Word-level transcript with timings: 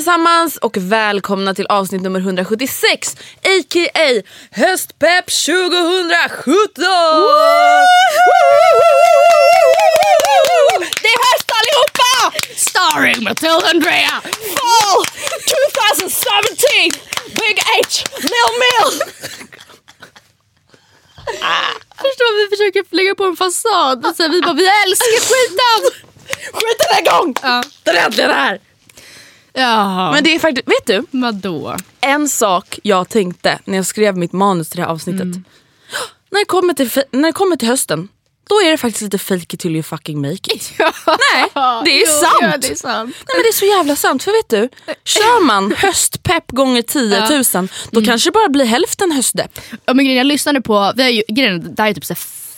allesammans 0.00 0.56
och 0.56 0.76
välkomna 0.76 1.54
till 1.54 1.66
avsnitt 1.66 2.02
nummer 2.02 2.20
176 2.20 3.16
a.k.a. 3.42 4.22
Höstpepp 4.50 5.24
2017! 5.26 6.84
Det 11.02 11.08
är 11.08 11.20
höst 11.28 11.50
allihopa! 11.58 12.12
Starring 12.56 13.24
Matilda 13.24 13.68
Andrea! 13.74 14.20
Fall 14.56 15.04
2017! 16.04 16.56
Big 17.26 17.58
H! 17.66 17.82
Mill 18.22 18.52
Mill! 18.62 19.00
Förstår 21.96 22.30
vi 22.36 22.56
försöker 22.56 22.96
lägga 22.96 23.14
på 23.14 23.24
en 23.24 23.36
fasad. 23.36 24.06
Och 24.06 24.14
här, 24.18 24.28
vi 24.28 24.40
bara, 24.40 24.54
vi 24.54 24.66
älskar 24.86 25.20
skiten! 25.28 25.82
Skiten 26.52 26.86
är 26.96 27.00
igång! 27.00 27.34
Ja. 27.42 27.62
Den 27.84 27.96
är 27.96 28.04
äntligen 28.04 28.30
här! 28.30 28.69
Jaha. 29.52 30.12
Men 30.12 30.24
det 30.24 30.34
är 30.34 30.38
faktiskt, 30.38 30.68
vet 30.68 30.86
du? 30.86 31.04
Vadå? 31.10 31.76
En 32.00 32.28
sak 32.28 32.78
jag 32.82 33.08
tänkte 33.08 33.58
när 33.64 33.76
jag 33.76 33.86
skrev 33.86 34.16
mitt 34.16 34.32
manus 34.32 34.68
till 34.68 34.76
det 34.76 34.82
här 34.82 34.90
avsnittet. 34.90 35.26
När, 36.32 36.38
det 36.40 36.44
kommer 36.44 36.74
till, 36.74 36.90
när 37.10 37.28
det 37.28 37.32
kommer 37.32 37.56
till 37.56 37.68
hösten, 37.68 38.08
då 38.48 38.60
är 38.60 38.70
det 38.70 38.76
faktiskt 38.76 39.02
lite 39.02 39.18
fake 39.18 39.54
it 39.54 39.60
till 39.60 39.70
you 39.74 39.82
fucking 39.82 40.20
make 40.20 40.54
it. 40.54 40.72
Nej, 41.06 41.50
det 41.84 42.02
är 42.02 42.06
Jo, 42.06 42.12
sant. 42.20 42.38
Ja, 42.40 42.56
det 42.56 42.70
är 42.70 42.74
sant. 42.74 43.14
Nej 43.18 43.36
men 43.36 43.42
det 43.42 43.48
är 43.48 43.52
så 43.52 43.64
jävla 43.64 43.96
sant, 43.96 44.22
för 44.22 44.32
vet 44.32 44.48
du? 44.48 44.68
Kör 45.04 45.44
man 45.44 45.72
höstpepp 45.76 46.50
gånger 46.50 46.82
10 46.82 47.60
000, 47.60 47.68
då 47.90 48.04
kanske 48.04 48.28
det 48.30 48.32
bara 48.32 48.48
blir 48.48 48.64
hälften 48.64 49.12
höstdepp. 49.12 49.60
Ja, 49.86 49.94
men 49.94 50.04
grejen, 50.04 50.18
jag 50.18 50.26
lyssnade 50.26 50.60
på, 50.60 50.92
vi 50.96 51.02
har 51.02 51.10
ju, 51.10 51.22
grejen, 51.28 51.74
det 51.74 51.82
här 51.82 51.90
är 51.90 51.94
typ 51.94 52.04
så 52.04 52.14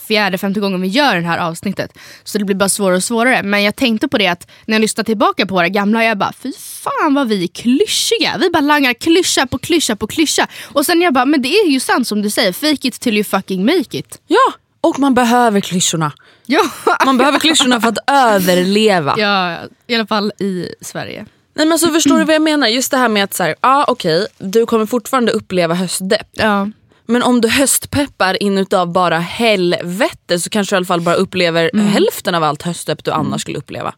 fjärde, 0.09 0.39
femte 0.39 0.61
gången 0.61 0.81
vi 0.81 0.89
gör 0.89 1.15
det 1.17 1.27
här 1.27 1.39
avsnittet. 1.39 1.99
Så 2.25 2.39
det 2.39 2.45
blir 2.45 2.57
bara 2.57 2.69
svårare 2.69 2.97
och 2.97 3.05
svårare. 3.05 3.43
Men 3.43 3.63
jag 3.63 3.77
tänkte 3.77 4.09
på 4.09 4.19
det 4.19 4.27
att 4.27 4.51
när 4.67 4.75
jag 4.75 4.81
lyssnade 4.81 5.07
tillbaka 5.07 5.47
på 5.47 5.55
våra 5.55 5.69
gamla, 5.69 6.05
jag 6.05 6.19
bara 6.19 6.33
fy 6.43 6.53
fan 6.59 7.15
vad 7.15 7.29
vi 7.29 7.43
är 7.45 7.49
klyschiga. 7.49 8.37
Vi 8.41 8.51
bara 8.51 8.61
langar 8.61 8.93
klyscha 8.95 9.47
på 9.47 9.59
klyscha 9.59 9.97
på 9.97 10.07
klyscha. 10.07 10.47
Och 10.73 10.87
sen 10.87 11.03
jag 11.03 11.15
bara, 11.15 11.25
men 11.25 11.43
det 11.43 11.49
är 11.49 11.69
ju 11.69 11.81
sant 11.81 12.09
som 12.09 12.23
du 12.23 12.31
säger, 12.31 12.53
fake 12.53 12.89
it 12.89 13.01
till 13.01 13.15
you 13.15 13.25
fucking 13.25 13.65
make 13.65 13.99
it. 13.99 14.21
Ja, 14.27 14.53
och 14.81 14.99
man 14.99 15.15
behöver 15.15 15.61
klyschorna. 15.61 16.13
Ja, 16.47 16.61
Man 17.05 17.19
behöver 17.19 17.39
klyschorna 17.39 17.81
för 17.81 17.89
att 17.89 17.99
överleva. 18.11 19.15
ja 19.19 19.59
i 19.87 19.95
alla 19.95 20.07
fall 20.07 20.33
i 20.39 20.69
Sverige. 20.81 21.27
Nej 21.55 21.67
men 21.67 21.79
så 21.79 21.91
förstår 21.91 22.19
du 22.19 22.25
vad 22.25 22.35
jag 22.35 22.43
menar? 22.43 22.69
Just 22.69 22.91
det 22.91 22.97
här 22.97 23.09
med 23.09 23.25
att 23.25 23.35
så 23.35 23.43
här, 23.43 23.55
ja 23.61 23.85
okej, 23.89 24.27
du 24.39 24.67
kommer 24.67 24.87
fortfarande 24.87 25.33
uppleva 25.33 25.75
höstdepp. 25.75 26.27
Ja. 26.33 26.69
Men 27.13 27.23
om 27.23 27.41
du 27.41 27.49
höstpeppar 27.49 28.43
inutav 28.43 28.93
bara 28.93 29.19
helvete 29.19 30.41
så 30.41 30.51
kanske 30.51 30.75
du 30.75 30.77
i 30.77 30.79
alla 30.79 30.87
fall 30.87 31.01
bara 31.01 31.15
upplever 31.15 31.71
Mm. 31.75 31.87
hälften 31.87 32.35
av 32.35 32.45
allt 32.45 32.63
höstdepp 32.63 33.05
du 33.05 33.11
annars 33.11 33.41
skulle 33.41 33.59
uppleva. 33.59 33.95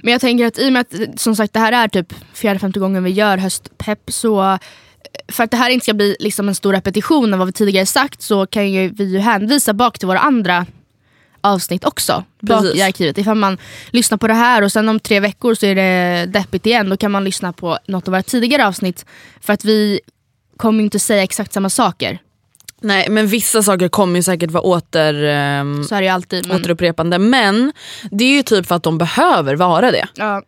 Men 0.00 0.12
jag 0.12 0.20
tänker 0.20 0.46
att 0.46 0.58
i 0.58 0.68
och 0.68 0.72
med 0.72 0.80
att 0.80 1.20
som 1.20 1.36
sagt 1.36 1.52
det 1.52 1.60
här 1.60 1.72
är 1.72 1.88
typ 1.88 2.14
fjärde, 2.34 2.58
femte 2.58 2.80
gången 2.80 3.04
vi 3.04 3.10
gör 3.10 3.38
höstpepp 3.38 4.00
så 4.12 4.58
för 5.32 5.44
att 5.44 5.50
det 5.50 5.56
här 5.56 5.70
inte 5.70 5.84
ska 5.84 5.94
bli 5.94 6.16
liksom 6.20 6.48
en 6.48 6.54
stor 6.54 6.72
repetition 6.72 7.32
av 7.32 7.38
vad 7.38 7.48
vi 7.48 7.52
tidigare 7.52 7.86
sagt 7.86 8.22
så 8.22 8.46
kan 8.46 8.72
ju 8.72 8.88
vi 8.88 9.04
ju 9.04 9.18
hänvisa 9.18 9.72
bak 9.72 9.98
till 9.98 10.08
våra 10.08 10.18
andra 10.18 10.66
avsnitt 11.40 11.84
också. 11.84 12.24
Bak 12.40 12.60
Precis. 12.62 12.78
i 12.78 12.82
arkivet. 12.82 13.18
Ifall 13.18 13.36
man 13.36 13.58
lyssnar 13.90 14.18
på 14.18 14.26
det 14.28 14.34
här 14.34 14.62
och 14.62 14.72
sen 14.72 14.88
om 14.88 15.00
tre 15.00 15.20
veckor 15.20 15.54
så 15.54 15.66
är 15.66 15.74
det 15.74 16.26
deppigt 16.26 16.66
igen. 16.66 16.88
Då 16.88 16.96
kan 16.96 17.10
man 17.10 17.24
lyssna 17.24 17.52
på 17.52 17.78
något 17.86 18.08
av 18.08 18.12
våra 18.12 18.22
tidigare 18.22 18.66
avsnitt. 18.66 19.04
För 19.40 19.52
att 19.52 19.64
vi 19.64 20.00
kommer 20.56 20.84
inte 20.84 20.98
säga 20.98 21.22
exakt 21.22 21.52
samma 21.52 21.70
saker. 21.70 22.18
Nej 22.80 23.06
men 23.10 23.26
vissa 23.26 23.62
saker 23.62 23.88
kommer 23.88 24.16
ju 24.16 24.22
säkert 24.22 24.50
vara 24.50 24.62
åter, 24.62 25.14
ju 26.02 26.08
alltid. 26.08 26.48
Men, 26.48 26.56
återupprepande. 26.56 27.18
Men 27.18 27.72
det 28.10 28.24
är 28.24 28.36
ju 28.36 28.42
typ 28.42 28.66
för 28.66 28.74
att 28.74 28.82
de 28.82 28.98
behöver 28.98 29.56
vara 29.56 29.90
det. 29.90 30.06
ja, 30.14 30.42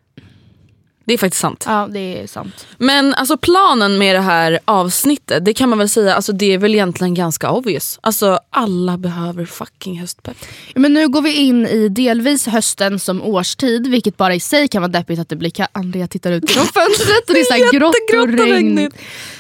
Det 1.10 1.15
är 1.15 1.19
faktiskt 1.19 1.41
sant. 1.41 1.65
ja, 1.66 1.88
det 1.91 2.22
är 2.22 2.26
sant. 2.26 2.66
Men 2.78 3.15
alltså 3.15 3.37
planen 3.37 3.98
med 3.98 4.15
det 4.15 4.21
här 4.21 4.59
avsnittet, 4.65 5.44
det 5.44 5.54
kan 5.54 5.69
man 5.69 5.78
väl 5.78 5.88
säga, 5.88 6.15
alltså 6.15 6.32
det 6.32 6.54
är 6.54 6.59
väl 6.59 6.75
egentligen 6.75 7.15
ganska 7.15 7.50
obvious. 7.50 7.98
Alltså 8.03 8.41
alla 8.51 8.98
behöver 8.98 9.45
fucking 9.45 10.01
höstpepp. 10.01 10.36
Men 10.74 10.95
nu 10.95 11.09
går 11.09 11.22
vi 11.22 11.36
in 11.36 11.66
i 11.66 11.89
delvis 11.89 12.47
hösten 12.47 12.98
som 12.98 13.22
årstid, 13.22 13.86
vilket 13.86 14.16
bara 14.16 14.34
i 14.34 14.41
sig 14.41 14.68
kan 14.68 14.83
vara 14.83 14.92
deppigt 14.92 15.21
att 15.21 15.28
det 15.28 15.36
blir 15.36 15.51
kallt. 15.51 15.71
Andrea 15.72 16.07
tittar 16.07 16.33
ut 16.33 16.51
genom 16.51 16.66
fönstret 16.74 17.28
och 17.28 17.34
det 17.34 17.41
är 17.41 17.71
så 17.71 17.78
grått 17.78 17.95
och 18.22 18.47
regnigt. 18.48 18.95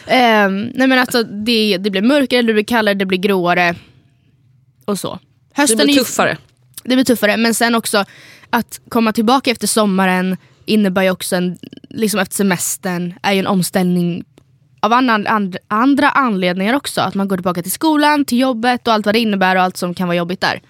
Ehm, 0.06 0.70
nej 0.74 0.88
men 0.88 0.98
alltså, 0.98 1.22
det, 1.22 1.76
det 1.76 1.90
blir 1.90 2.02
mörkare, 2.02 2.42
det 2.42 2.52
blir 2.52 2.64
kallare, 2.64 2.94
det 2.94 3.06
blir 3.06 3.18
gråare. 3.18 3.74
Och 4.84 4.98
så. 4.98 5.18
Det 5.54 5.60
Hösten 5.62 5.80
är 5.80 5.84
blir 5.84 5.94
tuffare. 5.94 6.38
Det 6.84 6.94
blir 6.94 7.04
tuffare, 7.04 7.36
men 7.36 7.54
sen 7.54 7.74
också 7.74 8.04
att 8.50 8.80
komma 8.88 9.12
tillbaka 9.12 9.50
efter 9.50 9.66
sommaren 9.66 10.36
innebär 10.70 11.02
ju 11.02 11.10
också 11.10 11.36
en, 11.36 11.58
liksom 11.88 12.20
efter 12.20 12.34
semestern, 12.36 13.14
är 13.22 13.32
ju 13.32 13.38
en 13.38 13.46
omställning 13.46 14.24
av 14.82 14.92
annan, 14.92 15.26
and, 15.26 15.56
andra 15.68 16.10
anledningar 16.10 16.74
också. 16.74 17.00
Att 17.00 17.14
man 17.14 17.28
går 17.28 17.36
tillbaka 17.36 17.62
till 17.62 17.72
skolan, 17.72 18.24
till 18.24 18.38
jobbet 18.40 18.88
och 18.88 18.94
allt 18.94 19.06
vad 19.06 19.14
det 19.14 19.18
innebär 19.18 19.56
och 19.56 19.62
allt 19.62 19.76
som 19.76 19.94
kan 19.94 20.08
vara 20.08 20.16
jobbigt 20.16 20.40
där. 20.40 20.60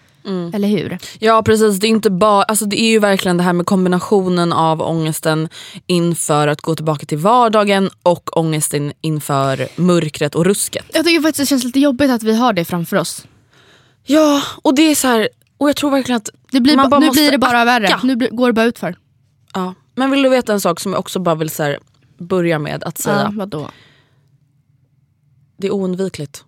Eller 0.55 0.69
hur? 0.69 0.99
Ja 1.19 1.43
precis, 1.43 1.81
det 1.81 1.87
är, 1.87 1.89
inte 1.89 2.11
bara, 2.11 2.43
alltså 2.43 2.65
det 2.67 2.81
är 2.81 2.91
ju 2.91 2.99
verkligen 2.99 3.37
det 3.37 3.43
här 3.43 3.53
med 3.53 3.67
kombinationen 3.67 4.53
av 4.53 4.83
ångesten 4.83 5.49
inför 5.87 6.49
att 6.49 6.61
gå 6.61 6.75
tillbaka 6.75 7.07
till 7.07 7.19
vardagen 7.19 7.91
och 8.03 8.37
ångesten 8.39 8.93
inför 9.01 9.69
mörkret 9.81 10.35
och 10.35 10.45
rusket. 10.45 10.85
Jag 10.95 11.05
tycker 11.05 11.21
faktiskt 11.23 11.39
det 11.39 11.47
känns 11.47 11.65
lite 11.65 11.81
jobbigt 11.81 12.11
att 12.11 12.23
vi 12.23 12.37
har 12.37 12.53
det 12.53 12.65
framför 12.65 12.97
oss. 12.97 13.25
Ja 14.07 14.43
och 14.63 14.75
det 14.75 14.83
är 14.83 14.95
så 14.95 15.09
här, 15.09 15.29
och 15.59 15.69
jag 15.69 15.77
tror 15.77 15.91
verkligen 15.91 16.17
att 16.17 16.29
Det 16.53 16.61
blir, 16.61 16.77
man 16.77 16.85
ba- 16.85 16.91
bara 16.91 17.01
nu 17.01 17.07
måste 17.07 17.21
blir 17.23 17.31
det 17.31 17.39
bara 17.39 17.65
värre. 17.65 17.87
acka. 17.87 18.01
Nu 18.03 18.17
blir- 18.17 18.31
går 18.31 18.47
det 18.47 18.53
bara 18.53 18.67
ut 18.67 18.79
för. 18.79 18.95
Ja. 19.55 19.75
Men 20.01 20.11
vill 20.11 20.23
du 20.23 20.29
veta 20.29 20.53
en 20.53 20.61
sak 20.61 20.81
som 20.81 20.93
jag 20.93 20.99
också 20.99 21.19
bara 21.19 21.35
vill 21.35 21.51
så 21.51 21.63
här, 21.63 21.79
börja 22.19 22.59
med 22.59 22.85
att 22.85 22.99
säga? 22.99 23.23
Ja, 23.23 23.33
vadå? 23.35 23.71
Det 25.57 25.67
är 25.67 25.73
oundvikligt. 25.73 26.45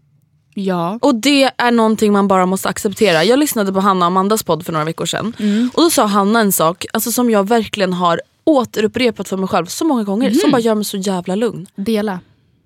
Ja. 0.54 0.99
Och 1.02 1.14
det 1.14 1.50
är 1.56 1.70
någonting 1.70 2.12
man 2.12 2.28
bara 2.28 2.46
måste 2.46 2.69
acceptera. 2.69 3.25
Jag 3.25 3.38
lyssnade 3.38 3.72
på 3.72 3.81
Hanna 3.81 4.06
och 4.06 4.06
Amandas 4.06 4.43
podd 4.43 4.66
för 4.66 4.72
några 4.72 4.84
veckor 4.84 5.06
sedan. 5.06 5.37
Mm. 5.38 5.70
Och 5.75 5.82
då 5.82 5.90
sa 5.90 6.06
Hanna 6.06 6.40
en 6.40 6.52
sak 6.52 6.87
alltså, 6.93 7.12
som 7.12 7.31
jag 7.31 7.49
verkligen 7.49 7.93
har 7.93 8.20
återupprepat 8.44 9.28
för 9.28 9.37
mig 9.37 9.49
själv 9.49 9.66
så 9.66 9.84
många 9.84 10.04
gånger. 10.04 10.31
Mhm. 10.31 10.38
Som 10.38 10.50
bara 10.50 10.60
gör 10.60 10.75
mig 10.75 10.84
så 10.84 10.96
jävla 10.96 11.34
lugn. 11.34 11.66
Dela. 11.75 12.20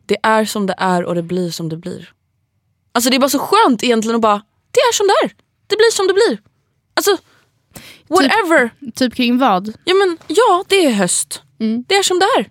Det 0.07 0.17
är 0.23 0.45
som 0.45 0.67
det 0.67 0.75
är 0.79 1.05
och 1.05 1.15
det 1.15 1.23
blir 1.23 1.51
som 1.51 1.69
det 1.69 1.77
blir. 1.77 2.13
Alltså 2.93 3.11
det 3.11 3.17
är 3.17 3.21
bara 3.21 3.31
så 3.31 3.39
skönt 3.39 3.85
egentligen 3.85 4.17
att 4.17 4.23
bara, 4.23 4.43
det 4.71 4.81
är 4.81 4.93
som 4.93 5.07
det 5.07 5.27
är. 5.27 5.35
Det 5.67 5.77
blir 5.77 5.93
som 5.93 6.07
det 6.07 6.15
blir. 6.15 6.39
Alltså, 6.95 7.17
whatever. 8.09 8.71
Typ 8.95 9.15
kring 9.15 9.39
vad? 9.39 9.73
Ja 9.85 9.95
men 9.95 10.19
ja, 10.27 10.65
det 10.69 10.85
är 10.87 10.91
höst. 10.91 11.43
Mm. 11.61 11.85
Det 11.89 11.95
är 11.95 12.03
som 12.03 12.19
det 12.19 12.25
är. 12.41 12.47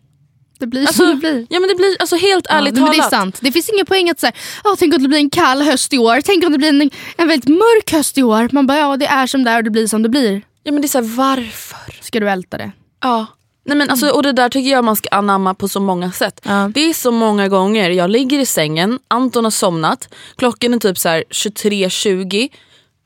Det 0.59 0.67
blir 0.67 0.81
Alltså, 0.81 0.93
som 1.03 1.07
det 1.09 1.15
blir. 1.15 1.47
Ja 1.49 1.59
men 1.59 1.69
det 1.69 1.75
blir, 1.75 1.95
alltså 1.99 2.15
helt 2.15 2.45
Ja, 2.49 2.55
ärligt 2.55 2.73
men 2.73 2.83
det 2.83 2.89
är 2.89 2.93
talat. 2.93 3.09
sant. 3.09 3.37
Det 3.41 3.51
finns 3.51 3.69
ingen 3.69 3.85
poäng 3.85 4.09
att 4.09 4.19
säga, 4.19 4.31
oh, 4.63 4.75
tänk 4.77 4.93
om 4.95 5.01
det 5.03 5.07
blir 5.09 5.17
en 5.19 5.29
kall 5.29 5.61
höst 5.61 5.93
i 5.93 5.97
år. 5.97 6.21
Tänk 6.21 6.45
om 6.45 6.51
det 6.51 6.57
blir 6.57 6.69
en, 6.69 6.81
en 7.17 7.27
väldigt 7.27 7.49
mörk 7.49 7.91
höst 7.91 8.17
i 8.17 8.23
år. 8.23 8.49
Man 8.51 8.67
bara, 8.67 8.77
ja 8.77 8.97
det 8.97 9.05
är 9.05 9.27
som 9.27 9.43
det 9.43 9.51
är 9.51 9.57
och 9.57 9.63
det 9.63 9.69
blir 9.69 9.87
som 9.87 10.03
det 10.03 10.09
blir. 10.09 10.41
Ja 10.63 10.71
men 10.71 10.81
det 10.81 10.85
är 10.85 10.89
såhär, 10.89 11.15
varför? 11.17 12.03
Ska 12.03 12.19
du 12.19 12.29
älta 12.29 12.57
det? 12.57 12.71
Ja. 13.03 13.25
Nej, 13.67 13.77
men 13.77 13.89
alltså, 13.89 14.09
och 14.09 14.23
det 14.23 14.31
där 14.31 14.49
tycker 14.49 14.69
jag 14.71 14.83
man 14.83 14.95
ska 14.95 15.09
anamma 15.09 15.53
på 15.53 15.67
så 15.67 15.79
många 15.79 16.11
sätt. 16.11 16.41
Ja. 16.43 16.71
Det 16.73 16.89
är 16.89 16.93
så 16.93 17.11
många 17.11 17.47
gånger 17.47 17.89
jag 17.89 18.09
ligger 18.09 18.39
i 18.39 18.45
sängen, 18.45 18.99
Anton 19.07 19.43
har 19.43 19.51
somnat, 19.51 20.13
klockan 20.37 20.73
är 20.73 20.77
typ 20.79 20.97
så 20.97 21.09
här 21.09 21.23
23.20, 21.29 22.49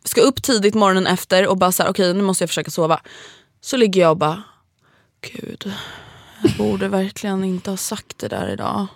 ska 0.10 0.22
upp 0.22 0.42
tidigt 0.44 0.74
morgonen 0.76 1.08
efter 1.08 1.48
och 1.48 1.58
bara 1.58 1.72
så 1.72 1.84
här, 1.84 1.90
okej 1.90 2.14
nu 2.14 2.22
måste 2.24 2.42
jag 2.44 2.50
försöka 2.50 2.72
sova. 2.72 3.00
Så 3.62 3.78
ligger 3.78 4.02
jag 4.02 4.12
och 4.12 4.18
bara, 4.18 4.44
gud, 5.22 5.72
jag 6.44 6.52
borde 6.58 6.88
verkligen 6.88 7.44
inte 7.44 7.70
ha 7.70 7.78
sagt 7.78 8.18
det 8.20 8.28
där 8.28 8.50
idag. 8.54 8.88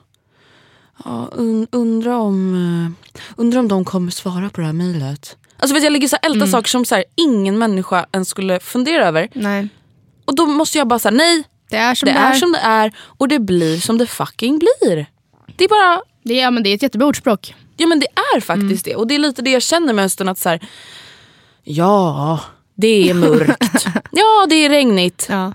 Ja, 1.05 1.29
un, 1.31 1.67
undra, 1.71 2.17
om, 2.17 2.55
eh, 2.55 3.13
undra 3.37 3.59
om 3.59 3.67
de 3.67 3.85
kommer 3.85 4.11
svara 4.11 4.49
på 4.49 4.61
det 4.61 4.67
här 4.67 4.73
mejlet. 4.73 5.37
Alltså 5.57 5.73
vet, 5.73 5.83
jag 5.83 5.93
ligger 5.93 6.07
så 6.07 6.17
här, 6.21 6.29
ältar 6.31 6.47
saker 6.47 6.69
som 6.69 6.85
så 6.85 6.95
här, 6.95 7.03
ingen 7.15 7.57
människa 7.57 8.05
ens 8.11 8.29
skulle 8.29 8.59
fundera 8.59 9.07
över. 9.07 9.29
Nej. 9.33 9.67
Och 10.25 10.35
då 10.35 10.45
måste 10.45 10.77
jag 10.77 10.87
bara 10.87 10.99
säga 10.99 11.11
nej, 11.11 11.43
Det 11.69 11.77
är 11.77 11.95
som 11.95 12.07
det 12.07 12.13
det, 12.13 12.19
är 12.19 12.33
som 12.33 12.51
det 12.51 12.59
är 12.59 12.93
och 12.99 13.27
det 13.27 13.39
blir 13.39 13.77
som 13.77 13.97
det 13.97 14.07
fucking 14.07 14.59
blir. 14.59 15.05
Det 15.55 15.63
är 15.63 15.69
bara, 15.69 16.01
Det 16.23 16.33
är, 16.33 16.41
ja, 16.41 16.51
men 16.51 16.63
det 16.63 16.69
är 16.69 16.75
ett 16.75 16.83
jättebra 16.83 17.07
ordspråk. 17.07 17.55
ja 17.77 17.87
men 17.87 17.99
det 17.99 18.07
är 18.35 18.39
faktiskt 18.39 18.85
det. 18.85 18.95
Och 18.95 19.07
det 19.07 19.15
är 19.15 19.19
lite 19.19 19.41
det 19.41 19.51
jag 19.51 19.61
känner 19.61 19.93
med 19.93 20.05
hösten 20.05 20.29
att 20.29 20.39
så 20.39 20.49
här, 20.49 20.59
ja 21.63 22.39
det 22.75 23.09
är 23.09 23.13
mörkt. 23.29 23.85
ja 24.11 24.45
det 24.49 24.55
är 24.65 24.69
regnigt. 24.69 25.27
Ja. 25.29 25.53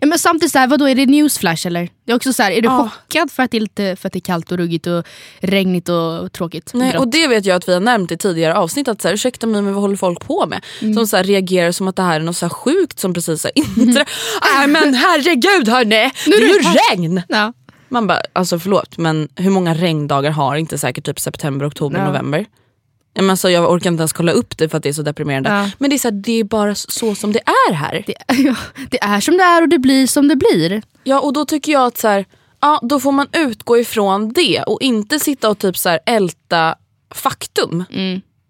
Ja, 0.00 0.06
men 0.06 0.18
samtidigt, 0.18 0.52
så 0.52 0.58
här, 0.58 0.66
vadå, 0.66 0.88
är 0.88 0.94
det 0.94 1.06
newsflash 1.06 1.66
eller? 1.66 1.88
Det 2.04 2.12
är, 2.12 2.16
också 2.16 2.32
så 2.32 2.42
här, 2.42 2.50
är 2.50 2.60
du 2.62 2.68
Ja. 2.68 2.90
chockad 3.08 3.30
för 3.30 3.42
att, 3.42 3.50
det 3.50 3.56
är 3.56 3.60
lite, 3.60 3.96
för 3.96 4.06
att 4.08 4.12
det 4.12 4.18
är 4.18 4.20
kallt 4.20 4.52
och 4.52 4.58
ruggigt 4.58 4.86
och 4.86 5.04
regnigt 5.40 5.88
och 5.88 6.32
tråkigt? 6.32 6.70
Nej, 6.74 6.98
och 6.98 7.08
det 7.08 7.26
vet 7.28 7.46
jag 7.46 7.56
att 7.56 7.68
vi 7.68 7.74
har 7.74 7.80
nämnt 7.80 8.12
i 8.12 8.16
tidigare 8.16 8.54
avsnitt 8.56 8.88
att 8.88 9.02
så 9.02 9.08
här, 9.08 9.14
ursäkta 9.14 9.46
mig 9.46 9.62
men 9.62 9.74
vad 9.74 9.82
håller 9.82 9.96
folk 9.96 10.20
på 10.26 10.46
med? 10.46 10.64
Som 10.94 11.06
så 11.06 11.16
här, 11.16 11.24
reagerar 11.24 11.72
som 11.72 11.88
att 11.88 11.96
det 11.96 12.02
här 12.02 12.20
är 12.20 12.24
något 12.24 12.36
så 12.36 12.48
sjukt 12.48 12.98
som 12.98 13.14
precis 13.14 13.44
har 13.44 13.52
inträffat. 13.58 14.08
Nej 14.58 14.66
men 14.68 14.94
herregud 14.94 15.68
hörni, 15.68 16.10
det 16.26 16.34
är 16.34 16.40
ju 16.40 16.58
regn! 16.92 17.22
Ja. 17.28 17.52
Man 17.88 18.06
bara, 18.06 18.20
alltså 18.32 18.58
förlåt 18.58 18.98
men 18.98 19.28
hur 19.36 19.50
många 19.50 19.74
regndagar 19.74 20.30
har 20.30 20.56
inte 20.56 20.78
säkert 20.78 21.04
typ 21.06 21.20
september, 21.20 21.68
oktober, 21.68 21.98
Ja. 21.98 22.06
november? 22.06 22.46
Men 23.14 23.30
alltså, 23.30 23.50
jag 23.50 23.70
orkar 23.70 23.90
inte 23.90 24.00
ens 24.00 24.12
kolla 24.12 24.32
upp 24.32 24.58
det 24.58 24.68
för 24.68 24.76
att 24.76 24.82
det 24.82 24.88
är 24.88 24.92
så 24.92 25.02
deprimerande. 25.02 25.50
Ja. 25.50 25.70
Men 25.78 25.90
det 25.90 25.96
är, 25.96 25.98
så 25.98 26.08
här, 26.08 26.12
det 26.12 26.40
är 26.40 26.44
bara 26.44 26.74
så 26.74 27.14
som 27.14 27.32
det 27.32 27.40
är 27.68 27.72
här. 27.72 28.04
Det, 28.06 28.14
ja, 28.42 28.56
det 28.90 29.02
är 29.02 29.20
som 29.20 29.36
det 29.36 29.42
är 29.42 29.62
och 29.62 29.68
det 29.68 29.78
blir 29.78 30.06
som 30.06 30.28
det 30.28 30.36
blir. 30.36 30.82
Ja 31.04 31.20
och 31.20 31.32
då 31.32 31.44
tycker 31.44 31.72
jag 31.72 31.86
att 31.86 31.98
så 31.98 32.08
här, 32.08 32.24
ja, 32.60 32.80
då 32.82 33.00
får 33.00 33.12
man 33.12 33.26
utgå 33.32 33.78
ifrån 33.78 34.32
det 34.32 34.62
och 34.62 34.82
inte 34.82 35.18
sitta 35.18 35.50
och 35.50 35.58
typ 35.58 35.78
så 35.78 35.88
här, 35.88 36.00
älta 36.06 36.74
faktum. 37.14 37.84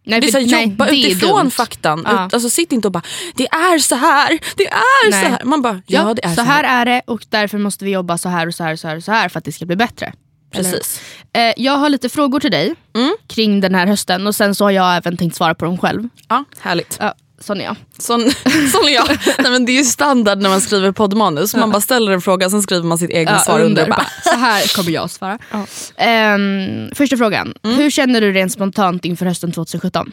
Nej, 0.05 0.21
Det 0.21 0.27
är 0.27 0.31
så 0.33 0.39
här, 0.39 0.47
nej, 0.47 0.69
jobba 0.69 0.89
utifrån 0.89 1.51
faktan. 1.51 2.03
Ja. 2.05 2.27
Ut, 2.27 2.35
alltså, 2.35 2.51
sitt 2.51 2.73
inte 2.73 2.89
och 2.89 2.93
bara, 2.93 3.03
det 3.35 3.47
är 3.47 3.79
så 3.79 3.95
här, 3.95 4.39
det 4.57 4.67
är 4.67 5.11
Nej. 5.11 5.25
så 5.25 5.29
här. 5.29 5.45
Man 5.45 5.63
bara, 5.63 5.83
ja, 5.87 6.15
det 6.15 6.25
är 6.25 6.35
så 6.35 6.43
här 6.43 6.65
är 6.65 6.85
det 6.85 7.03
och 7.07 7.27
därför 7.29 7.59
måste 7.59 7.85
vi 7.85 7.91
jobba 7.91 8.19
så 8.19 8.29
här 8.29 8.47
och 8.47 8.55
så 8.55 8.65
här 8.65 8.73
och 8.73 8.79
så 8.79 8.89
här, 8.89 8.97
och 8.97 9.05
så 9.05 9.13
här 9.13 9.29
för 9.29 9.39
att 9.39 9.45
det 9.45 9.53
ska 9.53 9.67
bli 9.67 9.77
bättre. 9.77 10.13
Precis. 10.53 11.01
Eh, 11.33 11.53
jag 11.57 11.73
har 11.73 11.89
lite 11.89 12.09
frågor 12.09 12.41
till 12.41 12.51
dig 12.51 12.75
Mm. 12.95 13.13
kring 13.29 13.61
den 13.61 13.75
här 13.75 13.87
hösten 13.87 14.27
och 14.27 14.35
sen 14.35 14.55
så 14.55 14.65
har 14.65 14.71
jag 14.71 14.97
även 14.97 15.17
tänkt 15.17 15.37
svara 15.37 15.55
på 15.55 15.65
dem 15.65 15.79
själv. 15.79 16.09
Ja, 16.29 16.45
härligt. 16.61 16.97
Ja, 17.01 17.15
sån 17.41 17.61
är 17.61 17.65
jag. 17.65 17.77
Sån, 17.99 18.21
sån 18.73 18.89
är 18.89 18.95
jag. 18.95 19.19
Nej, 19.39 19.51
men 19.51 19.65
det 19.67 19.73
är 19.73 19.77
ju 19.77 19.85
standard 19.85 20.39
när 20.39 20.51
man 20.51 20.61
skriver 20.61 20.93
poddmanus. 20.93 21.55
Man 21.55 21.71
bara 21.71 21.81
ställer 21.81 22.13
en 22.13 22.21
fråga 22.21 22.51
sen 22.51 22.63
skriver 22.63 22.85
man 22.87 22.99
sitt 22.99 23.11
egna 23.11 23.39
svar 23.39 23.61
under. 23.61 23.89
Bara, 23.89 24.07
Så 24.25 24.37
här 24.37 24.77
kommer 24.77 24.91
jag 24.91 25.11
svara. 25.11 25.39
Ehm, 25.97 26.91
första 26.95 27.17
frågan. 27.17 27.55
Hur 27.63 27.91
känner 27.91 28.21
du 28.21 28.33
rent 28.33 28.53
spontant 28.53 29.05
inför 29.05 29.27
hösten 29.27 29.53
2017? 29.53 30.13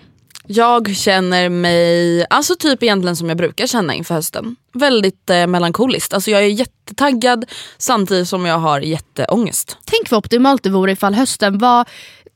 Jag 0.51 0.95
känner 0.95 1.49
mig 1.49 2.25
alltså 2.29 2.55
typ 2.55 2.83
egentligen 2.83 3.15
som 3.15 3.29
jag 3.29 3.37
brukar 3.37 3.67
känna 3.67 3.93
inför 3.93 4.15
hösten. 4.15 4.55
Väldigt 4.73 5.29
eh, 5.29 5.47
melankoliskt. 5.47 6.13
Alltså 6.13 6.31
jag 6.31 6.41
är 6.43 6.47
jättetaggad 6.47 7.45
samtidigt 7.77 8.27
som 8.27 8.45
jag 8.45 8.57
har 8.59 8.79
jätteångest. 8.79 9.77
Tänk 9.85 10.11
vad 10.11 10.17
optimalt 10.17 10.63
det 10.63 10.69
vore 10.69 10.91
ifall 10.91 11.13
hösten 11.13 11.57
var 11.57 11.85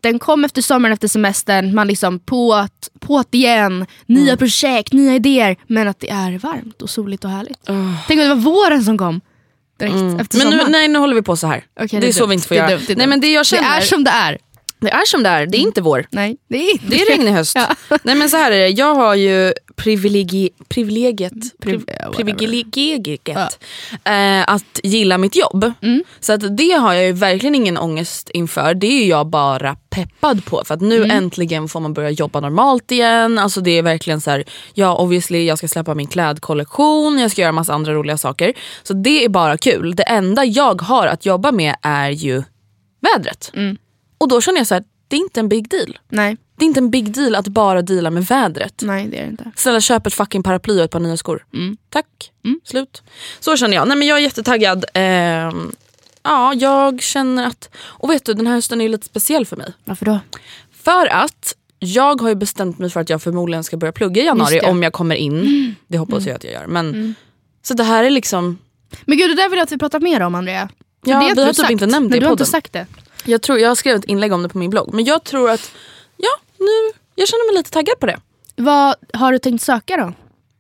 den 0.02 0.20
kom 0.20 0.46
efter 0.46 0.62
sommaren, 0.62 0.94
efter 0.94 1.08
semestern, 1.08 1.76
man 1.76 1.88
liksom 1.88 2.20
på, 2.20 2.68
på 3.00 3.24
igen, 3.32 3.86
nya 4.06 4.24
Mm. 4.24 4.38
projekt, 4.38 4.94
nya 4.94 5.16
idéer. 5.16 5.56
Men 5.68 5.88
att 5.88 6.00
det 6.00 6.10
är 6.10 6.38
varmt 6.38 6.82
och 6.82 6.90
soligt 6.90 7.24
och 7.26 7.30
härligt. 7.32 7.60
Tänk 8.08 8.20
om 8.22 8.28
det 8.28 8.28
var 8.28 8.36
våren 8.36 8.84
som 8.84 8.98
kom 8.98 9.22
direkt 9.80 9.96
efter 10.22 10.38
Men 10.38 10.48
nu, 10.48 10.52
sommaren. 10.52 10.72
nej 10.72 10.88
nu 10.88 11.00
håller 11.00 11.16
vi 11.16 11.22
på 11.22 11.36
så 11.36 11.48
här. 11.48 11.64
Okej, 11.80 12.00
det 12.00 12.06
är, 12.06 12.08
är 12.08 12.12
så 12.14 12.26
vi 12.26 12.34
inte 12.34 12.48
får 12.48 12.56
Det 12.56 12.62
göra. 12.62 12.70
dumt, 12.70 12.84
det 12.88 12.94
är 12.94 12.98
nej, 12.98 13.08
men 13.08 13.22
det, 13.22 13.32
jag 13.32 13.42
det 13.42 13.46
känner, 13.48 13.78
är 13.78 13.82
som 13.82 14.04
det 14.04 14.12
är. 14.12 14.38
Det 14.86 14.92
är 14.92 15.06
som 15.06 15.24
det 15.24 15.30
är, 15.30 15.46
det 15.46 15.58
är 15.58 15.62
inte 15.62 15.82
vår. 15.82 16.06
Nej, 16.12 16.38
det 16.48 16.58
är 16.58 16.72
inte 16.72 16.86
Det 16.88 17.02
är 17.02 17.10
regnig 17.18 17.32
höst. 17.32 17.56
Ja. 17.56 17.98
Nej 18.04 18.16
men 18.16 18.30
så 18.30 18.38
här 18.38 18.52
är 18.52 18.60
det, 18.60 18.68
jag 18.70 18.96
har 18.96 19.16
ju 19.16 19.54
privilegi, 19.76 20.50
privilegiet, 20.68 21.34
Priv- 21.34 21.86
priv, 21.86 21.96
ja, 22.00 22.12
privilegiet 22.16 23.60
eh, 24.04 24.42
att 24.54 24.80
gilla 24.84 25.18
mitt 25.18 25.36
jobb. 25.36 25.72
Mm. 25.82 26.04
Så 26.20 26.34
att 26.34 26.58
det 26.58 26.72
har 26.72 26.94
jag 26.94 27.06
ju 27.06 27.12
verkligen 27.12 27.56
ingen 27.56 27.78
ångest 27.78 28.30
inför. 28.30 28.74
Det 28.74 28.88
är 28.88 29.08
jag 29.08 29.28
bara 29.28 29.76
peppad 29.90 30.46
på 30.46 30.62
för 30.66 30.74
att 30.74 30.82
nu 30.82 30.98
Mm. 30.98 31.12
äntligen 31.12 31.68
får 31.68 31.80
man 31.80 31.94
börja 31.94 32.10
jobba 32.10 32.40
normalt 32.40 32.92
igen. 32.92 33.40
Alltså 33.40 33.62
det 33.62 33.72
är 33.78 33.82
verkligen 33.82 34.22
så 34.22 34.32
här, 34.32 34.44
ja 34.74 34.96
obviously 34.98 35.46
jag 35.46 35.58
ska 35.58 35.68
släppa 35.68 35.96
min 35.96 36.08
klädkollektion, 36.08 37.20
jag 37.20 37.32
ska 37.32 37.42
göra 37.42 37.52
massa 37.52 37.74
andra 37.74 37.94
roliga 37.94 38.18
saker. 38.18 38.54
Så 38.84 38.94
det 38.94 39.26
är 39.26 39.30
bara 39.30 39.58
kul. 39.58 39.96
Det 39.96 40.04
enda 40.04 40.46
jag 40.46 40.82
har 40.82 41.08
att 41.08 41.26
jobba 41.26 41.52
med 41.52 41.76
är 41.82 42.10
ju 42.10 42.44
vädret. 43.02 43.52
Mm. 43.54 43.78
Och 44.18 44.28
då 44.28 44.42
känner 44.42 44.58
jag 44.60 44.68
så 44.68 44.74
här, 44.74 44.84
det 45.08 45.16
är 45.16 45.20
inte 45.20 45.40
en 45.40 45.50
big 45.50 45.70
deal. 45.70 45.98
Nej, 46.10 46.38
Det 46.56 46.66
är 46.66 46.68
inte 46.68 46.80
en 46.80 46.90
big 46.90 47.12
deal 47.12 47.36
att 47.36 47.48
bara 47.48 47.82
deala 47.82 48.10
med 48.10 48.26
vädret. 48.26 48.82
nej 48.82 49.08
det 49.08 49.18
är 49.18 49.22
det 49.24 49.30
inte. 49.30 49.52
Snälla 49.56 49.82
köp 49.82 50.08
ett 50.08 50.14
fucking 50.14 50.44
paraply 50.44 50.80
och 50.80 50.84
ett 50.84 50.92
par 50.92 51.00
nya 51.00 51.18
skor. 51.18 51.46
Tack. 51.90 52.32
Slut. 52.64 53.04
Så 53.40 53.58
känner 53.58 53.76
jag. 53.78 53.88
Nej 53.88 53.98
men 53.98 54.08
jag 54.08 54.18
är 54.18 54.22
jättetaggad. 54.22 54.86
Ehm, 54.94 55.72
ja, 56.24 56.54
jag 56.54 57.02
känner 57.02 57.48
att... 57.48 57.70
Och 57.78 58.10
vet 58.10 58.26
du, 58.26 58.34
den 58.34 58.48
här 58.48 58.54
hösten 58.56 58.82
är 58.82 58.90
lite 58.90 59.06
speciell 59.06 59.46
för 59.46 59.56
mig. 59.58 59.74
Varför 59.84 60.06
då? 60.06 60.20
För 60.84 61.08
att 61.08 61.56
jag 61.80 62.22
har 62.22 62.30
ju 62.30 62.36
bestämt 62.36 62.80
mig 62.80 62.90
för 62.90 63.00
att 63.00 63.10
jag 63.10 63.22
förmodligen 63.22 63.64
ska 63.64 63.78
börja 63.78 63.92
plugga 63.92 64.22
i 64.22 64.26
januari. 64.26 64.60
Mm. 64.60 64.72
om 64.72 64.84
jag 64.84 64.94
kommer 64.94 65.16
in. 65.16 65.76
Det 65.88 65.98
hoppas 65.98 66.26
jag 66.26 66.36
att 66.36 66.44
jag 66.44 66.54
gör. 66.54 66.68
Men, 66.68 67.16
Så 67.62 67.74
det 67.74 67.84
här 67.84 68.04
är 68.04 68.10
liksom... 68.10 68.58
Men 69.06 69.18
gud 69.18 69.30
det 69.30 69.36
där 69.36 69.50
vill 69.50 69.58
jag 69.58 69.64
att 69.64 69.72
vi 69.72 69.78
pratar 69.78 70.00
mer 70.00 70.22
om 70.22 70.36
Andrea. 70.36 70.70
För 71.06 71.12
Ja, 71.12 71.20
vi 71.28 71.34
du 71.34 71.42
har 71.42 71.48
typ 71.48 71.56
sagt. 71.56 71.72
inte 71.72 71.86
nämnt 71.86 72.10
det 72.10 72.10
Nej, 72.10 72.18
i 72.18 72.20
du 72.20 72.26
har 72.26 72.32
inte 72.32 72.42
podden. 72.42 72.52
sagt 72.52 72.74
det. 72.74 72.88
Jag, 73.26 73.42
tror, 73.42 73.60
jag 73.60 73.78
skrev 73.78 73.96
ett 73.96 74.06
inlägg 74.06 74.34
om 74.34 74.44
det 74.44 74.50
på 74.50 74.58
min 74.58 74.70
blogg. 74.70 74.94
Men 74.94 75.06
jag 75.06 75.24
tror 75.24 75.50
att, 75.50 75.72
ja 76.18 76.30
nu, 76.60 77.00
jag 77.16 77.28
känner 77.28 77.52
mig 77.52 77.60
lite 77.60 77.72
taggad 77.72 78.00
på 78.00 78.06
det. 78.06 78.20
Vad 78.56 78.96
har 79.14 79.32
du 79.32 79.40
tänkt 79.40 79.62
söka 79.62 79.98
då? 79.98 80.14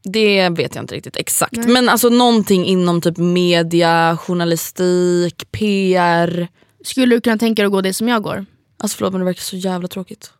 Det 0.03 0.49
vet 0.49 0.75
jag 0.75 0.83
inte 0.83 0.95
riktigt 0.95 1.17
exakt. 1.17 1.57
Men 1.57 1.89
alltså 1.89 2.09
någonting 2.09 2.65
inom 2.65 3.01
typ 3.01 3.17
media, 3.17 4.17
journalistik, 4.21 5.51
PR. 5.51 6.47
Skulle 6.83 7.15
du 7.15 7.21
kunna 7.21 7.37
tänka 7.37 7.61
dig 7.61 7.65
att 7.65 7.71
gå 7.71 7.81
det 7.81 7.93
som 7.93 8.07
jag 8.07 8.23
går? 8.23 8.45
Alltså 8.77 8.97
förlåt 8.97 9.13
men 9.13 9.19
det 9.21 9.25
verkar 9.25 9.41
så 9.41 9.55
jävla 9.55 9.87
tråkigt. 9.87 10.31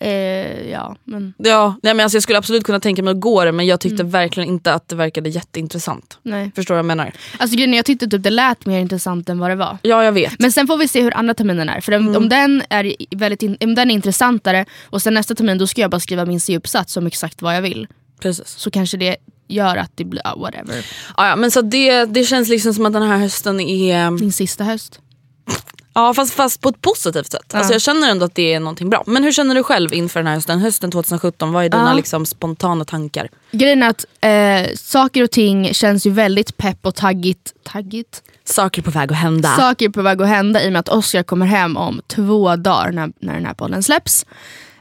Eh, 0.00 0.70
ja, 0.70 0.96
men 1.04 1.34
Ja, 1.38 1.76
nej, 1.82 1.94
men 1.94 2.04
alltså 2.04 2.16
jag 2.16 2.22
skulle 2.22 2.38
absolut 2.38 2.64
kunna 2.64 2.80
tänka 2.80 3.02
mig 3.02 3.10
att 3.12 3.20
gå 3.20 3.44
det 3.44 3.52
men 3.52 3.66
jag 3.66 3.80
tyckte 3.80 4.02
verkligen 4.02 4.48
inte 4.48 4.74
att 4.74 4.88
det 4.88 4.96
verkade 4.96 5.28
jätteintressant. 5.28 6.18
nej. 6.22 6.52
Förstår 6.54 6.74
du 6.74 6.76
vad 6.76 6.78
jag 6.78 6.96
menar? 6.96 7.12
Alltså 7.38 7.56
grejen 7.56 7.74
jag 7.74 7.84
tyckte 7.84 8.06
typ 8.06 8.22
det 8.22 8.30
lät 8.30 8.66
mer 8.66 8.78
intressant 8.78 9.28
än 9.28 9.38
vad 9.38 9.50
det 9.50 9.54
var. 9.54 9.78
Ja 9.82 10.04
jag 10.04 10.12
vet. 10.12 10.38
Men 10.38 10.52
sen 10.52 10.66
får 10.66 10.76
vi 10.76 10.88
se 10.88 11.02
hur 11.02 11.16
andra 11.16 11.34
terminen 11.34 11.68
är. 11.68 11.80
För 11.80 11.92
om, 11.92 12.16
om, 12.16 12.28
den 12.28 12.62
är 12.70 12.94
väldigt 13.16 13.42
in, 13.42 13.56
om 13.60 13.74
den 13.74 13.90
är 13.90 13.94
intressantare 13.94 14.64
och 14.84 15.02
sen 15.02 15.14
nästa 15.14 15.34
termin 15.34 15.58
då 15.58 15.66
ska 15.66 15.80
jag 15.80 15.90
bara 15.90 16.00
skriva 16.00 16.24
min 16.24 16.40
C-uppsats 16.40 16.96
om 16.96 17.06
exakt 17.06 17.42
vad 17.42 17.56
jag 17.56 17.62
vill. 17.62 17.86
Precis. 18.20 18.48
Så 18.48 18.70
kanske 18.70 18.96
det 18.96 19.16
gör 19.48 19.76
att 19.76 19.90
det 19.94 20.04
blir, 20.04 20.22
ah, 20.24 20.36
whatever. 20.36 20.86
Ja, 21.16 21.28
ja, 21.28 21.36
men 21.36 21.50
så 21.50 21.62
det, 21.62 22.04
det 22.04 22.24
känns 22.24 22.48
liksom 22.48 22.74
som 22.74 22.86
att 22.86 22.92
den 22.92 23.02
här 23.02 23.18
hösten 23.18 23.60
är... 23.60 24.10
Min 24.10 24.32
sista 24.32 24.64
höst. 24.64 25.00
Ja 25.94 26.14
fast, 26.14 26.34
fast 26.34 26.60
på 26.60 26.68
ett 26.68 26.80
positivt 26.80 27.32
sätt. 27.32 27.54
Alltså 27.54 27.72
jag 27.72 27.82
känner 27.82 28.10
ändå 28.10 28.24
att 28.24 28.34
det 28.34 28.54
är 28.54 28.60
någonting 28.60 28.90
bra. 28.90 29.02
Men 29.06 29.24
hur 29.24 29.32
känner 29.32 29.54
du 29.54 29.62
själv 29.62 29.94
inför 29.94 30.20
den 30.20 30.26
här 30.26 30.34
hösten? 30.34 30.58
Hösten 30.60 30.90
2017, 30.90 31.52
vad 31.52 31.64
är 31.64 31.68
dina 31.68 31.88
Ja. 31.90 31.94
liksom, 31.94 32.26
spontana 32.26 32.84
tankar? 32.84 33.28
Grejen 33.52 33.82
är 33.82 33.88
att 33.90 34.04
eh, 34.20 34.74
saker 34.76 35.22
och 35.22 35.30
ting 35.30 35.74
känns 35.74 36.06
ju 36.06 36.10
väldigt 36.10 36.56
pepp 36.56 36.86
och 36.86 36.94
taggigt. 36.94 37.52
taggigt? 37.62 38.22
Saker 38.44 38.82
på 38.82 38.90
väg 38.90 39.12
att 39.12 39.18
hända. 39.18 39.56
Saker 39.56 39.88
på 39.88 40.02
väg 40.02 40.22
att 40.22 40.28
hända 40.28 40.62
i 40.64 40.68
och 40.68 40.72
med 40.72 40.80
att 40.80 40.88
Oscar 40.88 41.22
kommer 41.22 41.46
hem 41.46 41.76
om 41.76 42.00
två 42.06 42.56
dagar 42.56 42.92
när, 42.92 43.12
när 43.20 43.34
den 43.34 43.46
här 43.46 43.54
podden 43.54 43.82
släpps. 43.82 44.26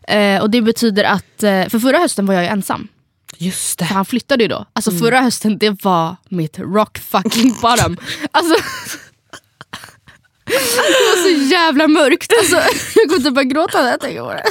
Eh, 0.08 0.42
och 0.42 0.50
det 0.50 0.62
betyder 0.62 1.04
att, 1.04 1.44
eh, 1.44 1.68
för 1.70 1.80
förra 1.80 1.98
hösten 1.98 2.26
var 2.26 2.34
jag 2.34 2.44
ju 2.44 2.50
ensam. 2.50 2.88
Just 3.38 3.80
det. 3.80 3.86
För 3.86 3.96
han 3.96 4.06
flyttade 4.06 4.44
ju 4.44 4.48
då. 4.48 4.66
Alltså 4.74 4.92
förra 4.92 5.22
hösten 5.22 5.58
det 5.58 5.84
var 5.84 6.16
mitt 6.30 6.60
rock 6.60 6.98
fucking 7.00 7.56
bottom. 7.62 7.98
Alltså, 8.32 8.56
jävla 11.54 11.88
mörkt. 11.88 12.32
Alltså, 12.40 12.56
jag 12.96 13.10
kommer 13.10 13.24
typ 13.24 13.34
börja 13.34 13.44
gråta 13.50 13.82
när 13.82 13.90
jag 13.92 14.00
tänker 14.02 14.22
på 14.22 14.30
det. 14.34 14.44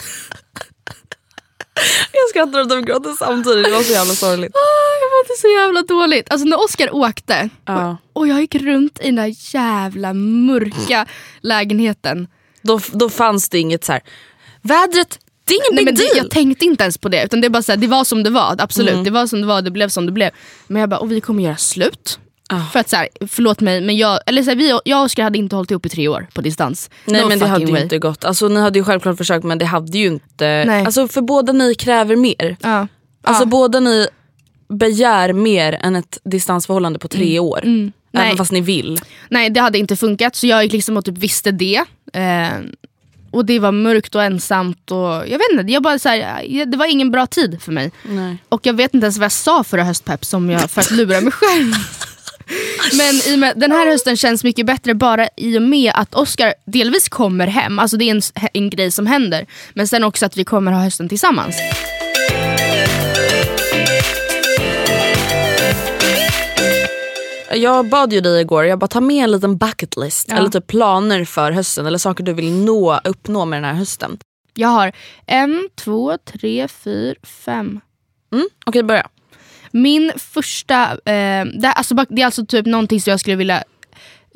Jag 2.12 2.28
skrattar 2.30 2.60
och 2.60 2.68
de 2.68 2.84
gråter 2.84 3.12
samtidigt, 3.18 3.64
det 3.64 3.70
var 3.70 3.82
så 3.82 3.92
jävla 3.92 4.14
sorgligt. 4.14 4.56
Ah, 4.56 4.92
Jag 5.02 5.10
mådde 5.10 5.40
så 5.40 5.48
jävla 5.48 5.82
dåligt. 5.82 6.30
Alltså 6.32 6.46
när 6.48 6.64
Oscar 6.64 6.94
åkte 6.94 7.48
Ja. 7.66 7.96
och 8.12 8.28
jag 8.28 8.40
gick 8.40 8.54
runt 8.54 9.00
i 9.00 9.04
den 9.04 9.16
där 9.16 9.54
jävla 9.54 10.12
mörka 10.14 11.06
lägenheten. 11.40 12.28
Då, 12.62 12.80
då 12.92 13.10
fanns 13.10 13.48
det 13.48 13.58
inget 13.58 13.84
så 13.84 13.92
här. 13.92 14.00
vädret, 14.62 15.18
det 15.44 15.54
är 15.54 15.56
ingen 15.56 15.74
Nej, 15.74 15.76
big 15.76 15.84
men 15.84 15.94
det, 15.94 16.02
deal. 16.02 16.16
jag 16.16 16.30
tänkte 16.30 16.64
inte 16.64 16.84
ens 16.84 16.98
på 16.98 17.08
det. 17.08 17.24
Utan 17.24 17.40
det, 17.40 17.50
bara 17.50 17.62
så 17.62 17.72
här, 17.72 17.76
det 17.76 17.86
var 17.86 18.04
som 18.04 18.22
det 18.22 18.30
var, 18.30 18.56
absolut. 18.58 19.04
Det 19.04 19.10
var 19.10 19.26
som 19.26 19.40
det 19.40 19.46
var, 19.46 19.62
det 19.62 19.70
blev 19.70 19.88
som 19.88 20.06
det 20.06 20.12
blev. 20.12 20.30
Men 20.66 20.80
jag 20.80 20.88
bara, 20.88 21.00
och 21.00 21.12
vi 21.12 21.20
kommer 21.20 21.42
göra 21.42 21.56
slut. 21.56 22.18
Ah. 22.52 22.64
För 22.72 22.80
att 22.80 22.88
så 22.88 22.96
här, 22.96 23.08
förlåt 23.28 23.60
mig, 23.60 23.80
men 23.80 23.96
jag, 23.96 24.18
eller 24.26 24.42
så 24.42 24.50
här, 24.50 24.56
vi, 24.56 24.78
jag 24.84 24.98
och 24.98 25.04
Oscar 25.04 25.22
hade 25.22 25.38
inte 25.38 25.56
hållit 25.56 25.70
ihop 25.70 25.86
i 25.86 25.88
tre 25.88 26.08
år 26.08 26.26
på 26.34 26.40
distans. 26.40 26.90
Nej 27.04 27.22
No 27.22 27.28
men 27.28 27.38
det 27.38 27.46
hade 27.46 27.54
fucking 27.60 27.66
ju 27.68 27.72
way. 27.72 27.82
inte 27.82 27.98
gått. 27.98 28.24
Alltså, 28.24 28.48
ni 28.48 28.60
hade 28.60 28.78
ju 28.78 28.84
självklart 28.84 29.16
försökt 29.16 29.44
men 29.44 29.58
det 29.58 29.64
hade 29.64 29.98
ju 29.98 30.06
inte... 30.06 30.64
Nej. 30.66 30.84
Alltså, 30.84 31.08
för 31.08 31.20
båda 31.20 31.52
ni 31.52 31.74
kräver 31.74 32.16
mer. 32.16 32.56
Ja. 32.62 32.86
Alltså 33.24 33.42
Ja. 33.42 33.46
båda 33.46 33.80
ni 33.80 34.06
begär 34.68 35.32
mer 35.32 35.72
än 35.82 35.96
ett 35.96 36.18
distansförhållande 36.24 36.98
på 36.98 37.08
tre 37.08 37.38
år. 37.38 37.58
Även 37.62 37.72
Mm. 37.72 37.92
Nej. 38.28 38.36
fast 38.36 38.52
ni 38.52 38.60
vill. 38.60 39.00
Nej 39.28 39.50
det 39.50 39.60
hade 39.60 39.78
inte 39.78 39.96
funkat 39.96 40.36
så 40.36 40.46
jag 40.46 40.62
gick 40.64 40.72
liksom 40.72 40.96
och 40.96 41.04
typ 41.04 41.18
visste 41.18 41.50
det. 41.50 41.84
Eh, 42.12 42.48
och 43.30 43.44
det 43.44 43.58
var 43.58 43.72
mörkt 43.72 44.14
och 44.14 44.22
ensamt 44.22 44.90
och 44.90 44.98
jag 44.98 45.38
vet 45.38 45.40
inte, 45.52 45.72
jag 45.72 45.82
bara, 45.82 45.98
så 45.98 46.08
här, 46.08 46.64
det 46.66 46.76
var 46.76 46.86
ingen 46.86 47.10
bra 47.10 47.26
tid 47.26 47.62
för 47.62 47.72
mig. 47.72 47.92
Nej. 48.02 48.36
Och 48.48 48.60
jag 48.66 48.74
vet 48.74 48.94
inte 48.94 49.04
ens 49.04 49.18
vad 49.18 49.24
jag 49.24 49.32
sa 49.32 49.64
förra 49.64 49.84
höstpepp 49.84 50.24
som 50.24 50.50
jag, 50.50 50.70
för 50.70 50.80
att 50.80 50.90
lura 50.90 51.20
mig 51.20 51.32
själv. 51.32 51.72
Men 52.98 53.34
i 53.34 53.36
med, 53.36 53.52
den 53.56 53.72
här 53.72 53.86
hösten 53.86 54.16
känns 54.16 54.44
mycket 54.44 54.66
bättre 54.66 54.94
bara 54.94 55.28
i 55.36 55.58
och 55.58 55.62
med 55.62 55.92
att 55.94 56.14
Oscar 56.14 56.54
delvis 56.66 57.08
kommer 57.08 57.46
hem. 57.46 57.78
Alltså 57.78 57.96
det 57.96 58.04
är 58.04 58.10
en, 58.10 58.22
en 58.52 58.70
grej 58.70 58.90
som 58.90 59.06
händer. 59.06 59.46
Men 59.74 59.88
sen 59.88 60.04
också 60.04 60.26
att 60.26 60.36
vi 60.36 60.44
kommer 60.44 60.72
ha 60.72 60.82
hösten 60.82 61.08
tillsammans. 61.08 61.56
Jag 67.54 67.88
bad 67.88 68.12
ju 68.12 68.20
dig 68.20 68.40
igår, 68.40 68.64
jag 68.64 68.78
bara 68.78 68.86
ta 68.86 69.00
med 69.00 69.24
en 69.24 69.30
liten 69.30 69.56
bucket 69.56 69.96
list. 69.96 70.26
Ja. 70.28 70.36
Eller 70.36 70.48
typ 70.48 70.66
planer 70.66 71.24
för 71.24 71.52
hösten. 71.52 71.86
Eller 71.86 71.98
saker 71.98 72.24
du 72.24 72.32
vill 72.32 72.52
nå, 72.52 73.00
uppnå 73.04 73.44
med 73.44 73.56
den 73.56 73.64
här 73.64 73.74
hösten. 73.74 74.18
Jag 74.54 74.68
har 74.68 74.92
en, 75.26 75.68
två, 75.74 76.18
tre, 76.24 76.68
fyra, 76.68 77.14
fem. 77.22 77.80
Mm? 78.32 78.48
Okej 78.66 78.82
börja. 78.82 79.08
Min 79.72 80.12
första, 80.16 80.90
eh, 80.92 81.44
det, 81.44 81.66
är 81.66 81.72
alltså, 81.72 81.94
det 82.08 82.22
är 82.22 82.26
alltså 82.26 82.46
typ 82.46 82.66
någonting 82.66 83.00
som 83.00 83.10
jag 83.10 83.20
skulle 83.20 83.36
vilja 83.36 83.64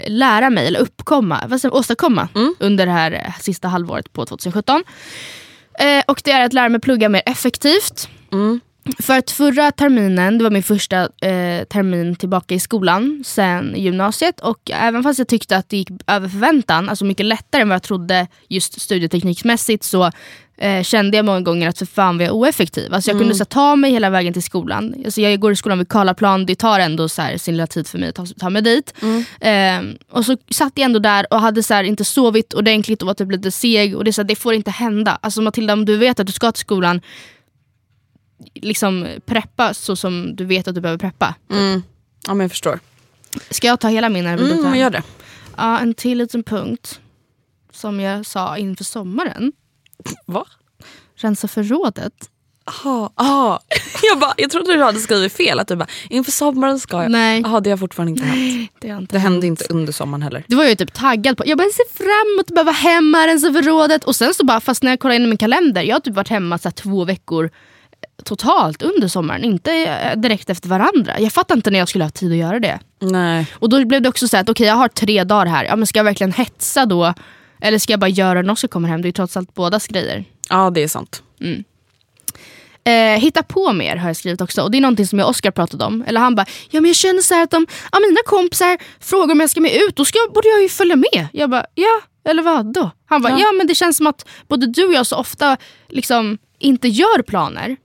lära 0.07 0.51
mig 0.51 0.67
eller 0.67 0.81
uppkomma, 0.81 1.45
vad 1.49 1.61
säger, 1.61 1.75
åstadkomma 1.75 2.29
under 2.61 2.87
det 2.87 2.93
här 2.93 3.13
eh, 3.13 3.39
sista 3.41 3.69
halvåret 3.69 4.13
på 4.13 4.27
2017. 4.27 4.85
Eh, 5.79 6.03
och 6.07 6.21
det 6.25 6.31
är 6.31 6.45
att 6.45 6.53
lära 6.53 6.69
mig 6.69 6.81
plugga 6.81 7.09
mer 7.09 7.23
effektivt. 7.27 8.09
För 8.99 9.19
att 9.19 9.31
förra 9.31 9.73
terminen, 9.73 10.39
det 10.39 10.45
var 10.45 10.51
min 10.51 10.63
första 10.63 11.01
eh, 11.03 11.65
termin 11.65 12.17
tillbaka 12.17 12.55
i 12.55 12.61
skolan 12.61 13.23
sen 13.27 13.75
gymnasiet 13.77 14.41
och 14.41 14.71
även 14.71 15.03
fast 15.03 15.19
jag 15.19 15.29
tyckte 15.29 15.57
att 15.57 15.69
det 15.69 15.77
gick 15.77 15.89
över 16.07 16.29
förväntan, 16.29 16.89
alltså 16.89 17.05
mycket 17.05 17.27
lättare 17.27 17.63
än 17.63 17.69
vad 17.69 17.75
jag 17.75 17.83
trodde 17.83 18.27
just 18.49 18.81
studietekniksmässigt 18.81 19.85
så 19.85 20.11
eh, 20.57 20.83
kände 20.83 21.17
jag 21.17 21.25
många 21.25 21.41
gånger 21.41 21.69
att 21.69 21.79
för 21.79 21.87
fan 21.87 22.19
var 22.19 22.25
jag 22.25 22.35
oeffektiv. 22.35 22.95
Alltså 22.95 23.11
jag 23.11 23.19
kunde 23.21 23.35
så, 23.35 23.45
ta 23.45 23.77
mig 23.77 23.91
hela 23.91 24.11
vägen 24.11 24.33
till 24.33 24.43
skolan. 24.43 24.95
Alltså, 25.05 25.21
jag 25.21 25.41
går 25.41 25.53
i 25.53 25.57
skolan 25.57 25.79
vid 25.79 25.89
Karlaplan, 25.89 26.47
det 26.47 26.55
tar 26.55 26.81
ändå 26.81 27.09
så 27.09 27.23
här, 27.23 27.37
sin 27.37 27.55
lilla 27.55 27.67
tid 27.67 27.87
för 27.87 27.99
mig 27.99 28.09
att 28.09 28.15
ta, 28.15 28.27
ta 28.27 28.51
mig 28.51 28.63
dit. 28.63 28.95
Eh, 29.41 29.81
och 30.11 30.25
så 30.25 30.37
satt 30.51 30.73
jag 30.75 30.85
ändå 30.85 30.99
där 30.99 31.27
och 31.31 31.41
hade 31.41 31.63
så 31.63 31.75
här, 31.75 31.85
inte 31.85 32.05
sovit 32.05 32.55
ordentligt 32.55 33.03
och 33.03 33.07
var 33.07 33.15
typ 33.15 33.31
lite 33.31 33.51
seg 33.51 33.97
och 33.97 34.05
det, 34.05 34.11
är 34.11 34.13
så 34.13 34.23
här, 34.23 34.29
det 34.29 34.37
får 34.37 34.55
inte 34.55 34.71
hända. 34.71 35.19
Alltså 35.23 35.43
Matilda 35.43 35.73
om 35.73 35.85
du 35.85 35.97
vet 35.97 36.21
att 36.21 36.27
du 36.27 36.33
ska 36.33 36.53
till 36.53 36.61
skolan 36.61 37.01
liksom 38.55 39.07
preppa 39.27 39.75
så 39.75 39.97
som 39.97 40.37
du 40.37 40.45
vet 40.45 40.69
att 40.69 40.75
du 40.75 40.81
behöver 40.81 40.99
preppa. 40.99 41.35
Mm. 41.51 41.83
Ja 42.27 42.35
men 42.35 42.45
jag 42.45 42.51
förstår. 42.51 42.81
Ska 43.51 43.67
jag 43.67 43.81
ta 43.81 43.89
hela 43.89 44.09
min 44.09 44.27
Mm, 44.27 44.75
gör 44.75 44.91
det. 44.91 45.03
Ja, 45.57 45.79
en 45.79 45.95
till 45.95 46.19
liten 46.19 46.43
punkt 46.43 47.01
som 47.73 48.01
jag 48.01 48.27
sa 48.27 48.59
inför 48.59 48.85
sommaren. 48.85 49.53
Va? 50.27 50.45
Rensa 51.17 51.49
förrådet. 51.49 52.13
Aha, 52.69 53.11
aha. 53.17 53.61
Jag, 54.03 54.19
bara, 54.19 54.35
jag 54.37 54.51
trodde 54.51 54.75
du 54.75 54.83
hade 54.83 54.99
skrivit 55.01 55.33
fel. 55.33 55.59
Att 55.61 55.69
du 55.69 55.77
bara, 55.77 55.87
inför 56.11 56.33
sommaren 56.33 56.81
ska 56.81 57.03
jag. 57.03 57.11
Nej. 57.11 57.41
Jaha, 57.45 57.61
det 57.61 57.71
har 57.71 57.77
fortfarande 57.77 58.11
inte 58.11 58.25
hänt. 58.25 58.71
Det, 58.81 58.89
har 58.91 58.99
inte 59.01 59.15
Det 59.15 59.19
hänt. 59.19 59.33
hände 59.33 59.47
inte 59.47 59.65
under 59.71 59.93
sommaren 59.93 60.23
heller. 60.23 60.45
Det 60.49 60.55
var 60.57 60.63
jag 60.63 60.71
ju 60.71 60.77
typ 60.77 60.93
taggad 60.93 61.37
på. 61.37 61.43
Jag 61.47 61.59
bara 61.59 61.69
ser 61.69 61.93
fram 61.97 62.35
emot 62.35 62.47
att 62.51 62.55
behöva 62.55 62.71
hemma, 62.73 63.27
rensa 63.27 63.53
förrådet. 63.53 64.05
Och 64.05 64.17
sen 64.17 64.35
så 64.35 64.45
bara, 64.45 64.61
fast 64.61 64.83
när 64.83 64.93
jag 64.93 65.01
kollar 65.01 65.15
in 65.15 65.23
i 65.23 65.27
min 65.27 65.37
kalender, 65.39 65.83
jag 65.83 65.95
har 65.95 66.01
typ 66.01 66.15
varit 66.15 66.29
hemma 66.29 66.59
så 66.59 66.69
här, 66.69 66.73
två 66.75 67.05
veckor 67.05 67.45
eh, 67.45 68.25
totalt 68.25 68.83
under 68.83 69.09
sommaren. 69.09 69.45
Inte 69.45 69.73
eh, 69.73 70.17
direkt 70.19 70.51
efter 70.51 70.69
varandra. 70.69 71.21
Jag 71.21 71.33
fattar 71.33 71.57
inte 71.57 71.71
när 71.71 71.79
jag 71.79 71.89
skulle 71.89 72.05
ha 72.05 72.11
tid 72.11 72.33
att 72.33 72.39
göra 72.39 72.61
det. 72.61 72.79
Nej. 73.01 73.47
Och 73.55 73.69
då 73.69 73.85
blev 73.85 74.03
det 74.03 74.09
också 74.09 74.29
så 74.29 74.37
att 74.37 74.49
okej 74.49 74.67
jag 74.67 74.75
har 74.75 74.89
tre 74.89 75.25
dagar 75.25 75.47
här, 75.47 75.65
ja, 75.65 75.77
men 75.77 75.87
ska 75.87 75.99
jag 75.99 76.05
verkligen 76.05 76.33
hetsa 76.33 76.87
då? 76.87 77.15
Eller 77.61 77.79
ska 77.79 77.93
jag 77.93 78.01
bara 78.01 78.09
göra 78.09 78.43
när 78.43 78.53
Oskar 78.53 78.69
kommer 78.69 78.89
hem? 78.89 79.03
Det 79.03 79.07
är 79.07 79.09
ju 79.09 79.13
trots 79.13 79.37
allt 79.37 79.55
bådas 79.55 79.87
grejer. 79.87 80.25
Ja 80.49 80.71
det 80.71 80.83
är 80.83 80.89
sant. 80.89 81.23
Eh, 82.87 83.21
hitta 83.21 83.43
på 83.43 83.73
mer 83.73 83.97
har 83.97 84.09
jag 84.09 84.17
skrivit 84.17 84.41
också. 84.41 84.63
Och 84.63 84.71
det 84.71 84.79
är 84.79 84.81
någonting 84.81 85.07
som 85.07 85.19
jag 85.19 85.27
och 85.27 85.31
Oskar 85.31 85.51
pratade 85.51 85.85
om. 85.85 86.05
Eller 86.07 86.21
han 86.21 86.35
bara, 86.35 86.47
ja 86.71 86.81
men 86.81 86.89
jag 86.89 86.97
känner 86.97 87.23
så 87.23 87.35
här 87.35 87.43
att 87.43 87.55
om 87.55 87.67
ja, 87.93 87.99
mina 88.01 88.21
kompisar 88.27 88.79
frågar 89.01 89.33
om 89.33 89.41
jag 89.41 89.51
ska 89.51 89.61
med 89.61 89.75
ut, 89.75 89.97
då 89.97 90.05
ska, 90.05 90.19
borde 90.35 90.49
jag 90.49 90.63
ju 90.63 90.69
följa 90.69 90.97
med. 90.97 91.29
Jag 91.33 91.51
bara, 91.51 91.67
ja, 91.75 92.01
eller 92.25 92.43
vad 92.43 92.73
då? 92.73 92.91
Han 93.07 93.23
bara, 93.23 93.39
ja. 93.39 93.53
men 93.53 93.67
det 93.67 93.75
känns 93.75 93.97
som 93.97 94.07
att 94.07 94.29
både 94.49 94.67
du 94.67 94.85
och 94.87 94.93
jag 94.93 95.07
så 95.07 95.17
ofta 95.17 95.57
liksom 95.89 96.39
inte 96.67 96.89
gör 96.89 97.23
planer. 97.23 97.77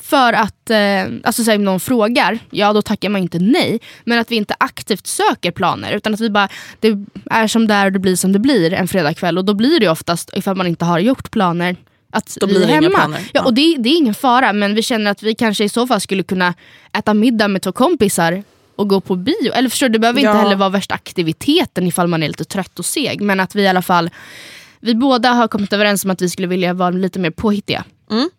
För 0.00 0.32
att, 0.32 0.70
eh, 0.70 1.02
alltså 1.24 1.44
så 1.44 1.50
här, 1.50 1.58
om 1.58 1.64
någon 1.64 1.80
frågar, 1.80 2.38
ja 2.50 2.72
då 2.72 2.82
tackar 2.82 3.08
man 3.08 3.20
inte 3.22 3.38
nej. 3.38 3.80
Men 4.04 4.18
att 4.18 4.30
vi 4.30 4.36
inte 4.36 4.54
aktivt 4.60 5.06
söker 5.06 5.50
planer. 5.50 5.92
Utan 5.92 6.14
att 6.14 6.20
vi 6.20 6.30
bara, 6.30 6.48
det 6.80 6.96
är 7.30 7.46
som 7.46 7.66
det 7.66 7.74
är 7.74 7.86
och 7.86 7.92
det 7.92 7.98
blir 7.98 8.16
som 8.16 8.32
det 8.32 8.38
blir 8.38 8.72
en 8.72 8.88
fredagkväll. 8.88 9.38
Och 9.38 9.44
då 9.44 9.54
blir 9.54 9.80
det 9.80 9.88
oftast, 9.88 10.30
ifall 10.36 10.56
man 10.56 10.66
inte 10.66 10.84
har 10.84 10.98
gjort 10.98 11.30
planer, 11.30 11.76
att 12.12 12.36
Då 12.40 12.46
vi 12.46 12.52
blir 12.52 12.62
är 12.62 12.66
det 12.80 12.86
inga 12.86 12.98
hemma. 12.98 13.16
Ja, 13.18 13.24
Ja. 13.32 13.44
och 13.44 13.54
det, 13.54 13.76
det 13.78 13.88
är 13.88 13.96
ingen 13.96 14.14
fara, 14.14 14.52
men 14.52 14.74
vi 14.74 14.82
känner 14.82 15.10
att 15.10 15.22
vi 15.22 15.34
kanske 15.34 15.64
i 15.64 15.68
så 15.68 15.86
fall 15.86 16.00
skulle 16.00 16.22
kunna 16.22 16.54
äta 16.98 17.14
middag 17.14 17.48
med 17.48 17.62
två 17.62 17.72
kompisar 17.72 18.42
och 18.76 18.88
gå 18.88 19.00
på 19.00 19.16
bio. 19.16 19.52
Eller 19.54 19.68
förstår 19.68 19.86
du, 19.88 19.92
det 19.92 19.98
behöver 19.98 20.20
Ja. 20.20 20.30
inte 20.30 20.42
heller 20.42 20.56
vara 20.56 20.68
värsta 20.68 20.94
aktiviteten 20.94 21.86
ifall 21.86 22.06
man 22.08 22.22
är 22.22 22.28
lite 22.28 22.44
trött 22.44 22.78
och 22.78 22.84
seg. 22.84 23.20
Men 23.20 23.40
att 23.40 23.54
vi 23.54 23.62
i 23.62 23.68
alla 23.68 23.82
fall, 23.82 24.10
vi 24.80 24.94
båda 24.94 25.30
har 25.32 25.48
kommit 25.48 25.72
överens 25.72 26.04
om 26.04 26.10
att 26.10 26.22
vi 26.22 26.28
skulle 26.30 26.48
vilja 26.48 26.74
vara 26.74 26.90
lite 26.90 27.18
mer 27.18 27.30
påhittiga. 27.30 27.84
Mm. 28.10 28.30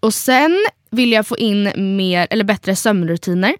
Och 0.00 0.14
sen 0.14 0.66
vill 0.90 1.12
jag 1.12 1.26
få 1.26 1.38
in 1.38 1.96
mer, 1.96 2.26
eller 2.30 2.44
bättre 2.44 2.76
sömnrutiner. 2.76 3.54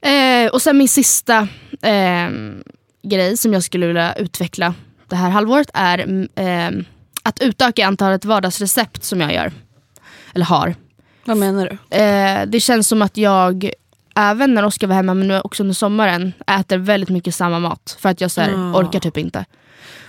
Eh, 0.00 0.50
och 0.52 0.62
sen 0.62 0.78
min 0.78 0.88
sista 0.88 1.48
eh, 1.82 2.28
grej 3.02 3.36
som 3.36 3.52
jag 3.52 3.62
skulle 3.62 3.86
vilja 3.86 4.14
utveckla 4.14 4.74
det 5.08 5.16
här 5.16 5.30
halvåret 5.30 5.70
är 5.74 5.98
mm, 5.98 6.28
eh, 6.34 6.84
att 7.22 7.42
utöka 7.42 7.86
antalet 7.86 8.24
vardagsrecept 8.24 9.04
som 9.04 9.20
jag 9.20 9.34
gör. 9.34 9.52
Eller 10.34 10.44
har. 10.44 10.74
Vad 11.24 11.36
menar 11.36 11.78
du? 11.90 11.96
Eh, 11.96 12.46
det 12.46 12.60
känns 12.60 12.88
som 12.88 13.02
att 13.02 13.16
jag, 13.16 13.70
även 14.16 14.54
när 14.54 14.64
Oskar 14.64 14.86
var 14.86 14.94
hemma 14.94 15.14
men 15.14 15.28
nu 15.28 15.40
också 15.40 15.62
under 15.62 15.74
sommaren, 15.74 16.32
äter 16.46 16.78
väldigt 16.78 17.08
mycket 17.08 17.34
samma 17.34 17.58
mat. 17.58 17.96
För 18.00 18.08
att 18.08 18.20
jag 18.20 18.30
så 18.30 18.40
här, 18.40 18.50
Ja. 18.50 18.74
orkar 18.80 19.00
typ 19.00 19.16
inte. 19.18 19.44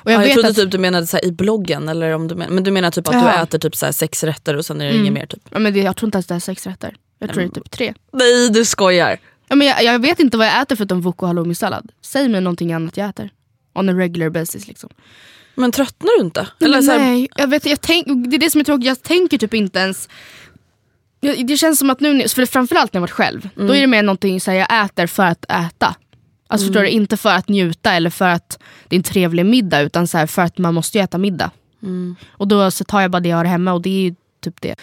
Och 0.03 0.11
jag 0.11 0.21
ja, 0.21 0.25
jag 0.25 0.33
trodde 0.33 0.49
att, 0.49 0.55
typ 0.55 0.71
du 0.71 0.77
menade 0.77 1.07
så 1.07 1.19
i 1.23 1.31
bloggen, 1.31 1.89
eller 1.89 2.11
om 2.11 2.27
du 2.27 2.35
men, 2.35 2.53
men 2.53 2.63
du 2.63 2.71
menar 2.71 2.91
typ 2.91 3.07
att 3.07 3.13
du 3.13 3.19
Ja. 3.19 3.43
äter 3.43 3.59
typ 3.59 3.75
så 3.75 3.93
sex 3.93 4.23
rätter 4.23 4.55
och 4.57 4.65
sen 4.65 4.81
är 4.81 4.85
det 4.85 4.95
inget 4.95 5.13
mer? 5.13 5.25
typ? 5.25 5.43
ja, 5.51 5.59
men 5.59 5.73
det, 5.73 5.79
jag 5.79 5.95
tror 5.97 6.07
inte 6.07 6.15
ens 6.15 6.25
det 6.27 6.35
är 6.35 6.39
sex 6.39 6.67
rätter. 6.67 6.95
Jag 7.19 7.33
tror 7.33 7.41
det 7.43 7.47
är 7.49 7.61
typ 7.61 7.71
tre. 7.71 7.93
Nej 8.13 8.49
du 8.49 8.65
skojar. 8.65 9.17
Ja, 9.47 9.55
men 9.55 9.67
jag, 9.67 9.83
jag 9.83 9.99
vet 9.99 10.19
inte 10.19 10.37
vad 10.37 10.47
jag 10.47 10.61
äter 10.61 10.75
förutom 10.75 11.01
wok 11.01 11.21
och 11.21 11.27
halloumi-sallad. 11.27 11.89
Säg 12.01 12.29
mig 12.29 12.41
någonting 12.41 12.73
annat 12.73 12.97
jag 12.97 13.09
äter. 13.09 13.29
On 13.73 13.89
a 13.89 13.93
regular 13.93 14.29
basis 14.29 14.67
liksom. 14.67 14.89
Men 15.55 15.71
tröttnar 15.71 16.17
du 16.19 16.25
inte? 16.25 16.47
Eller 16.59 16.81
så 16.81 16.91
här, 16.91 16.99
Nej, 16.99 17.27
jag 17.35 17.47
vet, 17.47 17.65
jag 17.65 17.81
tänk, 17.81 18.07
det 18.07 18.35
är 18.35 18.39
det 18.39 18.49
som 18.49 18.61
är 18.61 18.65
tråkigt. 18.65 18.85
Jag 18.85 19.01
tänker 19.03 19.37
typ 19.37 19.53
inte 19.53 19.79
ens... 19.79 20.09
Det 21.47 21.57
känns 21.57 21.79
som 21.79 21.89
att 21.89 21.99
nu, 21.99 22.27
för 22.27 22.45
framförallt 22.45 22.93
när 22.93 22.97
jag 22.97 23.01
varit 23.01 23.11
själv, 23.11 23.49
Mm. 23.55 23.67
då 23.67 23.75
är 23.75 23.81
det 23.81 23.87
mer 23.87 24.03
någonting 24.03 24.41
så 24.41 24.51
här, 24.51 24.57
jag 24.57 24.85
äter 24.85 25.07
för 25.07 25.23
att 25.23 25.45
äta. 25.51 25.95
Alltså 26.47 26.67
förstår 26.67 26.81
du, 26.81 26.87
Mm. 26.87 27.01
inte 27.01 27.17
för 27.17 27.29
att 27.29 27.49
njuta 27.49 27.93
eller 27.93 28.09
för 28.09 28.27
att 28.29 28.59
det 28.87 28.95
är 28.95 28.97
en 28.97 29.03
trevlig 29.03 29.45
middag 29.45 29.81
utan 29.81 30.07
så 30.07 30.17
här, 30.17 30.27
för 30.27 30.41
att 30.41 30.57
man 30.57 30.73
måste 30.73 30.97
ju 30.97 31.03
äta 31.03 31.17
middag. 31.17 31.51
Mm. 31.83 32.15
Och 32.31 32.47
då 32.47 32.71
så 32.71 32.83
tar 32.83 33.01
jag 33.01 33.11
bara 33.11 33.19
det 33.19 33.29
jag 33.29 33.37
har 33.37 33.45
hemma 33.45 33.73
och 33.73 33.81
det 33.81 33.89
är 33.89 34.01
ju 34.01 34.15
typ 34.43 34.61
det. 34.61 34.75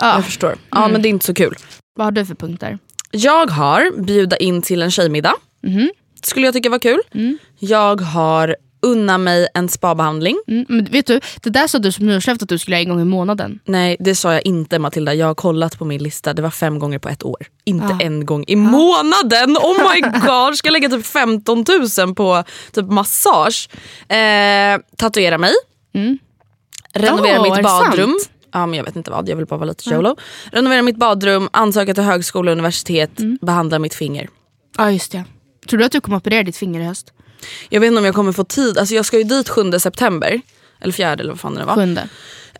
Ja, 0.00 0.14
jag 0.14 0.24
förstår. 0.24 0.54
Ja 0.70 0.88
men 0.88 1.02
det 1.02 1.08
är 1.08 1.10
inte 1.10 1.26
så 1.26 1.34
kul. 1.34 1.54
vad 1.96 2.04
har 2.06 2.12
du 2.12 2.26
för 2.26 2.34
punkter? 2.34 2.78
Jag 3.10 3.50
har 3.50 4.02
bjuda 4.02 4.36
in 4.36 4.62
till 4.62 4.82
en 4.82 4.90
tjejmiddag. 4.90 5.34
Mhm. 5.62 5.90
Skulle 6.22 6.46
jag 6.46 6.54
tycka 6.54 6.70
var 6.70 6.78
kul. 6.78 7.00
Jag 7.58 8.00
har 8.00 8.56
unna 8.82 9.18
mig 9.18 9.48
en 9.54 9.68
spabehandling. 9.68 10.38
Mm, 10.48 10.64
men 10.68 10.84
vet 10.84 11.06
du, 11.06 11.20
det 11.42 11.50
där 11.50 11.66
sa 11.66 11.78
du 11.78 11.92
som 11.92 12.06
nyårslöfte 12.06 12.42
att 12.42 12.48
du 12.48 12.58
skulle 12.58 12.76
göra 12.76 12.82
en 12.82 12.88
gång 12.88 13.00
i 13.00 13.04
månaden. 13.04 13.60
Nej 13.64 13.96
det 14.00 14.14
sa 14.14 14.32
jag 14.32 14.46
inte 14.46 14.78
Matilda, 14.78 15.14
jag 15.14 15.26
har 15.26 15.34
kollat 15.34 15.78
på 15.78 15.84
min 15.84 16.02
lista, 16.02 16.34
det 16.34 16.42
var 16.42 16.50
fem 16.50 16.78
gånger 16.78 16.98
på 16.98 17.08
ett 17.08 17.24
år. 17.24 17.46
Inte 17.64 17.86
Ah. 17.86 17.98
en 18.02 18.26
gång 18.26 18.44
i 18.48 18.56
månaden! 18.56 19.56
Oh 19.56 19.92
my 19.94 20.00
god, 20.26 20.56
ska 20.56 20.68
jag 20.68 20.72
lägga 20.72 20.88
typ 20.88 21.06
15 21.06 21.64
000 21.98 22.14
på 22.14 22.44
typ 22.72 22.86
massage? 22.86 23.68
Eh, 24.08 24.80
tatuera 24.96 25.38
mig. 25.38 25.52
Renovera 26.94 27.40
Åh, 27.40 27.46
är 27.46 27.50
mitt 27.56 27.62
badrum. 27.64 28.18
Ja 28.52 28.66
men 28.66 28.76
jag 28.76 28.84
vet 28.84 28.96
inte 28.96 29.10
vad, 29.10 29.28
jag 29.28 29.36
vill 29.36 29.46
bara 29.46 29.56
vara 29.56 29.68
lite 29.68 29.90
YOLO. 29.90 30.16
Renovera 30.52 30.82
mitt 30.82 30.96
badrum, 30.96 31.48
ansöka 31.52 31.94
till 31.94 32.02
högskola 32.02 32.50
och 32.50 32.52
universitet, 32.52 33.20
Mm. 33.20 33.38
behandla 33.42 33.78
mitt 33.78 33.94
finger. 33.94 34.28
Ja 34.78 34.90
just 34.90 35.12
det. 35.12 35.24
Tror 35.68 35.78
du 35.78 35.84
att 35.84 35.92
du 35.92 36.00
kommer 36.00 36.16
operera 36.16 36.42
ditt 36.42 36.56
finger 36.56 36.80
i 36.80 36.84
höst? 36.84 37.12
Jag 37.68 37.80
vet 37.80 37.88
inte 37.88 37.98
om 37.98 38.04
jag 38.04 38.14
kommer 38.14 38.32
få 38.32 38.44
tid, 38.44 38.78
alltså 38.78 38.94
jag 38.94 39.04
ska 39.04 39.18
ju 39.18 39.24
dit 39.24 39.48
7 39.48 39.72
september. 39.78 40.40
Eller 40.80 40.92
fjärde 40.92 41.22
eller 41.22 41.32
vad 41.32 41.40
fan 41.40 41.54
det 41.54 41.64
var. 41.64 41.74
Sjunde. 41.74 42.08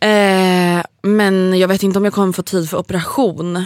Eh, 0.01 0.83
men 1.01 1.59
jag 1.59 1.67
vet 1.67 1.83
inte 1.83 1.99
om 1.99 2.05
jag 2.05 2.13
kommer 2.13 2.33
få 2.33 2.43
tid 2.43 2.69
för 2.69 2.77
operation 2.77 3.65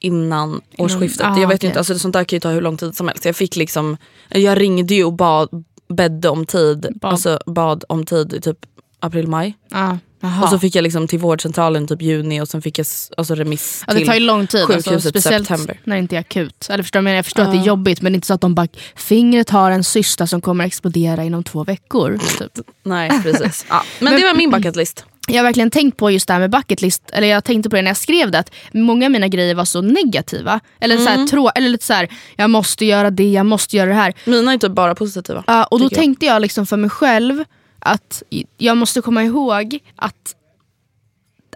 innan 0.00 0.60
årsskiftet. 0.78 1.26
ah, 1.26 1.38
jag 1.40 1.48
vet 1.48 1.58
okej. 1.58 1.66
inte, 1.66 1.78
alltså, 1.78 1.98
sånt 1.98 2.12
där 2.12 2.24
kan 2.24 2.36
ju 2.36 2.40
ta 2.40 2.50
hur 2.50 2.60
lång 2.60 2.76
tid 2.76 2.96
som 2.96 3.08
helst. 3.08 3.24
Jag 3.24 3.36
fick 3.36 3.56
liksom, 3.56 3.96
jag 4.28 4.60
ringde 4.60 4.94
ju 4.94 5.04
och 5.04 5.12
bad, 5.12 5.64
bedde 5.88 6.28
om 6.28 6.46
tid, 6.46 6.86
Bad. 7.00 7.12
alltså 7.12 7.38
bad 7.46 7.84
om 7.88 8.06
tid 8.06 8.32
i 8.34 8.40
typ 8.40 8.58
april, 9.00 9.28
maj. 9.28 9.56
Ja. 9.68 9.98
Jaha. 10.20 10.42
Och 10.42 10.48
så 10.48 10.58
fick 10.58 10.74
jag 10.74 10.82
liksom 10.82 11.08
till 11.08 11.18
vårdcentralen 11.18 11.86
typ 11.86 12.02
juni 12.02 12.40
och 12.40 12.48
sen 12.48 12.62
fick 12.62 12.78
jag 12.78 12.86
alltså 13.16 13.34
remiss 13.34 13.84
Ja, 13.86 13.92
det 13.92 13.98
till 13.98 14.06
tar 14.08 14.14
ju 14.14 14.20
lång 14.20 14.46
tid, 14.46 14.66
sjukhuset 14.66 14.92
alltså, 14.92 15.08
speciellt 15.08 15.48
september. 15.48 15.80
när 15.84 15.96
det 15.96 16.00
inte 16.00 16.16
är 16.16 16.20
akut. 16.20 16.66
Eller 16.70 16.82
förstår 16.82 17.02
vad 17.02 17.16
jag 17.16 17.24
förstår 17.24 17.42
att 17.42 17.52
det 17.52 17.58
är 17.58 17.64
jobbigt 17.64 18.02
men 18.02 18.12
det 18.12 18.14
är 18.14 18.16
inte 18.16 18.26
så 18.26 18.34
att 18.34 18.40
de 18.40 18.54
bara 18.54 18.68
“fingret 18.96 19.50
har 19.50 19.70
en 19.70 19.84
cysta 19.84 20.26
som 20.26 20.40
kommer 20.40 20.64
explodera 20.64 21.24
inom 21.24 21.44
två 21.44 21.64
veckor”. 21.64 22.18
Typ. 22.38 22.66
Nej 22.82 23.10
precis. 23.22 23.66
ja. 23.68 23.82
Men 24.00 24.12
det 24.20 24.22
var 24.26 24.34
min 24.34 24.50
bucket 24.50 24.76
list. 24.76 25.04
Jag 25.30 25.36
har 25.36 25.42
verkligen 25.42 25.70
tänkt 25.70 25.96
på 25.96 26.10
just 26.10 26.26
det 26.26 26.32
här 26.32 26.40
med 26.40 26.50
bucket 26.50 26.82
list, 26.82 27.02
eller 27.12 27.28
jag 27.28 27.44
tänkte 27.44 27.70
på 27.70 27.76
det 27.76 27.82
när 27.82 27.90
jag 27.90 27.96
skrev 27.96 28.30
det, 28.30 28.38
att 28.38 28.50
många 28.72 29.06
av 29.06 29.12
mina 29.12 29.28
grejer 29.28 29.54
var 29.54 29.64
så 29.64 29.80
negativa. 29.80 30.60
Eller, 30.80 30.96
så 30.96 31.02
Mm. 31.08 31.18
här, 31.20 31.26
trå- 31.26 31.50
eller 31.54 31.68
lite 31.68 31.84
så 31.84 31.92
här, 31.92 32.08
jag 32.36 32.50
måste 32.50 32.84
göra 32.84 33.10
det, 33.10 33.30
jag 33.32 33.46
måste 33.46 33.76
göra 33.76 33.88
det 33.88 33.94
här. 33.94 34.14
Mina 34.24 34.52
är 34.52 34.58
typ 34.58 34.72
bara 34.72 34.94
positiva. 34.94 35.44
Ja, 35.46 35.64
och 35.64 35.78
då 35.78 35.84
jag. 35.84 35.92
tänkte 35.92 36.26
jag 36.26 36.42
liksom 36.42 36.66
för 36.66 36.76
mig 36.76 36.90
själv 36.90 37.44
att 37.78 38.22
jag 38.56 38.76
måste 38.76 39.00
komma 39.00 39.24
ihåg 39.24 39.78
att 39.96 40.34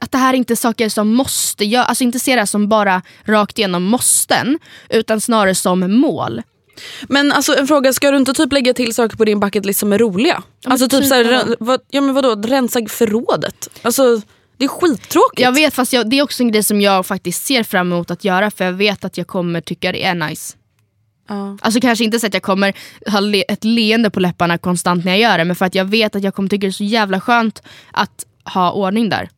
att 0.01 0.13
det 0.13 0.19
här 0.19 0.33
är 0.33 0.37
inte 0.37 0.53
är 0.53 0.57
saker 0.57 0.89
som 0.89 1.15
måste 1.15 1.65
göras, 1.65 1.89
alltså 1.89 2.05
inte 2.05 2.19
se 2.19 2.35
det 2.35 2.41
här 2.41 2.47
som 2.47 2.69
bara 2.69 3.03
rakt 3.25 3.59
igenom 3.59 3.83
måsten, 3.83 4.59
utan 4.89 5.21
snarare 5.21 5.55
som 5.55 6.01
mål. 6.01 6.43
Men 7.09 7.33
alltså 7.33 7.57
en 7.57 7.67
fråga, 7.67 7.93
ska 7.93 8.11
du 8.11 8.17
inte 8.17 8.35
typ 8.35 8.53
lägga 8.53 8.75
till 8.75 8.95
saker 8.95 9.17
på 9.17 9.25
din 9.25 9.41
bucket 9.41 9.65
list 9.65 9.81
som 9.81 9.93
är 9.93 9.99
roliga? 9.99 10.43
alltså 10.67 10.89
typ 10.89 11.01
typ 11.01 11.09
såhär, 11.09 11.57
vad, 11.61 11.81
ja 11.91 12.01
men 12.01 12.15
vadå, 12.15 12.35
rensa 12.35 12.87
förrådet? 12.89 13.69
Alltså 13.83 14.21
det 14.57 14.65
är 14.65 14.69
skittråkigt. 14.69 15.41
Jag 15.41 15.53
vet, 15.53 15.75
fast 15.75 15.93
jag, 15.93 16.11
det 16.11 16.19
är 16.19 16.23
också 16.23 16.43
en 16.43 16.53
grej 16.53 16.63
som 16.63 16.81
jag 16.81 17.07
faktiskt 17.07 17.45
ser 17.45 17.63
fram 17.63 17.93
emot 17.93 18.11
att 18.11 18.25
göra, 18.25 18.51
för 18.51 18.65
jag 18.65 18.73
vet 18.73 19.05
att 19.05 19.19
jag 19.19 19.27
kommer 19.27 19.61
tycka 19.61 19.93
det 19.93 20.05
är 20.05 20.15
nice. 20.15 20.57
Ja. 21.29 21.57
Alltså 21.61 21.81
kanske 21.81 22.05
inte 22.05 22.21
så 22.21 22.27
att 22.27 22.35
jag 22.35 22.43
kommer 22.43 22.75
ha 23.07 23.21
le- 23.21 23.45
ett 23.49 23.65
leende 23.65 24.11
på 24.11 24.21
läpparna 24.21 24.59
konstant 24.59 25.05
när 25.05 25.13
jag 25.13 25.21
gör 25.21 25.39
det, 25.39 25.45
men 25.45 25.57
för 25.57 25.65
att 25.67 25.75
jag 25.75 25.85
vet 25.85 26.17
att 26.17 26.23
jag 26.23 26.35
kommer 26.35 26.49
tycka 26.49 26.61
det 26.67 26.71
är 26.71 26.73
så 26.73 26.85
jävla 26.85 27.21
skönt 27.21 27.63
att 27.91 28.27
ha 28.45 28.73
ordning 28.73 29.09
där. 29.09 29.29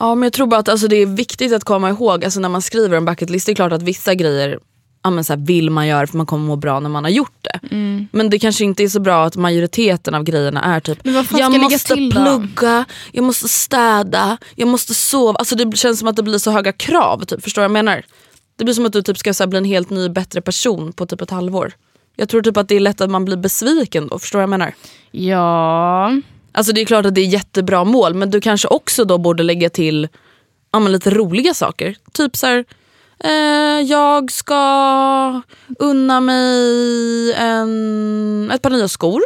ja 0.00 0.14
men 0.14 0.22
jag 0.22 0.32
tror 0.32 0.46
bara 0.46 0.60
att 0.60 0.68
alltså, 0.68 0.88
det 0.88 0.96
är 0.96 1.06
viktigt 1.06 1.52
att 1.52 1.64
komma 1.64 1.88
ihåg, 1.90 2.24
alltså, 2.24 2.40
när 2.40 2.48
man 2.48 2.62
skriver 2.62 2.96
en 2.96 3.04
bucket 3.04 3.30
list, 3.30 3.46
det 3.46 3.52
är 3.52 3.56
klart 3.56 3.72
att 3.72 3.82
vissa 3.82 4.14
grejer 4.14 4.58
ja, 5.04 5.10
men, 5.10 5.24
så 5.24 5.32
här, 5.32 5.40
vill 5.40 5.70
man 5.70 5.86
göra 5.86 6.06
för 6.06 6.16
man 6.16 6.26
kommer 6.26 6.46
må 6.46 6.56
bra 6.56 6.80
när 6.80 6.88
man 6.88 7.04
har 7.04 7.10
gjort 7.10 7.36
det. 7.40 7.58
Men 8.12 8.30
det 8.30 8.38
kanske 8.38 8.64
inte 8.64 8.82
är 8.84 8.88
så 8.88 9.00
bra 9.00 9.24
att 9.24 9.36
majoriteten 9.36 10.14
av 10.14 10.22
grejerna 10.24 10.62
är 10.62 10.80
typ 10.80 10.98
jag 11.38 11.60
måste 11.60 11.94
till 11.94 12.10
då?" 12.10 12.20
plugga, 12.22 12.84
jag 13.12 13.24
måste 13.24 13.48
städa, 13.48 14.36
jag 14.54 14.68
måste 14.68 14.94
sova. 14.94 15.38
Alltså 15.38 15.54
det 15.56 15.76
känns 15.76 15.98
som 15.98 16.08
att 16.08 16.16
det 16.16 16.22
blir 16.22 16.38
så 16.38 16.50
höga 16.50 16.72
krav, 16.72 17.24
typ. 17.24 17.42
förstår 17.42 17.62
du 17.62 17.68
vad 17.68 17.78
jag 17.78 17.84
menar? 17.84 18.02
Det 18.56 18.64
blir 18.64 18.74
som 18.74 18.86
att 18.86 18.92
du 18.92 19.02
typ 19.02 19.18
ska 19.18 19.34
så 19.34 19.46
bli 19.46 19.58
en 19.58 19.64
helt 19.64 19.90
ny 19.90 20.08
bättre 20.08 20.40
person 20.40 20.92
på 20.92 21.06
typ 21.06 21.20
ett 21.20 21.30
halvår. 21.30 21.72
Jag 22.16 22.28
tror 22.28 22.42
typ 22.42 22.56
att 22.56 22.68
det 22.68 22.76
är 22.76 22.80
lätt 22.80 23.00
att 23.00 23.10
man 23.10 23.24
blir 23.24 23.36
besviken 23.36 24.08
då, 24.08 24.18
förstår 24.18 24.38
du 24.38 24.40
vad 24.40 24.42
jag 24.42 24.58
menar? 24.58 24.74
Ja, 25.10 26.12
Alltså 26.52 26.72
det 26.72 26.80
är 26.80 26.84
klart 26.84 27.06
att 27.06 27.14
det 27.14 27.20
är 27.20 27.26
jättebra 27.26 27.84
mål 27.84 28.14
men 28.14 28.30
du 28.30 28.40
kanske 28.40 28.68
också 28.68 29.04
då 29.04 29.18
borde 29.18 29.42
lägga 29.42 29.70
till 29.70 30.08
ja, 30.72 30.78
men 30.78 30.92
lite 30.92 31.10
roliga 31.10 31.54
saker. 31.54 31.96
Typ 32.12 32.36
så 32.36 32.46
här, 32.46 32.64
eh, 33.24 33.80
jag 33.80 34.32
ska 34.32 35.42
unna 35.78 36.20
mig 36.20 37.32
en, 37.32 38.50
ett 38.54 38.62
par 38.62 38.70
nya 38.70 38.88
skor. 38.88 39.22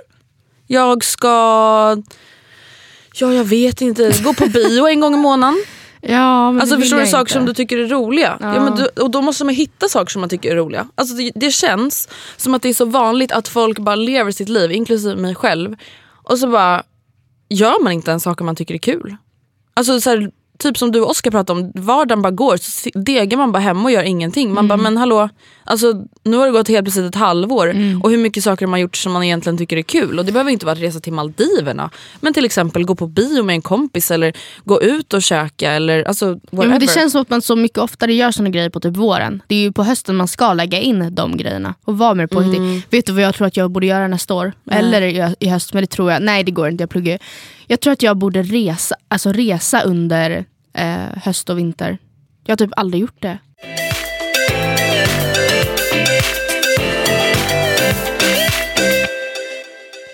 Jag 0.67 1.05
ska, 1.05 1.29
ja 3.15 3.33
jag 3.33 3.45
vet 3.45 3.81
inte, 3.81 4.13
gå 4.25 4.35
på 4.35 4.47
bio 4.47 4.87
en 4.87 5.01
gång 5.01 5.15
i 5.15 5.19
månaden. 5.19 5.65
Ja 6.09 6.53
men 6.53 6.61
Alltså 6.61 6.79
förstår 6.79 6.99
du 6.99 7.07
saker 7.07 7.21
inte. 7.21 7.33
som 7.33 7.47
du 7.47 7.55
tycker 7.55 7.79
är 7.79 7.89
roliga? 7.89 8.37
Ja. 8.41 8.61
men 8.65 8.75
du, 8.77 9.03
och 9.03 9.11
då 9.11 9.23
måste 9.23 9.45
man 9.45 9.55
hitta 9.55 9.89
saker 9.89 10.11
som 10.13 10.21
man 10.21 10.29
tycker 10.29 10.51
är 10.51 10.57
roliga. 10.57 10.89
Alltså 10.95 11.15
det, 11.15 11.33
det 11.35 11.51
känns 11.51 12.09
som 12.37 12.55
att 12.55 12.63
det 12.63 12.69
är 12.69 12.75
så 12.75 12.85
vanligt 12.85 13.33
att 13.33 13.49
folk 13.49 13.79
bara 13.79 13.97
lever 13.97 14.31
sitt 14.31 14.49
liv, 14.49 14.73
inklusive 14.73 15.17
mig 15.17 15.35
själv. 15.35 15.77
Och 16.23 16.39
så 16.39 16.49
bara 16.49 16.83
gör 17.49 17.83
man 17.83 17.93
inte 17.93 18.11
ens 18.11 18.23
saker 18.23 18.45
man 18.45 18.57
tycker 18.57 18.75
är 18.75 18.79
kul. 18.79 19.17
Alltså 19.75 20.01
så 20.01 20.11
här, 20.11 20.31
typ 20.59 20.79
som 20.79 20.93
du 20.93 21.01
och 21.01 21.11
Oskar 21.11 21.31
pratade 21.31 21.61
om, 21.61 21.73
vardagen 21.75 22.23
bara 22.23 22.31
går. 22.31 22.57
Så 22.57 22.91
degar 22.95 23.39
man 23.39 23.53
bara 23.53 23.59
hemma 23.59 23.83
och 23.83 23.91
gör 23.91 24.03
ingenting. 24.03 24.55
Man 24.55 24.69
bara 24.69 24.77
men 24.77 24.97
hallå, 24.97 25.29
alltså, 25.65 26.05
nu 26.23 26.37
har 26.37 26.47
det 26.47 26.53
gått 26.53 26.69
helt 26.69 26.85
plötsligt 26.85 27.07
ett 27.07 27.15
halvår 27.15 27.69
och 28.03 28.11
hur 28.11 28.19
mycket 28.19 28.45
saker 28.45 28.67
har 28.67 28.71
man 28.71 28.81
gjort 28.81 28.97
som 28.97 29.13
man 29.13 29.23
egentligen 29.23 29.59
tycker 29.59 29.77
är 29.77 29.83
kul. 29.83 30.19
Och 30.19 30.25
det 30.25 30.33
behöver 30.33 30.51
inte 30.51 30.67
vara 30.67 30.73
att 30.73 30.83
resa 30.83 31.01
till 31.01 31.13
Maldiverna. 31.13 31.91
Men 32.21 32.35
till 32.35 32.45
exempel 32.45 32.85
gå 32.85 32.95
på 32.95 33.07
bio 33.07 33.43
med 33.43 33.55
en 33.55 33.63
kompis 33.63 34.11
eller 34.11 34.33
gå 34.65 34.83
ut 34.83 35.15
och 35.15 35.23
käka 35.23 35.73
eller 35.73 36.05
alltså 36.05 36.27
whatever. 36.27 36.65
Ja, 36.65 36.69
men 36.69 36.81
det 36.81 36.91
känns 36.91 37.13
som 37.13 37.23
att 37.23 37.31
man 37.31 37.43
så 37.43 37.57
mycket 37.57 37.79
oftare 37.79 38.15
gör 38.15 38.31
såna 38.31 38.51
grejer 38.51 38.71
på 38.71 38.81
typ 38.81 38.97
våren. 38.97 39.43
Det 39.47 39.55
är 39.55 39.61
ju 39.61 39.73
på 39.73 39.83
hösten 39.83 40.17
man 40.17 40.29
ska 40.29 40.53
lägga 40.53 40.81
in 40.81 41.15
de 41.15 41.37
grejerna 41.37 41.75
och 41.85 41.99
vara 41.99 42.15
mer 42.15 42.27
påhittig. 42.27 42.59
Mm. 42.59 42.83
Vet 42.91 43.07
du 43.07 43.13
vad 43.13 43.23
jag 43.23 43.35
tror 43.35 43.47
att 43.47 43.57
jag 43.57 43.71
borde 43.71 43.87
göra 43.87 44.09
nästa 44.09 44.35
år? 44.35 44.53
Eller 44.71 45.03
i, 45.41 45.49
höst, 45.49 45.73
men 45.75 45.83
det 45.83 45.87
tror 45.87 46.13
jag. 46.13 46.23
Nej 46.23 46.45
det 46.45 46.51
går 46.51 46.69
inte, 46.69 46.83
jag 46.83 46.91
pluggar. 46.91 47.19
Jag 47.67 47.81
tror 47.81 47.93
att 47.93 48.03
jag 48.03 48.17
borde 48.17 48.43
resa, 48.43 48.97
alltså 49.09 49.33
resa 49.33 49.83
under 49.83 50.45
eh, 50.73 50.97
höst 51.25 51.51
och 51.51 51.59
vinter. 51.59 51.99
Jag 52.45 52.53
har 52.53 52.57
typ 52.57 52.71
aldrig 52.77 53.01
gjort 53.01 53.23
det. 53.23 53.39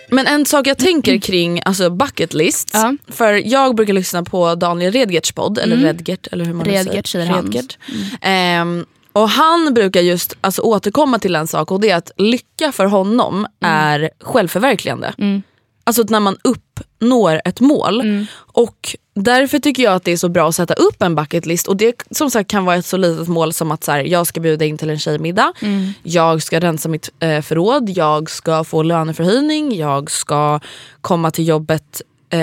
Men 0.09 0.27
en 0.27 0.47
sak 0.47 0.67
jag 0.67 0.79
tänker 0.79 1.19
kring 1.19 1.61
alltså 1.65 1.91
bucket 1.91 2.35
lists. 2.35 2.71
Ja. 2.75 2.97
För 3.09 3.33
jag 3.33 3.77
brukar 3.77 3.93
lyssna 3.93 4.23
på 4.23 4.55
Daniel 4.55 4.93
Redgerts 4.93 5.33
podd, 5.33 5.59
eller 5.59 5.77
Redgert 5.77 6.27
eller 6.27 6.45
hur 6.45 6.55
man 6.55 6.67
Redgert 6.67 7.07
säger. 7.07 7.43
Redgert. 7.43 7.79
Ehm, 8.21 8.87
och 9.13 9.29
han 9.29 9.75
brukar 9.75 10.01
just 10.01 10.37
alltså, 10.41 10.63
återkomma 10.63 11.19
till 11.19 11.37
en 11.37 11.47
sak 11.47 11.71
och 11.71 11.81
det 11.81 11.91
är 11.91 11.97
att 11.97 12.11
lycka 12.17 12.73
för 12.73 12.87
honom 12.87 13.47
är 13.61 14.11
självförverkligande. 14.21 15.15
Alltså 15.85 16.05
när 16.09 16.21
man 16.21 16.37
uppnår 16.45 17.41
ett 17.45 17.61
mål. 17.61 18.01
Och 18.35 18.97
därför 19.15 19.59
tycker 19.59 19.83
jag 19.83 19.95
att 19.95 20.05
det 20.05 20.13
är 20.13 20.17
så 20.17 20.29
bra 20.29 20.49
att 20.49 20.55
sätta 20.55 20.75
upp 20.75 21.03
en 21.03 21.15
bucket 21.15 21.47
list. 21.47 21.69
Och 21.69 21.77
det 21.77 21.95
som 22.11 22.31
sagt 22.31 22.51
kan 22.51 22.65
vara 22.65 22.77
ett 22.77 22.87
så 22.87 22.97
litet 22.97 23.29
mål 23.29 23.53
som 23.53 23.71
att 23.73 23.85
så 23.85 23.93
här, 23.93 24.01
jag 24.05 24.27
ska 24.27 24.41
bjuda 24.41 24.65
in 24.65 24.79
till 24.79 24.91
en 24.91 24.99
tjejmiddag. 24.99 25.53
Jag 26.03 26.43
ska 26.43 26.61
rensa 26.61 26.89
mitt 26.89 27.11
eh, 27.21 27.41
förråd. 27.43 27.91
Jag 27.91 28.31
ska 28.31 28.65
få 28.65 28.83
löneförhöjning. 28.83 29.77
Jag 29.77 30.11
ska 30.11 30.61
komma 31.01 31.31
till 31.31 31.49
jobbet 31.49 32.03
eh, 32.31 32.39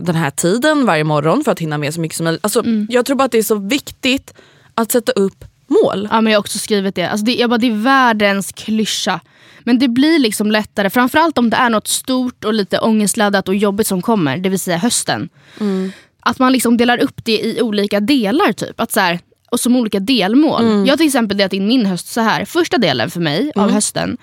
den 0.00 0.14
här 0.14 0.30
tiden 0.30 0.86
varje 0.86 1.04
morgon 1.04 1.44
för 1.44 1.52
att 1.52 1.58
hinna 1.58 1.78
med 1.78 1.94
så 1.94 2.00
mycket 2.00 2.16
som 2.16 2.24
möjligt. 2.24 2.44
Alltså, 2.44 2.62
Jag 2.88 3.06
tror 3.06 3.16
bara 3.16 3.24
att 3.24 3.32
det 3.32 3.38
är 3.38 3.42
så 3.42 3.54
viktigt 3.54 4.34
att 4.74 4.92
sätta 4.92 5.12
upp 5.12 5.44
mål. 5.70 6.08
Ja, 6.10 6.20
men 6.20 6.32
jag 6.32 6.38
har 6.38 6.40
också 6.40 6.58
skrivit 6.58 6.94
det. 6.94 7.04
Alltså 7.10 7.26
det, 7.26 7.34
jag 7.34 7.50
bara, 7.50 7.58
det 7.58 7.66
är 7.66 7.82
världens 7.82 8.52
klyscha. 8.52 9.20
Men 9.64 9.78
det 9.78 9.88
blir 9.88 10.18
liksom 10.18 10.50
lättare, 10.50 10.90
framförallt 10.90 11.38
om 11.38 11.50
det 11.50 11.56
är 11.56 11.70
något 11.70 11.88
stort 11.88 12.44
och 12.44 12.54
lite 12.54 12.78
ångestladdat 12.78 13.48
och 13.48 13.54
jobbigt 13.56 13.86
som 13.86 14.02
kommer, 14.02 14.36
det 14.36 14.48
vill 14.48 14.58
säga 14.60 14.76
hösten. 14.76 15.28
Att 16.20 16.38
man 16.38 16.52
liksom 16.52 16.76
delar 16.76 16.98
upp 16.98 17.24
det 17.24 17.40
i 17.40 17.62
olika 17.62 18.00
delar. 18.00 18.52
typ. 18.52 18.80
Att 18.80 18.92
så 18.92 19.00
här, 19.00 19.18
och 19.50 19.60
som 19.60 19.76
olika 19.76 20.00
delmål. 20.00 20.62
Jag 20.86 20.92
har 20.92 20.96
till 20.96 21.06
exempel 21.06 21.36
delat 21.36 21.52
in 21.52 21.66
min 21.66 21.86
höst 21.86 22.06
så 22.12 22.20
här. 22.20 22.44
Första 22.44 22.78
delen 22.78 23.10
för 23.10 23.20
mig 23.20 23.52
av 23.54 23.70
hösten, 23.70 24.16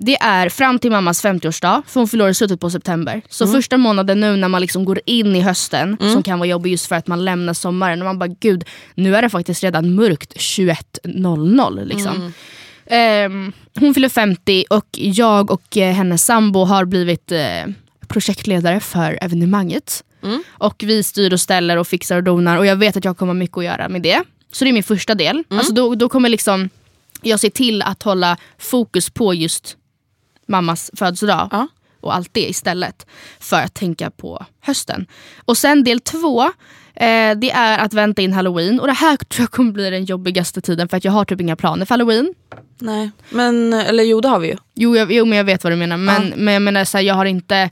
det 0.00 0.16
är 0.16 0.48
fram 0.48 0.78
till 0.78 0.90
mammas 0.90 1.24
50-årsdag, 1.24 1.82
för 1.86 2.00
hon 2.00 2.08
förlorar 2.08 2.32
slutet 2.32 2.60
på 2.60 2.70
september. 2.70 3.22
Så 3.28 3.46
första 3.46 3.76
månaden 3.76 4.20
nu 4.20 4.36
när 4.36 4.48
man 4.48 4.60
liksom 4.60 4.84
går 4.84 5.00
in 5.06 5.36
i 5.36 5.40
hösten, 5.40 5.96
som 6.12 6.22
kan 6.22 6.38
vara 6.38 6.48
jobbig 6.48 6.70
just 6.70 6.86
för 6.86 6.96
att 6.96 7.06
man 7.06 7.24
lämnar 7.24 7.54
sommaren, 7.54 8.00
och 8.02 8.06
man 8.06 8.18
bara 8.18 8.34
gud, 8.40 8.64
nu 8.94 9.16
är 9.16 9.22
det 9.22 9.30
faktiskt 9.30 9.62
redan 9.62 9.94
mörkt 9.94 10.34
21.00. 10.36 11.84
Liksom. 11.84 12.32
Ehm, 12.86 13.52
hon 13.74 13.94
fyller 13.94 14.08
50 14.08 14.64
och 14.70 14.86
jag 14.92 15.50
och 15.50 15.76
eh, 15.76 15.92
hennes 15.94 16.24
sambo 16.24 16.64
har 16.64 16.84
blivit 16.84 17.32
eh, 17.32 17.38
projektledare 18.08 18.80
för 18.80 19.18
evenemanget. 19.22 20.04
Och 20.48 20.82
vi 20.86 21.02
styr 21.02 21.32
och 21.32 21.40
ställer 21.40 21.76
och 21.76 21.86
fixar 21.86 22.16
och 22.16 22.22
donar 22.24 22.56
och 22.58 22.66
jag 22.66 22.76
vet 22.76 22.96
att 22.96 23.04
jag 23.04 23.16
kommer 23.18 23.32
ha 23.32 23.38
mycket 23.38 23.58
att 23.58 23.64
göra 23.64 23.88
med 23.88 24.02
det. 24.02 24.22
Så 24.52 24.64
det 24.64 24.70
är 24.70 24.72
min 24.72 24.82
första 24.82 25.14
del. 25.14 25.44
Alltså 25.48 25.72
då, 25.72 25.94
då 25.94 26.08
kommer 26.08 26.28
liksom 26.28 26.68
jag 27.22 27.40
se 27.40 27.50
till 27.50 27.82
att 27.82 28.02
hålla 28.02 28.36
fokus 28.58 29.10
på 29.10 29.34
just 29.34 29.76
mammas 30.48 30.90
födelsedag 30.96 31.48
Ja. 31.50 31.68
och 32.00 32.14
allt 32.14 32.28
det 32.32 32.48
istället. 32.48 33.06
För 33.40 33.56
att 33.62 33.74
tänka 33.74 34.10
på 34.10 34.46
hösten. 34.60 35.06
Och 35.44 35.56
sen 35.56 35.84
del 35.84 36.00
två, 36.00 36.42
eh, 36.94 37.34
det 37.36 37.50
är 37.50 37.78
att 37.78 37.94
vänta 37.94 38.22
in 38.22 38.32
halloween. 38.32 38.80
Och 38.80 38.86
det 38.86 38.92
här 38.92 39.16
tror 39.16 39.42
jag 39.42 39.50
kommer 39.50 39.72
bli 39.72 39.90
den 39.90 40.04
jobbigaste 40.04 40.60
tiden 40.60 40.88
för 40.88 40.96
att 40.96 41.04
jag 41.04 41.12
har 41.12 41.24
typ 41.24 41.40
inga 41.40 41.56
planer 41.56 41.86
för 41.86 41.92
halloween. 41.94 42.34
Nej. 42.78 43.10
Men, 43.30 43.72
eller 43.72 44.04
jo 44.04 44.20
det 44.20 44.28
har 44.28 44.38
vi 44.38 44.48
ju. 44.48 44.56
Jo, 44.74 44.96
jag, 44.96 45.12
jo 45.12 45.24
men 45.24 45.38
jag 45.38 45.44
vet 45.44 45.64
vad 45.64 45.72
du 45.72 45.76
menar. 45.76 45.96
Men, 45.96 46.32
men 46.36 46.54
jag 46.54 46.62
menar 46.62 46.84
så 46.84 46.98
här, 46.98 47.04
jag 47.04 47.14
har 47.14 47.24
inte, 47.24 47.70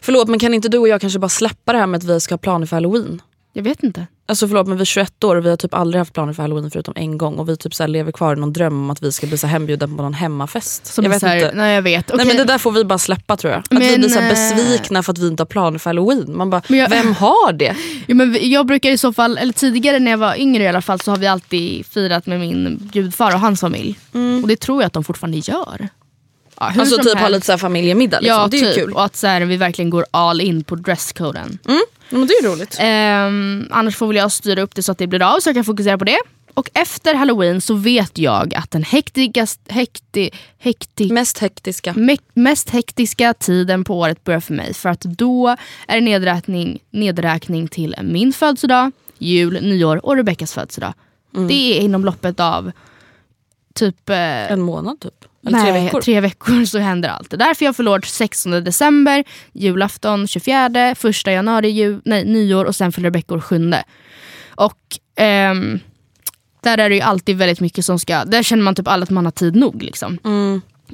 Förlåt 0.00 0.28
men 0.28 0.38
kan 0.38 0.54
inte 0.54 0.68
du 0.68 0.78
och 0.78 0.88
jag 0.88 1.00
kanske 1.00 1.18
bara 1.18 1.28
släppa 1.28 1.72
det 1.72 1.78
här 1.78 1.86
med 1.86 1.98
att 1.98 2.04
vi 2.04 2.20
ska 2.20 2.32
ha 2.32 2.38
planer 2.38 2.66
för 2.66 2.76
halloween? 2.76 3.22
Jag 3.52 3.62
vet 3.62 3.82
inte. 3.82 4.06
Alltså 4.26 4.48
förlåt 4.48 4.66
men 4.66 4.76
vi 4.76 4.80
är 4.80 4.84
21 4.84 5.24
år 5.24 5.36
och 5.36 5.44
vi 5.44 5.50
har 5.50 5.56
typ 5.56 5.74
aldrig 5.74 5.98
haft 5.98 6.12
planer 6.12 6.32
för 6.32 6.42
halloween 6.42 6.70
förutom 6.70 6.94
en 6.96 7.18
gång 7.18 7.34
och 7.38 7.48
vi 7.48 7.56
typ 7.56 7.74
så 7.74 7.86
lever 7.86 8.12
kvar 8.12 8.36
i 8.36 8.40
någon 8.40 8.52
dröm 8.52 8.72
om 8.74 8.90
att 8.90 9.02
vi 9.02 9.12
ska 9.12 9.26
bli 9.26 9.38
så 9.38 9.46
hembjudna 9.46 9.86
på 9.88 10.02
någon 10.02 10.14
hemmafest. 10.14 10.86
Som 10.86 11.04
jag 11.04 11.10
vet 11.10 11.22
här, 11.22 11.36
inte. 11.36 11.52
Nej 11.54 11.74
jag 11.74 11.82
vet. 11.82 12.08
Nej 12.08 12.14
Okej. 12.14 12.26
men 12.26 12.36
det 12.36 12.44
där 12.44 12.58
får 12.58 12.72
vi 12.72 12.84
bara 12.84 12.98
släppa 12.98 13.36
tror 13.36 13.52
jag. 13.52 13.60
Att 13.60 13.66
vi 13.70 13.78
Men, 13.90 14.00
blir 14.00 14.08
så 14.08 14.18
eh, 14.20 14.28
besvikna 14.28 15.02
för 15.02 15.12
att 15.12 15.18
vi 15.18 15.26
inte 15.28 15.40
har 15.40 15.46
planer 15.46 15.78
för 15.78 15.90
halloween. 15.90 16.36
Man 16.36 16.50
bara, 16.50 16.62
jag- 16.68 16.88
vem 16.90 17.14
har 17.14 17.52
det? 17.52 17.76
Jo, 18.06 18.16
men 18.16 18.32
vi- 18.32 18.52
jag 18.52 18.66
brukar 18.66 18.90
i 18.90 18.98
så 18.98 19.12
fall, 19.12 19.38
eller 19.38 19.52
tidigare 19.52 19.98
när 19.98 20.10
jag 20.10 20.18
var 20.18 20.36
yngre 20.40 20.62
i 20.62 20.68
alla 20.68 20.82
fall 20.82 21.00
så 21.00 21.10
har 21.10 21.18
vi 21.18 21.26
alltid 21.26 21.86
firat 21.86 22.26
med 22.26 22.40
min 22.40 22.90
gudfar 22.92 23.34
och 23.34 23.40
hans 23.40 23.60
familj. 23.60 23.98
Och 24.42 24.48
det 24.48 24.56
tror 24.60 24.82
jag 24.82 24.86
att 24.86 24.92
de 24.92 25.04
fortfarande 25.04 25.38
gör. 25.38 25.88
Ja, 26.60 26.72
Alltså 26.80 27.02
typ 27.02 27.18
ha 27.18 27.28
lite 27.28 27.46
så 27.46 27.58
familjemiddag 27.58 28.20
liksom. 28.20 28.36
Ja, 28.40 28.48
det 28.50 28.56
är 28.60 28.64
typ. 28.66 28.74
kul. 28.74 28.92
Och 28.92 29.04
att 29.04 29.16
så 29.16 29.26
här, 29.26 29.40
vi 29.40 29.56
verkligen 29.56 29.90
går 29.90 30.06
all 30.10 30.40
in 30.40 30.64
på 30.64 30.74
dresscoden. 30.74 31.58
Mm. 31.68 31.80
Men 32.12 32.26
det 32.26 32.32
är 32.34 32.42
ju 32.42 32.48
roligt. 32.48 32.76
Ehm, 32.80 33.66
annars 33.70 33.96
får 33.96 34.06
väl 34.06 34.16
jag 34.16 34.32
styra 34.32 34.62
upp 34.62 34.74
det 34.74 34.82
så 34.82 34.92
att 34.92 34.98
det 34.98 35.06
blir 35.06 35.22
av 35.34 35.40
så 35.40 35.48
jag 35.48 35.56
kan 35.56 35.64
fokusera 35.64 35.98
på 35.98 36.04
det. 36.04 36.18
Och 36.54 36.70
efter 36.74 37.14
halloween 37.14 37.60
så 37.60 37.74
vet 37.74 38.18
jag 38.18 38.54
att 38.54 38.70
den 38.70 38.82
hektigast, 38.82 39.60
hekti, 39.68 40.30
hekti, 40.58 41.12
Mest 41.12 41.38
hektiska. 41.38 41.92
me- 41.92 42.18
mest 42.34 42.70
hektiska 42.70 43.34
tiden 43.34 43.84
på 43.84 43.98
året 43.98 44.24
börjar 44.24 44.40
för 44.40 44.54
mig. 44.54 44.74
För 44.74 44.88
att 44.88 45.00
då 45.00 45.48
är 45.86 45.94
det 45.94 46.00
nedräkning, 46.00 46.78
nedräkning 46.90 47.68
till 47.68 47.96
min 48.02 48.32
födelsedag, 48.32 48.92
jul, 49.18 49.58
nyår 49.62 50.06
och 50.06 50.16
Rebeckas 50.16 50.52
födelsedag. 50.52 50.94
Det 51.48 51.78
är 51.78 51.80
inom 51.80 52.04
loppet 52.04 52.40
av 52.40 52.72
typ 53.74 54.10
eh, 54.10 54.52
En 54.52 54.60
månad 54.60 55.00
typ. 55.00 55.24
Eller 55.46 55.58
Nej, 55.58 55.72
tre 55.72 55.84
veckor. 55.84 56.00
tre 56.00 56.20
veckor 56.20 56.64
så 56.64 56.78
händer 56.78 57.08
allt. 57.08 57.30
Det 57.30 57.36
är 57.36 57.38
därför 57.38 57.64
jag 57.64 57.76
förlorar 57.76 58.00
16 58.00 58.52
december, 58.64 59.24
julafton 59.52 60.26
24, 60.26 60.94
första 60.94 61.32
januari, 61.32 61.68
ju, 61.68 62.00
nej, 62.04 62.24
nyår 62.24 62.64
och 62.64 62.76
sen 62.76 62.92
fyller 62.92 63.32
år 63.32 63.40
7. 63.40 63.72
Och 64.54 64.78
ehm, 65.16 65.80
där 66.62 66.78
är 66.78 66.88
det 66.88 66.94
ju 66.94 67.00
alltid 67.00 67.36
väldigt 67.36 67.60
mycket 67.60 67.84
som 67.84 67.98
ska, 67.98 68.24
där 68.24 68.42
känner 68.42 68.62
man 68.62 68.74
typ 68.74 68.88
alla 68.88 69.02
att 69.02 69.10
man 69.10 69.24
har 69.24 69.32
tid 69.32 69.56
nog. 69.56 69.82
Liksom. 69.82 70.18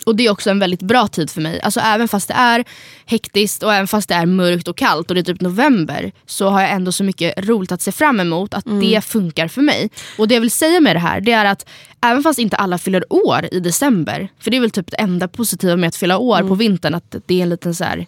Och 0.07 0.17
det 0.17 0.27
är 0.27 0.31
också 0.31 0.51
en 0.51 0.59
väldigt 0.59 0.83
bra 0.83 1.09
tid 1.09 1.31
för 1.31 1.41
mig. 1.41 1.61
Alltså 1.61 1.81
även 1.81 2.09
fast 2.09 2.29
det 2.29 2.35
är 2.35 2.65
hektiskt 3.07 3.63
och 3.63 3.75
även 3.75 3.89
fast 3.89 4.09
det 4.09 4.15
är 4.15 4.27
mörkt 4.27 4.69
och 4.69 4.77
kallt 4.77 5.11
och 5.11 5.15
det 5.15 5.21
är 5.21 5.25
typ 5.25 5.41
november 5.41 6.13
så 6.27 6.49
har 6.49 6.61
jag 6.61 6.71
ändå 6.71 6.93
så 6.93 7.05
mycket 7.05 7.49
roligt 7.49 7.73
att 7.73 7.83
se 7.83 7.93
fram 7.93 8.21
emot 8.21 8.55
att 8.55 8.65
det 8.81 9.05
funkar 9.05 9.49
för 9.49 9.63
mig. 9.63 9.91
Och 10.19 10.29
det 10.29 10.35
jag 10.35 10.41
vill 10.41 10.51
säga 10.51 10.81
med 10.81 10.97
det 10.97 11.01
här 11.01 11.21
det 11.21 11.33
är 11.33 11.45
att 11.45 11.67
även 12.01 12.23
fast 12.23 12.39
inte 12.39 12.57
alla 12.57 12.79
fyller 12.79 13.13
år 13.13 13.49
i 13.53 13.61
december, 13.61 14.29
för 14.39 14.51
det 14.51 14.57
är 14.57 14.61
väl 14.61 14.71
typ 14.71 14.91
det 14.91 14.97
enda 14.97 15.29
positiva 15.29 15.77
med 15.77 15.89
att 15.89 15.97
fylla 15.97 16.19
år 16.19 16.43
på 16.43 16.55
vintern, 16.55 16.95
att 16.95 17.15
det 17.27 17.35
är 17.35 17.43
en 17.43 17.49
liten 17.49 17.75
så 17.75 17.85
här 17.85 18.07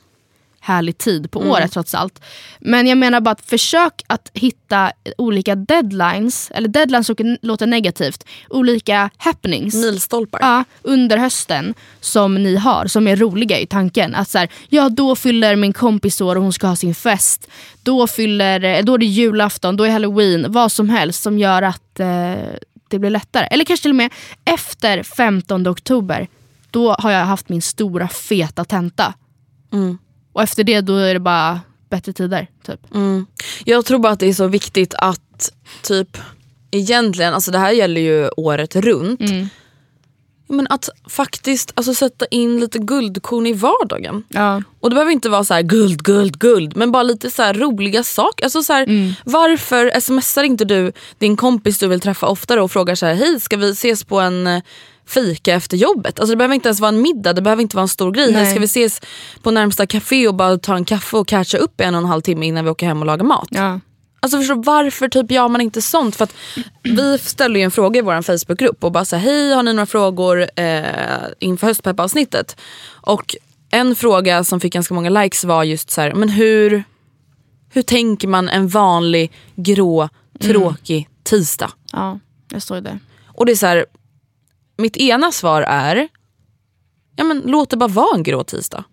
härlig 0.61 0.99
tid 0.99 1.31
på 1.31 1.40
året 1.40 1.73
trots 1.73 1.94
allt. 1.94 2.20
Men 2.61 2.87
jag 2.87 2.99
menar 2.99 3.20
bara 3.20 3.31
att 3.31 3.46
försök 3.51 4.03
att 4.07 4.31
hitta 4.35 4.92
olika 5.18 5.55
deadlines, 5.55 6.51
eller 6.55 6.68
deadlines 6.68 7.09
låter- 7.09 7.38
låter 7.42 7.66
negativt, 7.66 8.25
olika 8.51 9.11
happenings. 9.16 9.75
Milstolpar. 9.75 10.38
Ja, 10.42 10.64
under 10.83 11.16
hösten 11.16 11.75
som 12.01 12.35
ni 12.35 12.57
har, 12.57 12.87
som 12.87 13.09
är 13.09 13.16
roliga 13.16 13.59
i 13.59 13.66
tanken. 13.66 14.14
Att 14.14 14.29
så 14.29 14.38
här, 14.38 14.49
ja 14.68 14.88
då 14.88 15.16
fyller 15.16 15.57
min 15.57 15.73
kompis 15.73 16.20
år 16.20 16.37
och 16.37 16.42
hon 16.42 16.53
ska 16.53 16.66
ha 16.66 16.77
sin 16.77 16.94
fest. 16.94 17.46
Då, 17.83 18.07
fyller, 18.07 18.83
då 18.83 18.94
är 18.94 18.99
det 18.99 19.07
julafton, 19.07 19.77
då 19.77 19.85
är 19.85 19.90
halloween, 19.90 20.53
vad 20.53 20.73
som 20.73 20.88
helst 20.90 21.23
som 21.23 21.38
gör 21.38 21.62
att 21.62 22.01
eh, 22.01 22.35
det 22.88 22.99
blir 22.99 23.11
lättare. 23.11 23.46
Eller 23.51 23.64
kanske 23.64 23.83
till 23.83 23.90
och 23.90 23.96
med 23.96 24.11
efter 24.44 25.03
15 25.03 25.66
oktober, 25.68 26.29
då 26.70 26.92
har 26.99 27.11
jag 27.11 27.25
haft 27.25 27.49
min 27.49 27.62
stora 27.62 28.09
feta 28.09 28.64
tenta. 28.64 29.14
Och 30.32 30.42
efter 30.42 30.64
det 30.64 30.80
då 30.80 30.96
är 30.96 31.14
det 31.14 31.20
bara 31.20 31.60
bättre 31.90 32.12
tider. 32.12 32.46
Typ. 32.66 32.80
Jag 33.64 33.84
tror 33.84 33.98
bara 33.98 34.12
att 34.12 34.20
det 34.20 34.26
är 34.26 34.34
så 34.34 34.46
viktigt 34.46 34.94
att 34.98 35.52
typ 35.82 36.18
egentligen, 36.70 37.34
alltså 37.34 37.50
det 37.50 37.58
här 37.58 37.70
gäller 37.70 38.00
ju 38.00 38.28
året 38.36 38.76
runt. 38.76 39.20
Ja, 39.20 39.46
Men 40.48 40.66
att 40.70 40.88
faktiskt 41.08 41.72
alltså, 41.74 41.94
sätta 41.94 42.26
in 42.26 42.60
lite 42.60 42.78
guldkorn 42.78 43.46
i 43.46 43.52
vardagen. 43.52 44.22
Ja. 44.28 44.62
Och 44.80 44.90
det 44.90 44.94
behöver 44.94 45.12
inte 45.12 45.28
vara 45.28 45.44
så 45.44 45.54
här 45.54 45.62
guld, 45.62 46.02
guld, 46.02 46.38
guld. 46.38 46.76
Men 46.76 46.92
bara 46.92 47.02
lite 47.02 47.30
så 47.30 47.42
här 47.42 47.54
roliga 47.54 48.04
saker. 48.04 48.44
Alltså 48.44 48.62
så 48.62 48.72
här, 48.72 49.14
Varför 49.24 50.00
smsar 50.00 50.42
inte 50.42 50.64
du 50.64 50.92
din 51.18 51.36
kompis 51.36 51.78
du 51.78 51.86
vill 51.88 52.00
träffa 52.00 52.26
oftare 52.26 52.62
och 52.62 52.72
frågar 52.72 52.94
så 52.94 53.06
här, 53.06 53.14
hej 53.14 53.40
ska 53.40 53.56
vi 53.56 53.70
ses 53.70 54.04
på 54.04 54.20
en 54.20 54.62
fika 55.11 55.55
efter 55.55 55.77
jobbet? 55.77 56.20
Alltså 56.20 56.33
det 56.33 56.37
behöver 56.37 56.55
inte 56.55 56.68
ens 56.68 56.81
vara 56.81 56.88
en 56.88 57.03
middag, 57.03 57.33
det 57.33 57.42
behöver 57.42 57.62
inte 57.62 57.77
vara 57.77 57.83
en 57.83 57.88
stor 57.88 58.12
grej. 58.12 58.33
Nej. 58.33 58.51
Ska 58.51 58.59
vi 58.59 58.64
ses 58.64 59.01
på 59.42 59.51
närmsta 59.51 59.87
café 59.87 60.29
och 60.29 60.35
bara 60.35 60.59
ta 60.59 60.77
en 60.77 60.85
kaffe 60.85 61.16
och 61.16 61.29
catcha 61.29 61.59
upp 61.59 61.81
en 61.81 61.94
och 61.94 62.01
en 62.01 62.07
halv 62.07 62.20
timme 62.20 62.46
innan 62.46 62.64
vi 62.64 62.70
åker 62.70 62.87
hem 62.87 63.01
och 63.01 63.07
lagar 63.07 63.25
mat? 63.25 63.49
Ja. 63.51 63.81
Alltså 64.23 64.38
förstå, 64.38 64.55
varför 64.55 65.09
typ 65.09 65.31
gör 65.31 65.49
man 65.49 65.61
inte 65.61 65.83
sånt? 65.83 66.16
För 66.16 66.29
vi 66.83 67.18
ställer 67.18 67.61
ju 67.61 67.64
en 67.64 67.70
fråga 67.70 67.99
i 67.99 68.03
vår 68.03 68.23
Facebookgrupp 68.23 68.85
och 68.85 68.92
bara 68.92 69.05
så 69.05 69.16
här, 69.16 69.23
hej 69.23 69.53
har 69.55 69.62
ni 69.62 69.73
några 69.73 69.87
frågor 69.87 70.46
eh, 70.57 70.85
inför 71.38 71.66
höstpeppavsnittet? 71.66 72.57
Och 72.90 73.37
en 73.70 73.96
fråga 73.96 74.44
som 74.44 74.61
fick 74.61 74.73
ganska 74.73 74.94
många 74.94 75.11
likes 75.11 75.44
var 75.44 75.64
just 75.64 75.90
så 75.90 76.01
här, 76.01 76.14
men 76.14 76.29
hur, 76.29 76.85
hur 77.73 77.83
tänker 77.83 78.29
man 78.29 78.49
en 78.49 78.68
vanlig 78.68 79.33
grå 79.57 80.09
tråkig 80.40 81.09
tisdag? 81.23 81.70
ja, 81.92 82.18
jag 82.51 82.62
står 82.62 82.77
ju 82.77 82.83
där. 82.83 82.99
Och 83.27 83.46
det 83.46 83.53
är 83.53 83.57
så 83.57 83.66
här, 83.66 83.87
mitt 84.80 84.96
ena 84.96 85.32
svar 85.32 85.62
är, 85.62 86.08
ja 87.16 87.24
men 87.24 87.42
låt 87.46 87.70
det 87.70 87.76
bara 87.76 87.88
vara 87.88 88.16
en 88.16 88.22
grå 88.22 88.44
tisdag. 88.44 88.84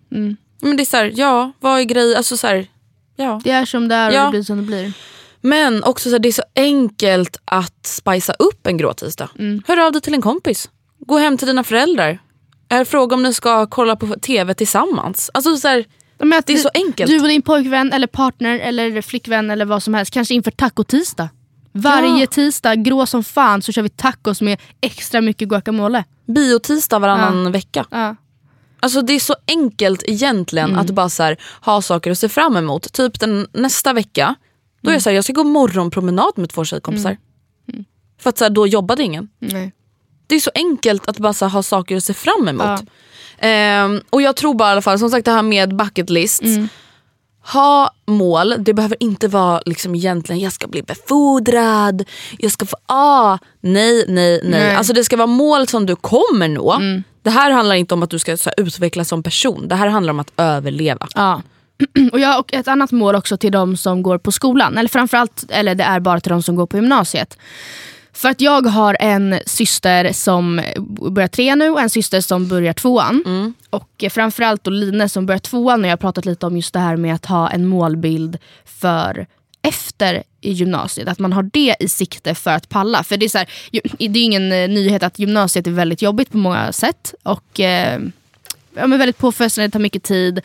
Men 0.61 0.77
det 0.77 0.83
är 0.83 0.85
så 0.85 0.97
här, 0.97 1.11
ja 1.15 1.51
vad 1.59 1.79
är 1.79 1.83
grejen? 1.83 2.17
Alltså 2.17 2.37
så 2.37 2.47
här, 2.47 2.67
ja. 3.15 3.41
Det 3.43 3.51
är 3.51 3.65
som 3.65 3.87
det 3.87 3.95
är 3.95 4.07
och 4.09 4.13
Ja. 4.15 4.23
det 4.25 4.31
blir 4.31 4.43
som 4.43 4.57
det 4.57 4.63
blir. 4.63 4.93
Men 5.41 5.83
också 5.83 6.09
så 6.09 6.13
här, 6.15 6.19
det 6.19 6.27
är 6.29 6.33
så 6.33 6.43
enkelt 6.55 7.37
att 7.45 7.85
spicea 7.85 8.35
upp 8.39 8.67
en 8.67 8.77
grå 8.77 8.93
tisdag. 8.93 9.29
Hör 9.67 9.77
av 9.85 9.91
dig 9.91 10.01
till 10.01 10.13
en 10.13 10.21
kompis. 10.21 10.69
Gå 10.99 11.17
hem 11.17 11.37
till 11.37 11.47
dina 11.47 11.63
föräldrar. 11.63 12.19
Är 12.69 12.85
fråga 12.85 13.15
om 13.15 13.23
ni 13.23 13.33
ska 13.33 13.65
kolla 13.67 13.95
på 13.95 14.07
tv 14.07 14.53
tillsammans. 14.53 15.31
Alltså 15.33 15.57
så 15.57 15.67
här, 15.67 15.85
Det 16.17 16.53
är 16.53 16.57
så 16.57 16.69
enkelt. 16.73 17.11
Du 17.11 17.21
och 17.21 17.27
din 17.27 17.41
pojkvän 17.41 17.93
eller 17.93 18.07
partner 18.07 18.59
eller 18.59 19.01
flickvän 19.01 19.49
eller 19.49 19.65
vad 19.65 19.83
som 19.83 19.93
helst 19.93 20.13
kanske 20.13 20.33
inför 20.33 20.51
tacotisdag. 20.51 21.27
Varje 21.81 22.19
Ja. 22.19 22.27
tisdag, 22.27 22.75
grå 22.75 23.05
som 23.05 23.23
fan, 23.23 23.61
så 23.61 23.71
kör 23.71 23.81
vi 23.81 23.89
tacos 23.89 24.41
med 24.41 24.59
extra 24.81 25.21
mycket 25.21 25.47
guacamole. 25.49 26.03
biotisdag 26.27 26.99
varannan 26.99 27.51
vecka. 27.51 27.85
Ja. 27.91 28.15
Alltså 28.79 29.01
det 29.01 29.13
är 29.13 29.19
så 29.19 29.35
enkelt 29.47 30.03
egentligen 30.07 30.69
Mm. 30.69 30.79
att 30.81 30.89
bara 30.91 31.09
så 31.09 31.23
här, 31.23 31.37
ha 31.61 31.81
saker 31.81 32.11
att 32.11 32.17
se 32.19 32.29
fram 32.29 32.55
emot. 32.57 32.93
Typ 32.93 33.19
den, 33.19 33.47
nästa 33.53 33.93
vecka, 33.93 34.35
då 34.81 34.89
är 34.89 34.91
Mm. 34.91 34.93
jag 34.93 35.01
så 35.03 35.09
här, 35.09 35.15
jag 35.15 35.23
ska 35.23 35.33
gå 35.33 35.43
morgonpromenad 35.43 36.31
med 36.35 36.49
två 36.49 36.65
tjejkompisar. 36.65 37.17
För 38.21 38.29
att 38.29 38.37
så 38.37 38.45
här, 38.45 38.49
då 38.49 38.67
jobbade 38.67 39.03
ingen. 39.03 39.29
Nej. 39.39 39.73
Det 40.27 40.35
är 40.35 40.39
så 40.39 40.51
enkelt 40.55 41.07
att 41.09 41.17
bara 41.17 41.33
här, 41.41 41.49
ha 41.49 41.63
saker 41.63 41.97
att 41.97 42.03
se 42.03 42.13
fram 42.13 42.47
emot. 42.47 42.81
Ehm, 43.39 44.01
och 44.09 44.21
jag 44.21 44.35
tror 44.35 44.53
bara 44.53 44.69
i 44.69 44.71
alla 44.71 44.81
fall, 44.81 44.99
som 44.99 45.09
sagt 45.09 45.25
det 45.25 45.31
här 45.31 45.41
med 45.43 45.75
bucket 45.75 46.09
list. 46.09 46.43
Ha 47.53 47.91
mål, 48.05 48.53
det 48.59 48.73
behöver 48.73 48.97
inte 48.99 49.27
vara 49.27 49.61
liksom 49.65 49.95
egentligen 49.95 50.41
jag 50.41 50.53
ska 50.53 50.67
bli 50.67 50.83
befordrad, 50.83 52.03
jag 52.37 52.51
ska 52.51 52.65
få 52.65 52.77
A. 52.85 53.39
Nej, 53.61 54.05
nej, 54.07 54.39
nej. 54.43 54.49
Nej. 54.51 54.75
Alltså 54.75 54.93
det 54.93 55.03
ska 55.03 55.17
vara 55.17 55.27
mål 55.27 55.67
som 55.67 55.85
du 55.85 55.95
kommer 55.95 56.47
nå. 56.47 56.77
Det 57.21 57.29
här 57.29 57.51
handlar 57.51 57.75
inte 57.75 57.93
om 57.93 58.03
att 58.03 58.09
du 58.09 58.19
ska 58.19 58.37
så 58.37 58.49
här, 58.49 58.65
utvecklas 58.65 59.07
som 59.07 59.23
person, 59.23 59.67
det 59.67 59.75
här 59.75 59.87
handlar 59.87 60.13
om 60.13 60.19
att 60.19 60.31
överleva. 60.37 61.07
Ja. 61.15 61.41
Och 62.11 62.19
jag 62.19 62.29
har 62.29 62.45
ett 62.51 62.67
annat 62.67 62.91
mål 62.91 63.15
också 63.15 63.37
till 63.37 63.51
de 63.51 63.77
som 63.77 64.03
går 64.03 64.17
på 64.17 64.31
skolan. 64.31 64.77
Eller 64.77 64.89
framförallt, 64.89 65.45
eller 65.49 65.75
det 65.75 65.83
är 65.83 65.99
bara 65.99 66.19
till 66.19 66.31
de 66.31 66.43
som 66.43 66.55
går 66.55 66.65
på 66.65 66.77
gymnasiet. 66.77 67.37
För 68.17 68.29
att 68.29 68.41
jag 68.41 68.65
har 68.65 68.97
en 68.99 69.39
syster 69.45 70.13
som 70.13 70.61
börjar 71.11 71.27
trean 71.27 71.59
nu 71.59 71.69
och 71.69 71.81
en 71.81 71.89
syster 71.89 72.21
som 72.21 72.47
börjar 72.47 72.73
tvåan. 72.73 73.23
Och 73.69 74.03
eh, 74.03 74.09
framförallt 74.09 74.63
då 74.63 74.71
Line 74.71 75.09
som 75.09 75.25
börjar 75.25 75.39
tvåan 75.39 75.81
och 75.81 75.87
jag 75.87 75.91
har 75.91 75.97
pratat 75.97 76.25
lite 76.25 76.45
om 76.45 76.55
just 76.55 76.73
det 76.73 76.79
här 76.79 76.95
med 76.95 77.15
att 77.15 77.25
ha 77.25 77.49
en 77.49 77.65
målbild 77.65 78.37
för 78.65 79.27
efter 79.61 80.23
gymnasiet. 80.41 81.07
Att 81.07 81.19
man 81.19 81.33
har 81.33 81.43
det 81.53 81.75
i 81.79 81.87
sikte 81.87 82.35
för 82.35 82.51
att 82.51 82.69
palla. 82.69 83.03
För 83.03 83.17
det 83.17 83.25
är, 83.25 83.29
så 83.29 83.37
här, 83.37 83.49
det 83.97 84.19
är 84.19 84.23
ingen 84.23 84.51
eh, 84.51 84.69
nyhet 84.69 85.03
att 85.03 85.19
gymnasiet 85.19 85.67
är 85.67 85.71
väldigt 85.71 86.01
jobbigt 86.01 86.31
på 86.31 86.37
många 86.37 86.73
sätt. 86.73 87.13
Och 87.23 87.59
eh, 87.59 88.01
ja, 88.73 88.87
men 88.87 88.99
väldigt 88.99 89.17
påfrestande, 89.17 89.67
det 89.67 89.71
tar 89.71 89.79
mycket 89.79 90.03
tid. 90.03 90.41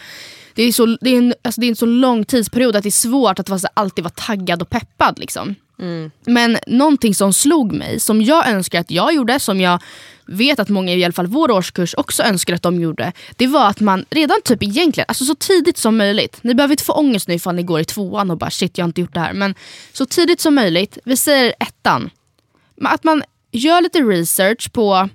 Det 0.55 0.63
är, 0.63 0.73
så, 0.73 0.87
det, 1.01 1.11
är 1.11 1.19
en, 1.19 1.35
alltså 1.43 1.61
det 1.61 1.67
är 1.67 1.69
en 1.69 1.77
så 1.77 1.87
lång 1.87 2.25
tidsperiod 2.25 2.77
att 2.77 2.83
det 2.83 2.89
är 2.89 2.91
svårt 2.91 3.39
att 3.39 3.49
vara, 3.49 3.59
så, 3.59 3.69
alltid 3.75 4.05
vara 4.05 4.15
taggad 4.17 4.63
och 4.63 4.71
peppad. 4.71 5.19
Liksom. 5.19 5.55
Mm. 5.83 6.11
Men 6.25 6.59
någonting 6.67 7.15
som 7.15 7.33
slog 7.33 7.73
mig, 7.73 8.01
som 8.01 8.23
jag 8.23 8.49
önskar 8.49 8.81
att 8.81 8.91
jag 8.91 9.15
gjorde, 9.15 9.41
som 9.41 9.61
jag 9.61 9.83
vet 10.27 10.59
att 10.59 10.69
många 10.69 10.95
i 10.95 11.05
alla 11.05 11.13
fall 11.13 11.27
vår 11.27 11.51
årskurs 11.51 11.95
också 11.99 12.23
önskar 12.23 12.55
att 12.55 12.63
de 12.63 12.81
gjorde. 12.81 13.13
Det 13.37 13.47
var 13.47 13.67
att 13.67 13.81
man 13.81 14.05
redan 14.11 14.37
typ 14.45 14.63
egentligen, 14.63 15.05
alltså 15.09 15.25
så 15.25 15.35
tidigt 15.35 15.77
som 15.77 15.97
möjligt. 15.97 16.39
Ni 16.43 16.55
behöver 16.55 16.73
inte 16.73 16.85
få 16.85 16.93
ångest 16.93 17.29
nu 17.29 17.35
ifall 17.35 17.55
ni 17.55 17.63
går 17.63 17.81
i 17.81 17.85
tvåan 17.85 18.31
och 18.31 18.39
bara 18.39 18.51
shit 18.51 18.79
jag 18.79 18.85
har 18.85 18.89
inte 18.89 19.01
gjort 19.01 19.15
det 19.15 19.21
här. 19.21 19.33
Men 19.33 19.55
så 19.93 20.07
tidigt 20.07 20.41
som 20.41 20.55
möjligt, 20.55 20.99
vi 21.05 21.17
säger 21.17 21.55
ettan. 21.61 22.11
Att 22.85 23.05
man 23.05 23.23
gör 23.53 23.81
lite 23.81 23.99
research 23.99 24.73
på 24.73 25.09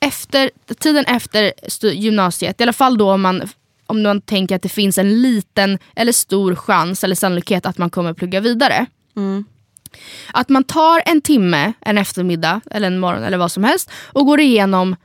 efter, 0.00 0.50
tiden 0.78 1.04
efter 1.04 1.52
gymnasiet, 1.90 2.60
i 2.60 2.62
alla 2.62 2.72
fall 2.72 2.98
då 2.98 3.12
om 3.12 3.22
man, 3.22 3.42
om 3.86 4.02
man 4.02 4.20
tänker 4.20 4.56
att 4.56 4.62
det 4.62 4.68
finns 4.68 4.98
en 4.98 5.22
liten 5.22 5.78
eller 5.96 6.12
stor 6.12 6.54
chans 6.54 7.04
eller 7.04 7.14
sannolikhet 7.14 7.66
att 7.66 7.78
man 7.78 7.90
kommer 7.90 8.14
plugga 8.14 8.40
vidare. 8.40 8.86
Mm. 9.16 9.44
Att 10.32 10.48
man 10.48 10.64
tar 10.64 11.02
en 11.06 11.20
timme, 11.20 11.72
en 11.80 11.98
eftermiddag 11.98 12.60
eller 12.70 12.86
en 12.86 12.98
morgon 12.98 13.22
eller 13.22 13.38
vad 13.38 13.52
som 13.52 13.64
helst 13.64 13.90
och 14.12 14.26
går 14.26 14.40
igenom 14.40 14.96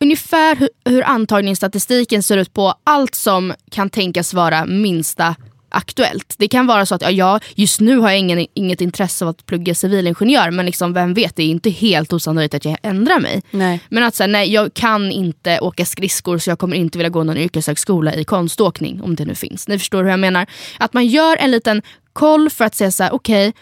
ungefär 0.00 0.56
hur, 0.56 0.68
hur 0.84 1.02
antagningsstatistiken 1.02 2.22
ser 2.22 2.36
ut 2.36 2.54
på 2.54 2.74
allt 2.84 3.14
som 3.14 3.54
kan 3.70 3.90
tänkas 3.90 4.34
vara 4.34 4.66
minsta 4.66 5.36
aktuellt. 5.68 6.34
Det 6.38 6.48
kan 6.48 6.66
vara 6.66 6.86
så 6.86 6.94
att 6.94 7.02
ja, 7.02 7.10
jag, 7.10 7.44
just 7.54 7.80
nu 7.80 7.98
har 7.98 8.10
jag 8.10 8.18
ingen, 8.18 8.46
inget 8.54 8.80
intresse 8.80 9.24
av 9.24 9.28
att 9.28 9.46
plugga 9.46 9.74
civilingenjör 9.74 10.50
men 10.50 10.66
liksom, 10.66 10.92
vem 10.92 11.14
vet, 11.14 11.36
det 11.36 11.42
är 11.42 11.46
inte 11.46 11.70
helt 11.70 12.12
osannolikt 12.12 12.54
att 12.54 12.64
jag 12.64 12.76
ändrar 12.82 13.20
mig. 13.20 13.42
Nej. 13.50 13.80
Men 13.88 14.02
att 14.02 14.14
säga, 14.14 14.26
nej 14.26 14.52
jag 14.52 14.74
kan 14.74 15.12
inte 15.12 15.58
åka 15.60 15.84
skridskor 15.84 16.38
så 16.38 16.50
jag 16.50 16.58
kommer 16.58 16.76
inte 16.76 16.98
vilja 16.98 17.10
gå 17.10 17.24
någon 17.24 17.36
yrkeshögskola 17.36 18.14
i 18.14 18.24
konståkning 18.24 19.02
om 19.02 19.14
det 19.14 19.24
nu 19.24 19.34
finns. 19.34 19.68
Ni 19.68 19.78
förstår 19.78 20.02
hur 20.02 20.10
jag 20.10 20.20
menar. 20.20 20.46
Att 20.78 20.92
man 20.92 21.06
gör 21.06 21.36
en 21.36 21.50
liten 21.50 21.82
koll 22.12 22.50
för 22.50 22.64
att 22.64 22.74
säga 22.74 22.90
så 22.90 23.02
här: 23.02 23.14
okej 23.14 23.52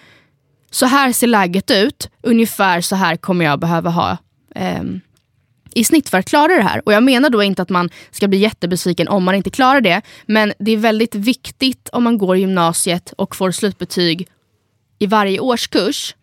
så 0.75 0.87
här 0.87 1.13
ser 1.13 1.27
läget 1.27 1.71
ut, 1.71 2.11
ungefär 2.23 2.81
så 2.81 2.97
här 2.97 3.17
kommer 3.17 3.45
jag 3.45 3.61
behöva 3.61 3.91
ha 3.91 4.17
ehm, 4.55 5.01
i 5.75 5.85
snitt 5.85 6.09
för 6.09 6.19
att 6.19 6.27
klara 6.27 6.57
det 6.57 6.63
här. 6.63 6.83
Och 6.87 6.93
jag 6.93 7.03
menar 7.03 7.31
då 7.31 7.43
inte 7.43 7.63
att 7.63 7.69
man 7.69 7.91
ska 8.11 8.29
bli 8.29 8.39
jättebesviken 8.39 9.09
om 9.09 9.25
man 9.25 9.35
inte 9.35 9.51
klarar 9.51 9.81
det. 9.81 10.03
Men 10.27 10.53
det 10.59 10.73
är 10.73 10.77
väldigt 10.77 11.15
viktigt 11.15 11.89
om 11.93 12.05
man 12.05 12.19
går 12.19 12.37
gymnasiet 12.37 13.13
och 13.19 13.37
får 13.37 13.51
slutbetyg 13.51 14.29
i 14.99 15.07
varje 15.07 15.41
årskurs. 15.41 16.15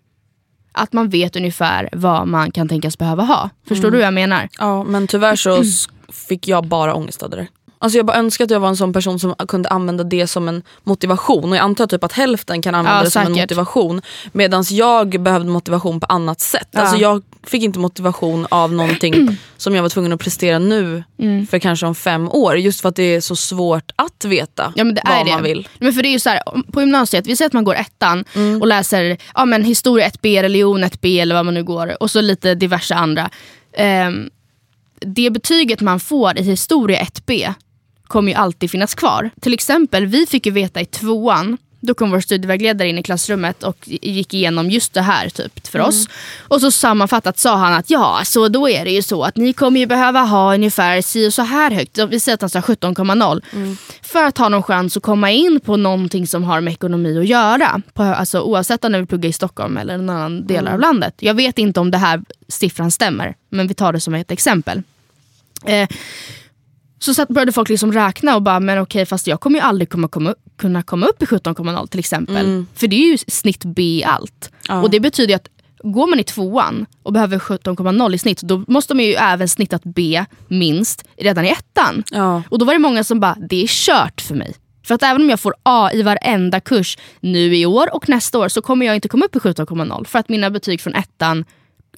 Att 0.72 0.94
man 0.94 1.10
vet 1.10 1.36
ungefär 1.36 1.90
vad 1.92 2.28
man 2.28 2.52
kan 2.52 2.70
tänkas 2.70 2.98
behöva 2.98 3.24
ha. 3.24 3.50
Förstår 3.68 3.92
du 3.92 3.98
vad 3.98 4.08
jag 4.08 4.14
menar? 4.14 4.50
Ja 4.60 4.84
men 4.84 5.08
tyvärr 5.08 5.36
så 5.36 5.64
fick 6.28 6.48
jag 6.48 6.68
bara 6.68 6.94
ångest 6.94 7.24
av 7.24 7.30
det 7.30 7.36
där. 7.36 7.48
Alltså 7.84 7.98
jag 7.98 8.06
bara 8.06 8.18
önskar 8.18 8.46
att 8.46 8.52
jag 8.52 8.60
var 8.60 8.68
en 8.70 8.78
sån 8.78 8.94
person 8.94 9.20
som 9.20 9.36
kunde 9.48 9.70
använda 9.70 10.04
det 10.04 10.28
som 10.28 10.48
en 10.48 10.64
motivation 10.84 11.50
och 11.50 11.56
jag 11.58 11.64
antar 11.64 11.88
typ 11.88 12.04
att 12.04 12.12
hälften 12.14 12.62
kan 12.62 12.76
använda 12.76 12.98
Ja, 13.00 13.04
det 13.04 13.12
som 13.12 13.22
en 13.22 13.28
säkert. 13.28 13.42
motivation 13.42 14.02
medan 14.32 14.64
jag 14.70 15.22
behövde 15.22 15.50
motivation 15.50 16.00
på 16.00 16.06
annat 16.06 16.42
sätt. 16.42 16.76
Alltså 16.76 16.98
jag 16.98 17.24
fick 17.44 17.64
inte 17.64 17.80
motivation 17.80 18.48
av 18.52 18.74
någonting 18.74 19.38
som 19.58 19.76
jag 19.76 19.82
var 19.82 19.90
tvungen 19.90 20.14
att 20.14 20.20
prestera 20.20 20.60
nu 20.60 21.04
Mm. 21.20 21.48
för 21.48 21.60
kanske 21.60 21.86
om 21.86 21.96
fem 21.96 22.30
år 22.30 22.58
just 22.58 22.82
för 22.82 22.90
att 22.90 22.96
det 22.96 23.04
är 23.16 23.22
så 23.22 23.36
svårt 23.36 23.92
att 23.96 24.26
veta 24.26 24.74
Ja, 24.76 24.84
vad 25.06 25.28
man 25.28 25.44
vill. 25.44 25.68
Men 25.80 25.94
för 25.94 26.02
det 26.04 26.08
är 26.10 26.12
ju 26.12 26.20
så 26.20 26.30
här, 26.30 26.42
på 26.72 26.82
gymnasiet, 26.82 27.28
vi 27.28 27.36
säger 27.36 27.48
att 27.50 27.54
man 27.54 27.64
går 27.64 27.76
ettan 27.76 28.26
Mm. 28.36 28.62
och 28.62 28.68
läser 28.68 29.18
ja, 29.36 29.46
men 29.46 29.64
historia 29.64 30.10
1B, 30.10 30.42
religion 30.44 30.84
1B 30.84 31.22
eller 31.22 31.36
vad 31.36 31.46
man 31.46 31.54
nu 31.54 31.64
går 31.64 32.04
och 32.04 32.12
så 32.12 32.22
lite 32.22 32.56
diverse 32.56 32.96
andra. 32.96 33.30
Ehm, 33.78 34.30
det 35.06 35.30
betyget 35.30 35.82
man 35.82 36.00
får 36.00 36.38
i 36.40 36.44
historia 36.44 37.04
1B 37.04 37.54
kommer 38.12 38.32
ju 38.32 38.38
alltid 38.38 38.72
finnas 38.72 38.96
kvar. 38.96 39.30
Till 39.42 39.54
exempel, 39.54 40.06
vi 40.06 40.26
fick 40.26 40.46
ju 40.46 40.52
veta 40.52 40.82
i 40.82 40.86
tvåan 40.86 41.58
då 41.82 41.94
kom 41.94 42.12
vår 42.12 42.20
studievägledare 42.20 42.90
in 42.90 42.98
i 42.98 43.04
klassrummet 43.04 43.64
och 43.64 43.78
gick 43.86 44.34
igenom 44.34 44.70
just 44.70 44.94
det 44.94 45.02
här 45.02 45.30
typ 45.30 45.68
för 45.68 45.80
oss. 45.80 46.08
Och 46.40 46.62
så 46.62 46.72
sammanfattat 46.72 47.40
sa 47.40 47.56
han 47.56 47.74
att 47.74 47.90
ja, 47.90 48.22
så 48.26 48.48
då 48.48 48.70
är 48.70 48.86
det 48.86 48.92
ju 48.92 49.02
så 49.02 49.24
att 49.24 49.36
ni 49.36 49.54
kommer 49.54 49.80
ju 49.80 49.86
behöva 49.86 50.22
ha 50.22 50.54
ungefär 50.54 51.02
si 51.02 51.28
och 51.28 51.34
så 51.34 51.42
här 51.42 51.72
högt. 51.72 52.00
Vi 52.10 52.20
säger 52.20 52.34
att 52.34 52.42
han 52.42 52.50
sa 52.50 52.60
17,0. 52.60 53.76
För 54.02 54.24
att 54.24 54.38
ha 54.38 54.50
någon 54.50 54.64
chans 54.64 54.98
att 54.98 55.04
komma 55.04 55.32
in 55.32 55.60
på 55.60 55.78
någonting 55.78 56.28
som 56.28 56.44
har 56.44 56.62
med 56.62 56.74
ekonomi 56.74 57.20
att 57.20 57.28
göra. 57.28 57.82
På, 57.94 58.04
alltså, 58.04 58.42
oavsett 58.42 58.86
om 58.86 58.94
vi 58.94 59.06
pluggar 59.06 59.30
i 59.30 59.34
Stockholm 59.34 59.78
eller 59.78 59.98
någon 59.98 60.10
annan 60.10 60.48
del 60.48 60.68
av 60.68 60.80
landet. 60.80 61.16
Jag 61.20 61.34
vet 61.34 61.58
inte 61.58 61.80
om 61.80 61.92
det 61.92 61.98
här 61.98 62.22
siffran 62.48 62.92
stämmer, 62.92 63.36
men 63.50 63.68
vi 63.68 63.74
tar 63.74 63.94
det 63.94 64.00
som 64.00 64.14
ett 64.14 64.32
exempel. 64.32 64.84
Eh, 65.66 65.90
så 67.04 67.14
satt, 67.14 67.30
började 67.30 67.52
folk 67.52 67.70
liksom 67.70 67.92
räkna 67.92 68.36
och 68.36 68.42
bara, 68.42 68.60
men 68.60 68.80
okej 68.80 69.06
fast 69.06 69.28
jag 69.28 69.40
kommer 69.40 69.60
ju 69.60 69.66
aldrig 69.66 69.90
komma, 69.90 70.08
komma, 70.08 70.36
kunna 70.58 70.84
komma 70.84 71.06
upp 71.06 71.22
i 71.22 71.26
17,0 71.26 71.88
till 71.88 72.00
exempel. 72.00 72.66
För 72.76 72.88
det 72.88 72.96
är 72.96 73.12
ju 73.12 73.18
snitt 73.18 73.66
B 73.66 73.82
i 73.84 74.04
allt. 74.04 74.52
Och 74.70 74.90
det 74.90 75.00
betyder 75.00 75.30
ju 75.30 75.36
att 75.36 75.48
går 75.84 76.08
man 76.08 76.20
i 76.20 76.24
tvåan 76.24 76.86
och 77.04 77.14
behöver 77.14 77.40
17,0 77.40 78.16
i 78.16 78.18
snitt, 78.18 78.42
då 78.42 78.64
måste 78.68 78.94
man 78.94 79.06
ju 79.06 79.14
även 79.14 79.48
snittat 79.50 79.82
B 79.84 80.26
minst 80.48 81.06
redan 81.18 81.46
i 81.46 81.50
ettan. 81.50 82.04
Ja. 82.12 82.44
Och 82.50 82.60
då 82.60 82.66
var 82.66 82.74
det 82.74 82.80
många 82.80 83.04
som 83.04 83.20
bara, 83.20 83.38
det 83.50 83.64
är 83.64 83.68
kört 83.68 84.22
för 84.22 84.36
mig. 84.36 84.56
För 84.84 84.96
att 84.96 85.04
även 85.04 85.22
om 85.22 85.30
jag 85.30 85.40
får 85.40 85.56
A 85.64 85.90
i 85.94 86.02
varenda 86.02 86.60
kurs 86.60 86.98
nu 87.20 87.56
i 87.56 87.66
år 87.66 87.96
och 87.96 88.10
nästa 88.10 88.40
år 88.40 88.50
så 88.50 88.62
kommer 88.62 88.86
jag 88.86 88.96
inte 88.96 89.08
komma 89.08 89.26
upp 89.26 89.36
i 89.36 89.40
17,0 89.40 90.06
för 90.06 90.20
att 90.20 90.30
mina 90.30 90.50
betyg 90.50 90.82
från 90.82 90.96
ettan 90.96 91.46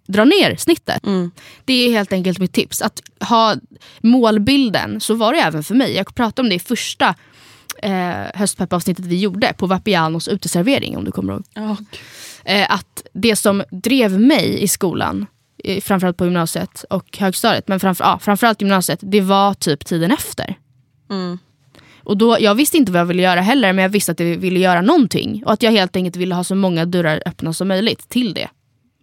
drar 0.08 0.26
ner 0.26 0.56
snittet. 0.56 1.04
Det 1.66 1.74
är 1.74 1.92
helt 1.92 2.14
enkelt 2.14 2.40
mitt 2.40 2.54
tips. 2.54 2.82
Att 2.82 3.02
ha 3.20 3.56
målbilden, 4.02 5.02
så 5.02 5.14
var 5.14 5.34
det 5.34 5.40
även 5.40 5.64
för 5.64 5.76
mig. 5.76 5.96
Jag 5.96 6.16
pratade 6.16 6.46
om 6.46 6.50
det 6.50 6.56
i 6.56 6.60
första 6.60 7.16
eh, 7.82 8.14
höstpeppavsnittet 8.34 9.06
vi 9.06 9.20
gjorde 9.20 9.54
på 9.58 9.68
Vapianos 9.68 10.28
uteservering 10.28 10.98
om 10.98 11.04
du 11.06 11.12
kommer 11.12 11.34
ihåg. 11.34 11.44
Eh, 12.46 12.72
att 12.74 13.04
det 13.14 13.36
som 13.36 13.64
drev 13.72 14.20
mig 14.20 14.64
i 14.64 14.68
skolan, 14.68 15.26
eh, 15.64 15.82
framförallt 15.82 16.18
på 16.18 16.26
gymnasiet 16.26 16.86
och 16.90 17.18
högstadiet, 17.18 17.68
men 17.68 17.80
framför, 17.80 18.04
ja, 18.04 18.20
framförallt 18.20 18.62
gymnasiet, 18.62 19.00
det 19.02 19.22
var 19.22 19.54
typ 19.54 19.86
tiden 19.86 20.12
efter. 20.12 20.56
Och 22.04 22.18
då, 22.18 22.38
jag 22.40 22.56
visste 22.56 22.78
inte 22.78 22.92
vad 22.92 23.02
jag 23.02 23.06
ville 23.06 23.22
göra 23.22 23.42
heller, 23.42 23.74
men 23.74 23.84
jag 23.84 23.90
visste 23.90 24.12
att 24.12 24.20
jag 24.20 24.38
ville 24.38 24.60
göra 24.60 24.82
någonting. 24.82 25.44
Och 25.46 25.54
att 25.54 25.64
jag 25.64 25.72
helt 25.72 25.96
enkelt 25.96 26.16
ville 26.16 26.36
ha 26.36 26.44
så 26.44 26.56
många 26.56 26.86
dörrar 26.86 27.24
öppna 27.26 27.54
som 27.54 27.68
möjligt 27.68 28.10
till 28.10 28.34
det. 28.34 28.50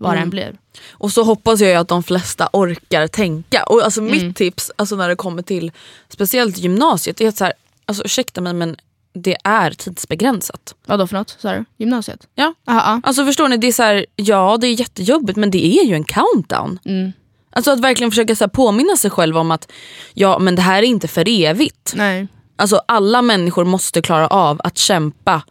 Vad 0.00 0.16
det 0.16 0.20
än 0.20 0.30
blev. 0.30 0.56
Och 0.90 1.12
så 1.12 1.22
hoppas 1.22 1.60
jag 1.60 1.74
att 1.76 1.88
de 1.88 2.02
flesta 2.02 2.48
orkar 2.52 3.06
tänka. 3.06 3.62
Och 3.62 3.82
alltså 3.82 4.00
Mm. 4.00 4.12
mitt 4.12 4.36
tips 4.36 4.70
alltså 4.76 4.96
när 4.96 5.08
det 5.08 5.16
kommer 5.16 5.42
till 5.42 5.72
speciellt 6.08 6.58
gymnasiet 6.58 7.20
är 7.20 7.28
att 7.28 7.36
så 7.36 7.44
här, 7.44 7.52
alltså, 7.86 8.04
ursäkta 8.04 8.40
mig 8.40 8.52
men 8.52 8.76
det 9.12 9.36
är 9.44 9.70
tidsbegränsat. 9.70 10.74
Vad 10.86 10.98
då 10.98 11.06
för 11.06 11.16
något? 11.16 11.36
Sa 11.40 11.52
du? 11.52 11.64
Gymnasiet? 11.76 12.26
Ja. 12.34 12.54
Aha, 12.66 13.00
Alltså 13.04 13.24
förstår 13.24 13.48
ni, 13.48 13.56
det 13.56 13.66
är 13.66 13.72
så 13.72 13.82
här, 13.82 14.06
ja 14.16 14.58
det 14.60 14.66
är 14.66 14.72
jättejobbigt 14.80 15.36
men 15.38 15.50
det 15.50 15.66
är 15.80 15.84
ju 15.84 15.94
en 15.94 16.04
countdown. 16.04 16.78
Mm. 16.84 17.12
Alltså 17.52 17.70
att 17.70 17.80
verkligen 17.80 18.10
försöka 18.10 18.36
så 18.36 18.44
här, 18.44 18.48
påminna 18.48 18.96
sig 18.96 19.10
själv 19.10 19.38
om 19.38 19.50
att 19.50 19.72
ja 20.14 20.38
men 20.38 20.54
det 20.56 20.62
här 20.62 20.78
är 20.82 20.86
inte 20.86 21.08
för 21.08 21.28
evigt. 21.28 21.92
Nej. 21.96 22.28
Alltså 22.56 22.80
alla 22.88 23.22
människor 23.22 23.64
måste 23.64 24.02
klara 24.02 24.26
av 24.26 24.60
att 24.64 24.78
kämpa 24.78 25.42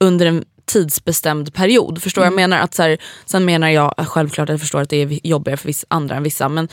under 0.00 0.26
en 0.26 0.44
tidsbestämd 0.68 1.54
period. 1.54 2.02
Förstår 2.02 2.22
Mm. 2.22 2.32
jag 2.32 2.36
menar? 2.50 2.58
Att 2.64 2.74
så 2.74 2.82
här, 2.82 2.98
sen 3.26 3.44
menar 3.44 3.68
jag 3.68 3.94
självklart 3.98 4.48
att 4.48 4.52
jag 4.52 4.60
förstår 4.60 4.80
att 4.80 4.90
det 4.90 5.02
är 5.02 5.26
jobbigare 5.26 5.56
för 5.56 5.66
vissa, 5.66 5.86
andra 5.90 6.16
än 6.16 6.22
vissa. 6.22 6.48
Men 6.48 6.68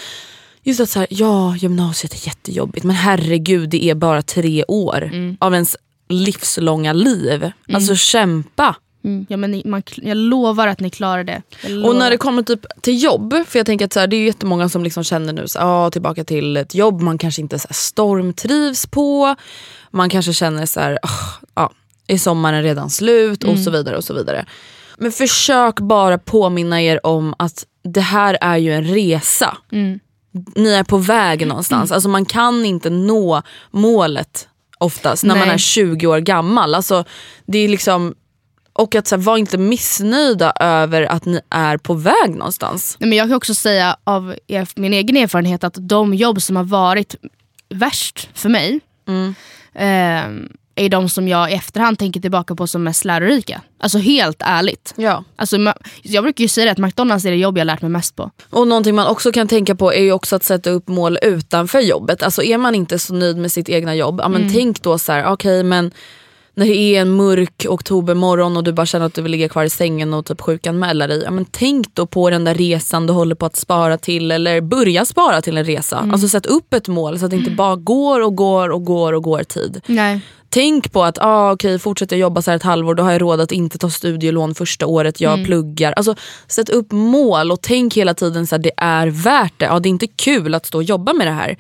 just 0.63 0.79
att 0.79 0.89
så 0.89 0.99
här, 0.99 1.07
ja 1.09 1.55
gymnasiet 1.55 2.13
är 2.13 2.27
jättejobbigt 2.27 2.83
men 2.85 2.95
herregud 2.95 3.69
det 3.69 3.85
är 3.85 3.95
bara 3.95 4.21
tre 4.21 4.63
år 4.67 5.03
Mm. 5.13 5.37
av 5.39 5.53
ens 5.53 5.77
livslånga 6.09 6.93
liv. 6.93 7.51
Alltså 7.73 7.95
kämpa. 7.95 8.75
Mm. 9.03 9.25
Ja, 9.29 9.37
men 9.37 9.51
ni, 9.51 9.61
man, 9.65 9.83
jag 9.95 10.17
lovar 10.17 10.67
att 10.67 10.79
ni 10.79 10.89
klarar 10.89 11.23
det. 11.23 11.41
Och 11.87 11.95
när 11.95 12.09
det 12.09 12.17
kommer 12.17 12.43
typ 12.43 12.59
till 12.81 13.03
jobb, 13.03 13.33
för 13.47 13.59
jag 13.59 13.65
tänker 13.65 13.85
att 13.85 13.93
så 13.93 13.99
här, 13.99 14.07
det 14.07 14.15
är 14.15 14.19
ju 14.19 14.25
jättemånga 14.25 14.69
som 14.69 14.83
liksom 14.83 15.03
känner 15.03 15.33
nu 15.33 15.47
så 15.47 15.59
ah, 15.59 15.91
tillbaka 15.91 16.23
till 16.23 16.57
ett 16.57 16.75
jobb 16.75 17.01
man 17.01 17.17
kanske 17.17 17.41
inte 17.41 17.59
så 17.59 17.67
här, 17.67 17.73
stormtrivs 17.73 18.85
på. 18.85 19.35
Man 19.91 20.09
kanske 20.09 20.33
känner 20.33 20.65
så 20.65 20.79
här, 20.79 20.99
ah, 21.01 21.09
ja, 21.55 21.71
är 22.07 22.17
sommaren 22.17 22.63
redan 22.63 22.89
slut 22.89 23.43
och 23.43 23.59
så 23.59 23.71
vidare 23.71 23.97
och 23.97 24.03
så 24.03 24.13
vidare. 24.13 24.45
Men 24.97 25.11
försök 25.11 25.79
bara 25.79 26.17
påminna 26.17 26.81
er 26.81 27.05
om 27.05 27.35
att 27.39 27.65
det 27.83 28.01
här 28.01 28.37
är 28.41 28.57
ju 28.57 28.73
en 28.73 28.83
resa. 28.83 29.57
Ni 30.55 30.69
är 30.69 30.83
på 30.83 30.97
väg 30.97 31.47
någonstans. 31.47 31.91
Alltså 31.91 32.09
man 32.09 32.25
kan 32.25 32.65
inte 32.65 32.89
nå 32.89 33.41
målet 33.71 34.47
oftast 34.77 35.23
när 35.23 35.35
man 35.35 35.47
Nej. 35.47 35.53
är 35.53 35.57
20 35.57 36.07
år 36.07 36.19
gammal. 36.19 36.75
Alltså, 36.75 37.03
det 37.45 37.57
är 37.57 37.67
liksom, 37.67 38.15
och 38.73 38.95
att 38.95 39.07
så 39.07 39.15
här, 39.15 39.23
var 39.23 39.37
inte 39.37 39.57
missnöjda 39.57 40.53
över 40.59 41.01
att 41.01 41.25
ni 41.25 41.41
är 41.49 41.77
på 41.77 41.93
väg 41.93 42.29
någonstans. 42.29 42.97
Nej, 42.99 43.09
men 43.09 43.17
jag 43.17 43.27
kan 43.27 43.37
också 43.37 43.55
säga 43.55 43.97
av 44.03 44.35
er, 44.47 44.67
min 44.75 44.93
egen 44.93 45.17
erfarenhet 45.17 45.63
att 45.63 45.77
de 45.79 46.13
jobb 46.13 46.41
som 46.41 46.55
har 46.55 46.63
varit 46.63 47.15
värst 47.69 48.29
för 48.33 48.49
mig 48.49 48.79
ehm, 49.73 50.49
är 50.75 50.89
de 50.89 51.09
som 51.09 51.27
jag 51.27 51.51
i 51.51 51.53
efterhand 51.53 51.99
tänker 51.99 52.21
tillbaka 52.21 52.55
på 52.55 52.67
som 52.67 52.83
mest 52.83 53.05
lärorika. 53.05 53.61
Alltså 53.79 53.97
helt 53.97 54.37
ärligt. 54.39 54.93
Ja. 54.97 55.23
Alltså, 55.35 55.57
jag 56.01 56.23
brukar 56.23 56.41
ju 56.41 56.47
säga 56.47 56.65
det 56.65 56.71
att 56.71 56.77
McDonalds 56.77 57.25
är 57.25 57.31
det 57.31 57.37
jobb 57.37 57.57
jag 57.57 57.65
lärt 57.65 57.81
mig 57.81 57.91
mest 57.91 58.15
på. 58.15 58.31
Och 58.49 58.67
någonting 58.67 58.95
man 58.95 59.07
också 59.07 59.31
kan 59.31 59.47
tänka 59.47 59.75
på 59.75 59.93
är 59.93 60.01
ju 60.01 60.11
också 60.11 60.35
att 60.35 60.43
sätta 60.43 60.69
upp 60.69 60.87
mål 60.87 61.17
utanför 61.21 61.79
jobbet. 61.79 62.23
Alltså 62.23 62.43
är 62.43 62.57
man 62.57 62.75
inte 62.75 62.99
så 62.99 63.13
nöjd 63.13 63.37
med 63.37 63.51
sitt 63.51 63.69
egna 63.69 63.95
jobb, 63.95 64.19
ja, 64.23 64.27
men 64.27 64.53
tänk 64.53 64.81
då 64.81 64.97
så 64.97 65.11
här, 65.11 65.25
okej 65.31 65.63
men 65.63 65.91
när 66.57 66.65
det 66.65 66.75
är 66.75 67.01
en 67.01 67.11
mörk 67.11 67.65
oktobermorgon 67.69 68.57
och 68.57 68.63
du 68.63 68.73
bara 68.73 68.85
känner 68.85 69.05
att 69.05 69.13
du 69.13 69.21
vill 69.21 69.31
ligga 69.31 69.49
kvar 69.49 69.63
i 69.63 69.69
sängen 69.69 70.13
och 70.13 70.25
typ 70.25 70.41
sjukanmäla 70.41 71.07
dig. 71.07 71.21
Ja, 71.23 71.31
men 71.31 71.45
tänk 71.51 71.95
då 71.95 72.05
på 72.05 72.29
den 72.29 72.43
där 72.43 72.55
resan 72.55 73.07
du 73.07 73.13
håller 73.13 73.35
på 73.35 73.45
att 73.45 73.55
spara 73.55 73.97
till 73.97 74.31
eller 74.31 74.61
börja 74.61 75.05
spara 75.05 75.41
till 75.41 75.57
en 75.57 75.65
resa. 75.65 76.09
Alltså 76.11 76.27
sätt 76.27 76.45
upp 76.45 76.73
ett 76.73 76.87
mål 76.87 77.19
så 77.19 77.25
att 77.25 77.31
det 77.31 77.37
inte 77.37 77.51
bara 77.51 77.75
går 77.75 78.21
och 78.23 78.35
går 78.35 78.69
och 78.69 78.85
går 78.85 79.13
och 79.13 79.23
går 79.23 79.43
tid. 79.43 79.81
Nej. 79.85 80.21
Tänk 80.55 80.91
på 80.91 81.03
att 81.03 81.17
ah, 81.21 81.51
okay, 81.51 81.79
fortsätter 81.79 82.15
jag 82.15 82.21
jobba 82.21 82.41
så 82.41 82.51
här 82.51 82.55
ett 82.55 82.63
halvår 82.63 82.95
då 82.95 83.03
har 83.03 83.11
jag 83.11 83.21
råd 83.21 83.41
att 83.41 83.51
inte 83.51 83.77
ta 83.77 83.89
studielån 83.89 84.55
första 84.55 84.85
året 84.85 85.21
jag 85.21 85.45
pluggar. 85.45 85.91
Alltså, 85.91 86.15
sätt 86.47 86.69
upp 86.69 86.91
mål 86.91 87.51
och 87.51 87.61
tänk 87.61 87.97
hela 87.97 88.13
tiden 88.13 88.47
att 88.51 88.63
det 88.63 88.71
är 88.77 89.07
värt 89.07 89.53
det. 89.57 89.65
Ja, 89.65 89.79
det 89.79 89.87
är 89.87 89.91
inte 89.91 90.07
kul 90.07 90.55
att 90.55 90.65
stå 90.65 90.77
och 90.77 90.83
jobba 90.83 91.13
med 91.13 91.27
det 91.27 91.31
här. 91.31 91.57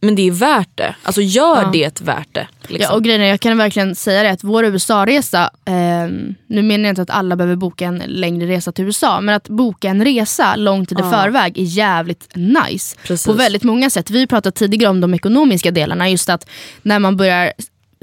Men 0.00 0.14
det 0.14 0.28
är 0.28 0.30
värt 0.30 0.68
det. 0.74 0.94
Alltså 1.02 1.20
gör 1.22 1.72
det 1.72 2.00
värt 2.00 2.28
det. 2.32 2.46
Liksom. 2.62 2.82
Ja, 2.82 2.96
och 2.96 3.04
grejen 3.04 3.20
är, 3.20 3.26
jag 3.26 3.40
kan 3.40 3.58
verkligen 3.58 3.94
säga 3.94 4.22
det 4.22 4.30
att 4.30 4.44
vår 4.44 4.64
USA-resa, 4.64 5.50
ehm, 5.64 6.34
nu 6.46 6.62
menar 6.62 6.84
jag 6.84 6.92
inte 6.92 7.02
att 7.02 7.10
alla 7.10 7.36
behöver 7.36 7.56
boka 7.56 7.84
en 7.84 8.02
längre 8.06 8.46
resa 8.46 8.72
till 8.72 8.84
USA, 8.84 9.20
men 9.20 9.34
att 9.34 9.48
boka 9.48 9.88
en 9.88 10.04
resa 10.04 10.56
lång 10.56 10.86
tid 10.86 11.00
i 11.00 11.02
förväg 11.02 11.58
är 11.58 11.62
jävligt 11.62 12.28
nice. 12.34 12.96
Precis. 13.06 13.26
På 13.26 13.32
väldigt 13.32 13.62
många 13.62 13.90
sätt. 13.90 14.10
Vi 14.10 14.26
pratade 14.26 14.56
tidigare 14.56 14.90
om 14.90 15.00
de 15.00 15.14
ekonomiska 15.14 15.70
delarna, 15.70 16.10
just 16.10 16.28
att 16.28 16.46
när 16.82 16.98
man 16.98 17.16
börjar 17.16 17.52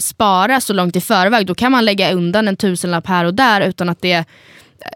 spara 0.01 0.61
så 0.61 0.73
långt 0.73 0.95
i 0.95 1.01
förväg 1.01 1.47
då 1.47 1.55
kan 1.55 1.71
man 1.71 1.85
lägga 1.85 2.11
undan 2.11 2.47
en 2.47 2.57
tusenlapp 2.57 3.07
här 3.07 3.25
och 3.25 3.33
där 3.33 3.61
utan 3.61 3.89
att 3.89 4.01
det 4.01 4.13
eh, 4.13 4.25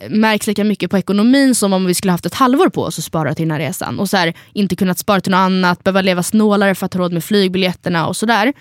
märks 0.10 0.48
lika 0.48 0.64
mycket 0.64 0.92
på 0.92 0.98
ekonomin 0.98 1.56
som 1.56 1.74
om 1.74 1.86
vi 1.86 1.94
skulle 1.94 2.12
haft 2.12 2.26
ett 2.26 2.34
halvår 2.34 2.70
på 2.70 2.84
oss 2.84 2.98
att 2.98 3.06
spara 3.06 3.36
till 3.36 3.48
den 3.48 3.52
här 3.52 3.60
resan. 3.60 4.00
Och 4.00 4.10
så 4.10 4.18
här, 4.18 4.34
inte 4.54 4.76
kunnat 4.76 5.00
spara 5.00 5.22
till 5.22 5.32
något 5.32 5.38
annat, 5.38 5.84
behöva 5.84 6.02
leva 6.02 6.24
snålare 6.24 6.76
för 6.76 6.86
att 6.86 6.94
ha 6.94 7.02
råd 7.02 7.14
med 7.14 7.24
flygbiljetterna 7.24 8.08
och 8.08 8.16
sådär. 8.16 8.54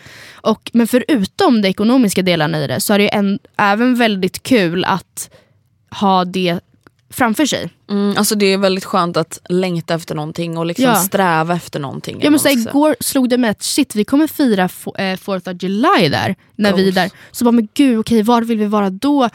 Men 0.72 0.88
förutom 0.88 1.62
de 1.62 1.68
ekonomiska 1.68 2.22
delarna 2.22 2.58
i 2.64 2.66
det 2.66 2.80
så 2.80 2.94
är 2.94 2.98
det 2.98 3.04
ju 3.04 3.10
en, 3.12 3.38
även 3.56 3.94
väldigt 3.94 4.42
kul 4.42 4.84
att 4.84 5.30
ha 5.90 6.24
det 6.24 6.60
framför 7.10 7.46
sig. 7.46 7.70
Mm, 7.90 8.14
alltså 8.16 8.34
det 8.34 8.46
är 8.46 8.58
väldigt 8.58 8.84
skönt 8.84 9.16
att 9.16 9.40
längta 9.48 9.94
efter 9.94 10.14
någonting 10.14 10.58
och 10.58 10.66
liksom 10.66 10.84
Ja. 10.84 10.94
sträva 10.94 11.54
efter 11.56 11.80
någonting. 11.80 12.20
Ja, 12.22 12.30
men 12.30 12.40
så 12.40 12.48
igår 12.48 12.96
slog 13.00 13.28
det 13.28 13.38
mig 13.38 13.50
att 13.50 13.62
shit, 13.62 13.94
vi 13.94 14.04
kommer 14.04 14.26
fira 14.26 14.64
f- 14.64 14.86
eh, 14.98 15.16
4th 15.16 15.50
of 15.56 15.62
July 15.62 16.08
där. 16.08 16.34
När 16.56 16.72
vi 16.72 16.80
är 16.80 16.84
Goals. 16.84 16.94
där. 16.94 17.10
Så 17.30 17.44
bara, 17.44 17.52
men 17.52 17.68
gud, 17.74 17.98
okej, 17.98 18.22
var 18.22 18.42
vill 18.42 18.58
vi 18.58 18.66
vara 18.66 18.90
då? 18.90 19.28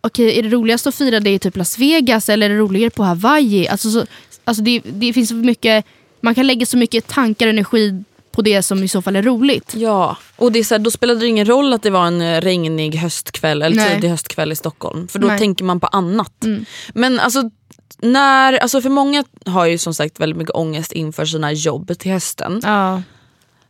Okej, 0.00 0.38
är 0.38 0.42
det 0.42 0.48
roligast 0.48 0.86
att 0.86 0.94
fira 0.94 1.20
det 1.20 1.30
i 1.30 1.38
typ 1.38 1.56
Las 1.56 1.78
Vegas 1.78 2.28
eller 2.28 2.50
är 2.50 2.54
det 2.54 2.60
roligare 2.60 2.90
på 2.90 3.02
Hawaii? 3.02 3.68
Alltså, 3.68 3.90
så, 3.90 4.06
alltså 4.44 4.62
det, 4.62 4.80
det 4.84 5.12
finns 5.12 5.28
så 5.28 5.34
mycket, 5.34 5.84
man 6.20 6.34
kan 6.34 6.46
lägga 6.46 6.66
så 6.66 6.76
mycket 6.76 7.06
tankar 7.06 7.46
och 7.46 7.50
energi 7.50 8.04
på 8.32 8.42
det 8.42 8.62
som 8.62 8.82
i 8.84 8.88
så 8.88 9.02
fall 9.02 9.16
är 9.16 9.22
roligt. 9.22 9.74
Ja, 9.76 10.16
och 10.36 10.52
det 10.52 10.58
är 10.58 10.64
så 10.64 10.74
här, 10.74 10.78
då 10.78 10.90
spelade 10.90 11.20
det 11.20 11.26
ingen 11.26 11.46
roll 11.46 11.72
att 11.72 11.82
det 11.82 11.90
var 11.90 12.06
en 12.06 12.22
eh, 12.22 12.40
regnig 12.40 12.94
höstkväll 12.94 13.62
eller 13.62 13.76
Nej. 13.76 13.94
tidig 13.94 14.08
höstkväll 14.08 14.52
i 14.52 14.56
Stockholm. 14.56 15.08
För 15.08 15.18
då 15.18 15.26
Nej. 15.26 15.38
tänker 15.38 15.64
man 15.64 15.80
på 15.80 15.86
annat. 15.86 16.44
Men 16.94 17.20
alltså, 17.20 17.50
när, 17.98 18.52
alltså 18.52 18.80
för 18.80 18.88
många 18.88 19.24
har 19.46 19.66
ju 19.66 19.78
som 19.78 19.94
sagt 19.94 20.20
väldigt 20.20 20.36
mycket 20.36 20.54
ångest 20.54 20.92
inför 20.92 21.24
sina 21.24 21.52
jobb 21.52 21.98
till 21.98 22.12
hösten. 22.12 22.60
Ja. 22.64 23.02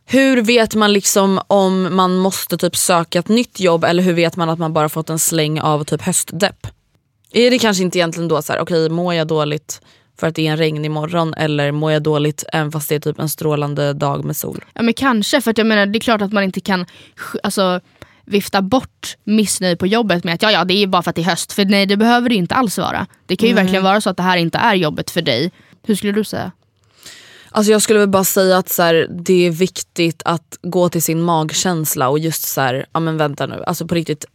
Hur 0.05 0.41
vet 0.41 0.75
man 0.75 0.93
liksom 0.93 1.41
om 1.47 1.95
man 1.95 2.17
måste 2.17 2.57
typ 2.57 2.75
söka 2.75 3.19
ett 3.19 3.29
nytt 3.29 3.59
jobb 3.59 3.83
eller 3.83 4.03
hur 4.03 4.13
vet 4.13 4.35
man 4.35 4.49
att 4.49 4.59
man 4.59 4.73
bara 4.73 4.89
fått 4.89 5.09
en 5.09 5.19
släng 5.19 5.61
av 5.61 5.83
typ 5.83 6.01
höstdepp? 6.01 6.67
Är 7.31 7.51
det 7.51 7.59
kanske 7.59 7.83
inte 7.83 7.97
egentligen 7.97 8.27
då 8.27 8.41
så 8.41 8.53
här, 8.53 8.59
okej 8.59 8.89
mår 8.89 9.13
jag 9.13 9.27
dåligt 9.27 9.81
för 10.21 10.27
att 10.27 10.35
det 10.35 10.47
är 10.47 10.51
en 10.51 10.57
regnig 10.57 10.91
morgon 10.91 11.33
eller 11.33 11.71
mår 11.71 11.91
jag 11.91 12.03
dåligt 12.03 12.43
även 12.53 12.71
fast 12.71 12.89
det 12.89 12.95
är 12.95 12.99
typ 12.99 13.19
en 13.19 13.29
strålande 13.29 13.93
dag 13.93 14.25
med 14.25 14.37
sol? 14.37 14.65
ja, 14.73 14.81
men 14.81 14.93
kanske. 14.93 15.41
För 15.41 15.51
att 15.51 15.57
jag 15.57 15.67
menar, 15.67 15.85
det 15.85 15.97
är 15.97 15.99
klart 15.99 16.21
att 16.21 16.33
man 16.33 16.43
inte 16.43 16.59
kan 16.59 16.85
alltså, 17.43 17.79
vifta 18.25 18.61
bort 18.61 19.17
missnöje 19.23 19.75
på 19.75 19.87
jobbet 19.87 20.23
med 20.23 20.33
att 20.33 20.41
ja, 20.41 20.51
ja, 20.51 20.63
det 20.63 20.73
är 20.73 20.87
bara 20.87 21.01
för 21.01 21.09
att 21.09 21.15
det 21.15 21.21
är 21.21 21.25
höst. 21.25 21.53
För 21.53 21.65
nej, 21.65 21.85
det 21.85 21.97
behöver 21.97 22.29
det 22.29 22.35
inte 22.35 22.55
alls 22.55 22.77
vara. 22.77 23.07
Det 23.25 23.35
kan 23.35 23.49
ju 23.49 23.55
verkligen 23.55 23.83
vara 23.83 24.01
så 24.01 24.09
att 24.09 24.17
det 24.17 24.23
här 24.23 24.37
inte 24.37 24.57
är 24.57 24.75
jobbet 24.75 25.11
för 25.11 25.21
dig. 25.21 25.51
Hur 25.83 25.95
skulle 25.95 26.11
du 26.11 26.23
säga? 26.23 26.51
Alltså 27.49 27.71
jag 27.71 27.81
skulle 27.81 27.99
väl 27.99 28.09
bara 28.09 28.23
säga 28.23 28.57
att 28.57 28.69
så 28.69 28.83
här, 28.83 29.07
det 29.09 29.47
är 29.47 29.51
viktigt 29.51 30.21
att 30.25 30.57
gå 30.61 30.89
till 30.89 31.03
sin 31.03 31.21
magkänsla 31.21 32.09
och 32.09 32.19
just 32.19 32.43
så 32.43 32.61
här, 32.61 32.85
ja 32.93 32.99
men 32.99 33.17
vänta 33.17 33.45
nu, 33.45 33.63
alltså 33.67 33.87
på 33.87 33.95
riktigt 33.95 34.25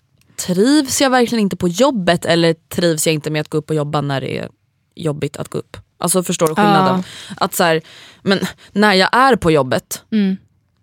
trivs 0.46 1.01
jag 1.01 1.11
verkligen 1.11 1.42
inte 1.42 1.57
på 1.57 1.68
jobbet 1.68 2.25
eller 2.25 2.55
trivs 2.55 3.07
jag 3.07 3.14
inte 3.14 3.31
med 3.31 3.40
att 3.40 3.49
gå 3.49 3.59
upp 3.59 3.70
och 3.70 3.77
jobba 3.77 4.01
när 4.01 4.20
det 4.20 4.38
är 4.38 4.49
jobbigt 4.97 5.37
att 5.37 5.49
gå 5.49 5.59
upp? 5.59 5.77
Alltså 5.99 6.23
förstår 6.23 6.49
du 6.49 6.55
skillnaden? 6.55 7.03
Att 7.37 7.55
så 7.55 7.65
här, 7.65 7.81
men 8.23 8.39
när 8.73 8.95
jag 8.95 9.09
är 9.13 9.37
på 9.37 9.51
jobbet, 9.51 10.03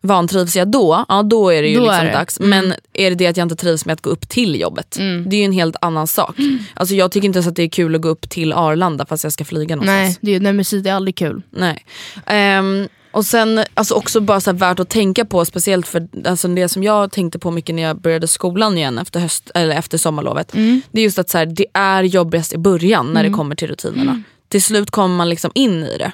vantrivs 0.01 0.55
jag 0.55 0.71
då? 0.71 1.05
Ja 1.09 1.23
då 1.23 1.49
är 1.49 1.61
det 1.61 1.67
ju 1.67 1.77
Då 1.77 1.83
liksom 1.83 2.05
det. 2.05 2.11
dags. 2.11 2.39
Men 2.39 2.73
är 2.93 3.09
det 3.09 3.15
det 3.15 3.27
att 3.27 3.37
jag 3.37 3.45
inte 3.45 3.55
trivs 3.55 3.85
med 3.85 3.93
att 3.93 4.01
gå 4.01 4.09
upp 4.09 4.29
till 4.29 4.59
jobbet? 4.59 4.91
Det 5.25 5.35
är 5.35 5.39
ju 5.39 5.43
en 5.45 5.51
helt 5.51 5.75
annan 5.81 6.07
sak. 6.07 6.35
Alltså 6.73 6.95
jag 6.95 7.11
tycker 7.11 7.25
inte 7.25 7.37
ens 7.37 7.47
att 7.47 7.55
det 7.55 7.63
är 7.63 7.69
kul 7.69 7.95
att 7.95 8.01
gå 8.01 8.09
upp 8.09 8.29
till 8.29 8.53
Arlanda 8.53 9.05
fast 9.05 9.23
jag 9.23 9.33
ska 9.33 9.45
flyga 9.45 9.75
någonstans. 9.75 9.99
Nej, 9.99 10.17
det 10.21 10.35
är, 10.47 10.53
nej 10.53 10.81
det 10.83 10.89
är 10.89 10.93
aldrig 10.93 11.15
kul. 11.15 11.41
Nej. 11.49 11.85
Ehm, 12.25 12.87
och 13.13 13.25
sen 13.25 13.63
alltså 13.73 13.93
också 13.93 14.21
bara 14.21 14.41
så 14.41 14.53
värt 14.53 14.79
att 14.79 14.89
tänka 14.89 15.25
på, 15.25 15.45
speciellt 15.45 15.87
för 15.87 16.07
alltså 16.25 16.47
det 16.47 16.69
som 16.69 16.83
jag 16.83 17.11
tänkte 17.11 17.39
på 17.39 17.51
mycket 17.51 17.75
när 17.75 17.83
jag 17.83 18.01
började 18.01 18.27
skolan 18.27 18.77
igen 18.77 18.97
efter, 18.97 19.19
höst, 19.19 19.51
eller 19.55 19.75
efter 19.75 19.97
sommarlovet. 19.97 20.51
Det 20.91 20.99
är 20.99 21.03
just 21.03 21.19
att 21.19 21.29
så 21.29 21.37
här, 21.37 21.45
det 21.45 21.65
är 21.73 22.03
jobbigast 22.03 22.53
i 22.53 22.57
början 22.57 23.13
när 23.13 23.23
det 23.23 23.29
kommer 23.29 23.55
till 23.55 23.67
rutinerna. 23.67 24.23
Till 24.49 24.63
slut 24.63 24.91
kommer 24.91 25.15
man 25.15 25.29
liksom 25.29 25.51
in 25.55 25.83
i 25.83 25.97
det. 25.97 26.11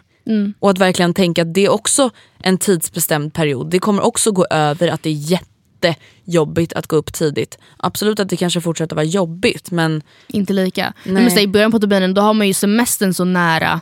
Och 0.59 0.69
att 0.69 0.77
verkligen 0.77 1.13
tänka 1.13 1.41
att 1.41 1.53
det 1.53 1.65
är 1.65 1.69
också 1.69 2.09
en 2.43 2.57
tidsbestämd 2.57 3.33
period. 3.33 3.69
Det 3.69 3.79
kommer 3.79 4.03
också 4.03 4.31
gå 4.31 4.45
över 4.49 4.87
att 4.87 5.03
det 5.03 5.09
är 5.09 5.39
jättejobbigt 5.83 6.73
att 6.73 6.87
gå 6.87 6.95
upp 6.95 7.13
tidigt. 7.13 7.57
Absolut 7.77 8.19
att 8.19 8.29
det 8.29 8.37
kanske 8.37 8.61
fortsätter 8.61 8.95
vara 8.95 9.05
jobbigt 9.05 9.71
men 9.71 10.01
Inte 10.27 10.53
lika. 10.53 10.93
Nej. 11.03 11.13
Nej. 11.13 11.23
Men 11.23 11.31
säg, 11.31 11.43
I 11.43 11.47
början 11.47 11.71
på 11.71 11.79
terminen 11.79 12.13
då 12.13 12.21
har 12.21 12.33
man 12.33 12.47
ju 12.47 12.53
semestern 12.53 13.13
så 13.13 13.23
nära 13.23 13.81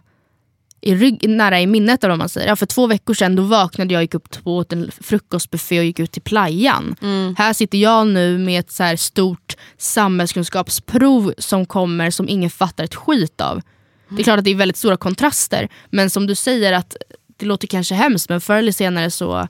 i, 0.82 0.96
rygg, 0.96 1.30
nära 1.30 1.62
i 1.62 1.68
minnet. 1.68 2.04
Eller 2.04 2.12
vad 2.12 2.20
man 2.20 2.30
säger. 2.30 2.48
Ja, 2.48 2.56
för 2.56 2.66
två 2.66 2.88
veckor 2.88 3.13
sedan 3.13 3.36
då 3.36 3.44
vaknade 3.44 3.94
jag, 3.94 4.04
gick 4.04 4.13
upp 4.13 4.30
två 4.30 4.58
åt 4.58 4.74
en 4.74 4.92
frukostbuffé 5.02 5.80
och 5.80 5.86
gick 5.86 6.00
ut 6.00 6.12
till 6.12 6.22
playan. 6.22 6.96
Här 7.38 7.54
sitter 7.54 7.78
jag 7.78 8.08
nu 8.08 8.38
med 8.38 8.60
ett 8.60 8.72
så 8.72 8.98
stort 8.98 9.56
samhällskunskapsprov 9.78 11.34
som 11.38 11.66
kommer 11.66 12.10
som 12.12 12.30
ingen 12.30 12.50
fattar 12.50 12.84
ett 12.84 12.96
skit 12.96 13.42
av. 13.42 13.62
Det 14.10 14.22
är 14.22 14.24
klart 14.24 14.40
att 14.40 14.46
det 14.46 14.52
är 14.52 14.56
väldigt 14.56 14.78
stora 14.78 14.98
kontraster 14.98 15.70
men 15.90 16.10
som 16.10 16.28
du 16.28 16.36
säger 16.36 16.74
att 16.74 16.96
det 17.38 17.46
låter 17.46 17.68
kanske 17.68 17.96
hemskt 17.96 18.30
men 18.30 18.42
förr 18.42 18.58
eller 18.58 18.72
senare 18.72 19.12
så 19.12 19.48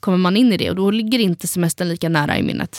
kommer 0.00 0.18
man 0.18 0.36
in 0.36 0.52
i 0.52 0.56
det 0.56 0.70
och 0.70 0.76
då 0.76 0.90
ligger 0.90 1.18
inte 1.18 1.46
semestern 1.46 1.88
lika 1.88 2.08
nära 2.08 2.38
i 2.38 2.42
minnet. 2.42 2.78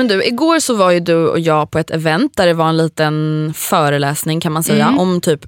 Men 0.00 0.08
du, 0.08 0.24
igår 0.24 0.58
så 0.58 0.74
var 0.74 0.90
ju 0.90 1.00
du 1.00 1.28
och 1.28 1.40
jag 1.40 1.70
på 1.70 1.78
ett 1.78 1.90
event 1.90 2.36
där 2.36 2.46
det 2.46 2.54
var 2.54 2.68
en 2.68 2.76
liten 2.76 3.52
föreläsning 3.56 4.40
kan 4.40 4.52
man 4.52 4.62
säga 4.62 4.88
om 4.98 5.20
typ, 5.20 5.44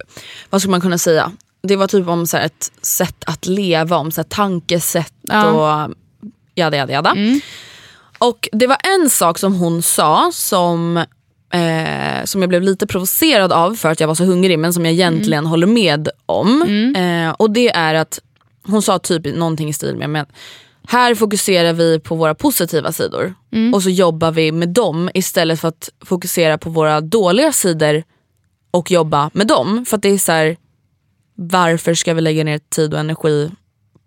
vad 0.50 0.60
skulle 0.60 0.70
man 0.70 0.80
kunna 0.80 0.98
säga? 0.98 1.32
Det 1.62 1.76
var 1.76 1.86
typ 1.86 2.08
om 2.08 2.26
så 2.26 2.36
ett 2.36 2.72
sätt 2.82 3.16
att 3.26 3.46
leva, 3.46 3.96
om 3.96 4.10
så 4.10 4.20
här, 4.20 4.28
tankesätt 4.28 5.12
Ja. 5.22 5.46
och 5.46 5.94
jada 6.54 6.76
jada 6.76 6.92
jada. 6.92 7.14
Och 8.18 8.48
det 8.52 8.66
var 8.66 8.76
en 9.00 9.10
sak 9.10 9.38
som 9.38 9.54
hon 9.54 9.82
sa 9.82 10.30
som, 10.32 10.96
eh, 11.52 12.24
som 12.24 12.42
jag 12.42 12.48
blev 12.48 12.62
lite 12.62 12.86
provocerad 12.86 13.52
av 13.52 13.74
för 13.74 13.88
att 13.90 14.00
jag 14.00 14.08
var 14.08 14.14
så 14.14 14.24
hungrig 14.24 14.58
men 14.58 14.72
som 14.72 14.84
jag 14.84 14.92
egentligen 14.94 15.46
håller 15.46 15.66
med 15.66 16.08
om. 16.26 16.62
Eh, 16.96 17.30
och 17.30 17.50
det 17.50 17.70
är 17.70 17.94
att 17.94 18.20
hon 18.66 18.82
sa 18.82 18.98
typ 18.98 19.36
någonting 19.36 19.68
i 19.68 19.72
stil 19.72 19.96
med, 19.96 20.10
med 20.10 20.26
här 20.92 21.14
fokuserar 21.14 21.72
vi 21.72 22.00
på 22.00 22.14
våra 22.14 22.34
positiva 22.34 22.92
sidor 22.92 23.34
och 23.74 23.82
så 23.82 23.90
jobbar 23.90 24.30
vi 24.30 24.52
med 24.52 24.68
dem 24.68 25.10
istället 25.14 25.60
för 25.60 25.68
att 25.68 25.88
fokusera 26.04 26.58
på 26.58 26.70
våra 26.70 27.00
dåliga 27.00 27.52
sidor 27.52 28.02
och 28.70 28.90
jobba 28.90 29.30
med 29.34 29.46
dem. 29.46 29.84
För 29.88 29.96
att 29.96 30.02
det 30.02 30.08
är 30.08 30.18
så 30.18 30.32
här, 30.32 30.56
varför 31.34 31.94
ska 31.94 32.14
vi 32.14 32.20
lägga 32.20 32.44
ner 32.44 32.60
tid 32.74 32.94
och 32.94 33.00
energi 33.00 33.50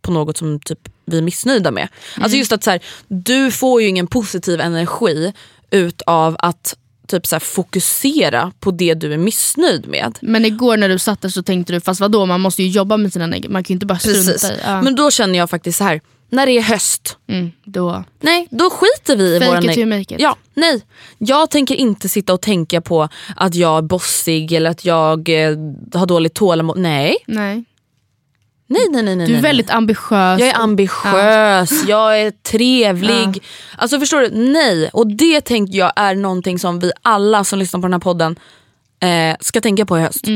på 0.02 0.12
något 0.12 0.38
som 0.38 0.60
typ 0.60 0.80
vi 1.06 1.18
är 1.18 1.22
missnöjda 1.22 1.72
med? 1.72 1.88
Alltså 2.18 2.38
just 2.38 2.52
att 2.52 2.64
så 2.64 2.72
här, 2.72 2.80
du 3.08 3.52
får 3.52 3.82
ju 3.82 3.88
ingen 3.88 4.08
positiv 4.08 4.62
energi 4.62 5.34
utav 5.72 6.36
att 6.40 6.76
typ 7.08 7.28
så 7.28 7.36
här, 7.36 7.40
fokusera 7.40 8.52
på 8.60 8.72
det 8.72 8.94
du 8.94 9.14
är 9.14 9.18
missnöjd 9.18 9.88
med. 9.88 10.18
Men 10.22 10.46
igår 10.46 10.78
när 10.78 10.90
du 10.90 11.00
satt 11.00 11.22
där 11.22 11.30
så 11.30 11.44
tänkte 11.44 11.74
du, 11.74 11.80
fast 11.82 12.02
vadå 12.02 12.26
man 12.26 12.42
måste 12.42 12.64
ju 12.64 12.70
jobba 12.70 12.98
med 12.98 13.14
sina 13.14 13.28
negativa, 13.28 13.54
man 13.54 13.64
kan 13.64 13.74
ju 13.74 13.76
inte 13.76 13.86
bara 13.86 14.00
Precis. 14.00 14.40
strunta 14.40 14.56
i. 14.56 14.60
Ja. 14.66 14.82
Men 14.82 14.96
då 14.96 15.12
känner 15.12 15.40
jag 15.40 15.50
faktiskt 15.50 15.78
så 15.78 15.84
här. 15.84 16.02
När 16.36 16.46
det 16.46 16.52
är 16.52 16.62
höst, 16.62 17.18
mm, 17.28 17.52
då. 17.64 18.04
nej 18.22 18.48
då 18.52 18.70
skiter 18.70 19.16
vi 19.16 19.36
i 19.36 19.40
Fake 19.40 19.50
våra 19.52 19.60
it 19.60 19.66
neg- 19.66 19.74
till 19.74 19.82
you 19.84 19.90
make 20.00 20.16
it. 20.16 20.22
Ja, 20.22 20.36
nej. 20.54 20.82
Jag 21.18 21.50
tänker 21.52 21.76
inte 21.76 22.10
sitta 22.10 22.34
och 22.34 22.42
tänka 22.42 22.82
på 22.82 23.10
att 23.36 23.56
jag 23.56 23.78
är 23.78 23.82
bossig 23.82 24.52
eller 24.54 24.70
att 24.70 24.86
jag 24.86 25.30
eh, 25.30 25.58
har 25.94 26.06
dåligt 26.06 26.34
tålamod. 26.34 26.78
Nej. 26.78 27.18
Nej. 27.28 27.64
Nej, 28.68 28.82
nej, 28.92 29.04
nej, 29.04 29.16
nej. 29.16 29.28
Du 29.28 29.34
är 29.34 29.38
nej, 29.38 29.42
väldigt 29.42 29.70
ambitiös. 29.70 30.40
Jag 30.40 30.50
är 30.50 30.56
ambitiös, 30.60 31.84
jag 31.88 32.22
är 32.22 32.32
trevlig. 32.32 33.44
Alltså 33.78 34.00
förstår 34.00 34.22
du? 34.22 34.30
Nej. 34.30 34.90
Och 34.94 35.08
det 35.08 35.42
tänkte 35.42 35.78
jag 35.78 35.92
är 35.96 36.16
någonting 36.16 36.60
som 36.60 36.80
vi 36.80 36.92
alla 37.02 37.44
som 37.44 37.60
lyssnar 37.60 37.80
på 37.80 37.88
den 37.88 37.94
här 37.94 38.00
podden 38.00 38.36
eh, 39.00 39.36
ska 39.40 39.62
tänka 39.62 39.86
på 39.86 39.98
i 39.98 40.02
höst. 40.02 40.28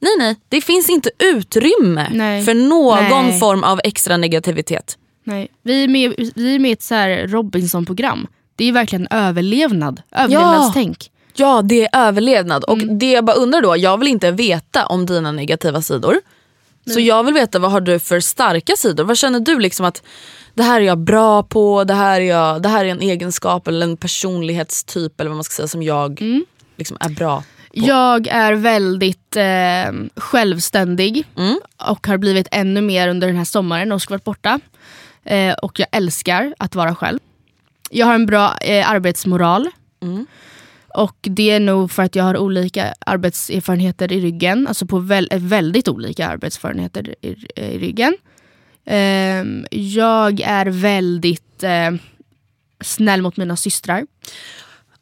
Nej 0.00 0.12
nej, 0.18 0.36
det 0.48 0.60
finns 0.60 0.90
inte 0.90 1.10
utrymme 1.18 2.06
Mm. 2.12 2.44
För 2.44 2.54
någon 2.54 3.38
form 3.40 3.64
av 3.64 3.80
extra 3.84 4.16
negativitet. 4.16 4.98
Nej. 5.28 5.48
Vi, 5.62 5.84
är 5.84 5.88
med, 5.88 6.14
vi 6.34 6.54
är 6.54 6.58
med 6.58 6.68
i 6.68 6.72
ett 6.72 6.82
så 6.82 6.94
här 6.94 7.26
Robinson-program. 7.26 8.26
Det 8.56 8.64
är 8.64 8.72
verkligen 8.72 9.08
överlevnad. 9.10 10.02
Överlevnadstänk. 10.12 11.10
Ja, 11.34 11.62
det 11.62 11.82
är 11.84 11.88
överlevnad. 12.08 12.64
Och 12.64 12.78
Mm. 12.78 12.98
det 12.98 13.10
jag 13.12 13.24
bara 13.24 13.36
undrar 13.36 13.60
då, 13.62 13.76
jag 13.76 13.98
vill 13.98 14.08
inte 14.08 14.30
veta 14.30 14.86
om 14.86 15.06
dina 15.06 15.32
negativa 15.32 15.82
sidor. 15.82 16.16
Så 16.94 17.00
jag 17.00 17.24
vill 17.24 17.34
veta 17.34 17.58
vad 17.58 17.70
har 17.72 17.80
du 17.80 17.98
för 17.98 18.20
starka 18.20 18.76
sidor? 18.76 19.04
Vad 19.04 19.18
känner 19.18 19.40
du 19.40 19.58
liksom 19.58 19.86
att 19.86 20.02
det 20.54 20.62
här 20.62 20.80
är 20.80 20.84
jag 20.84 20.98
bra 20.98 21.42
på, 21.42 21.84
det 21.84 21.94
här 21.94 22.20
är, 22.20 22.24
jag, 22.24 22.62
det 22.62 22.68
här 22.68 22.84
är 22.84 22.88
en 22.88 23.00
egenskap 23.00 23.68
eller 23.68 23.86
en 23.86 23.96
personlighetstyp 23.96 25.20
eller 25.20 25.28
vad 25.30 25.36
man 25.36 25.44
ska 25.44 25.54
säga 25.54 25.68
som 25.68 25.82
jag 25.82 26.20
Mm. 26.22 26.44
liksom 26.76 26.96
är 27.00 27.08
bra 27.08 27.42
Jag 27.72 28.26
är 28.26 28.52
väldigt 28.52 29.36
eh, 29.36 30.20
självständig 30.20 31.24
Mm. 31.36 31.60
och 31.90 32.06
har 32.06 32.16
blivit 32.18 32.48
ännu 32.50 32.80
mer 32.80 33.08
under 33.08 33.26
den 33.26 33.36
här 33.36 33.44
sommaren. 33.44 33.92
Oskar 33.92 34.14
varit 34.14 34.24
borta. 34.24 34.60
Eh, 35.28 35.54
och 35.54 35.80
jag 35.80 35.88
älskar 35.92 36.54
att 36.58 36.74
vara 36.74 36.94
själv. 36.94 37.18
Jag 37.90 38.06
har 38.06 38.14
en 38.14 38.26
bra 38.26 38.56
eh, 38.60 38.90
arbetsmoral. 38.90 39.68
Mm. 40.02 40.26
Och 40.94 41.16
det 41.20 41.50
är 41.50 41.60
nog 41.60 41.90
för 41.90 42.02
att 42.02 42.16
jag 42.16 42.24
har 42.24 42.36
olika 42.36 42.94
arbetserfarenheter 43.06 44.12
i 44.12 44.20
ryggen. 44.20 44.66
Alltså 44.68 44.86
på 44.86 44.98
väl, 44.98 45.28
eh, 45.30 45.38
väldigt 45.38 45.88
olika 45.88 46.28
arbetserfarenheter 46.28 47.14
i, 47.22 47.28
i 47.56 47.78
ryggen. 47.78 48.16
Ehm, 48.86 49.66
jag 49.70 50.40
är 50.40 50.66
väldigt 50.66 51.62
eh, 51.62 51.90
snäll 52.80 53.22
mot 53.22 53.36
mina 53.36 53.56
systrar. 53.56 54.06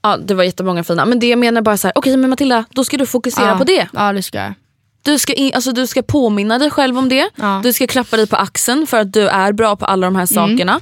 Ja, 0.02 0.16
det 0.16 0.34
var 0.34 0.44
jättemånga 0.44 0.84
fina. 0.84 1.04
Men 1.06 1.18
det 1.18 1.26
jag 1.26 1.38
menar 1.38 1.62
bara 1.62 1.76
så 1.76 1.86
här, 1.86 1.92
okej 1.98 2.16
men 2.16 2.30
Matilda, 2.30 2.64
då 2.70 2.84
ska 2.84 2.96
du 2.96 3.06
fokusera 3.06 3.46
Ja. 3.48 3.58
på 3.58 3.64
det. 3.64 3.88
Ja, 3.92 4.12
det 4.12 4.22
ska 4.22 4.38
jag. 4.38 4.54
Du 5.06 5.18
ska, 5.18 5.32
in, 5.32 5.54
alltså, 5.54 5.72
du 5.72 5.86
ska 5.86 6.02
påminna 6.02 6.58
dig 6.58 6.70
själv 6.70 6.98
om 6.98 7.08
det. 7.08 7.30
Ja. 7.36 7.60
Du 7.62 7.72
ska 7.72 7.86
klappa 7.86 8.16
dig 8.16 8.26
på 8.26 8.36
axeln 8.36 8.86
för 8.86 8.96
att 8.96 9.12
du 9.12 9.28
är 9.28 9.52
bra 9.52 9.76
på 9.76 9.84
alla 9.84 10.06
de 10.06 10.16
här 10.16 10.26
sakerna. 10.26 10.80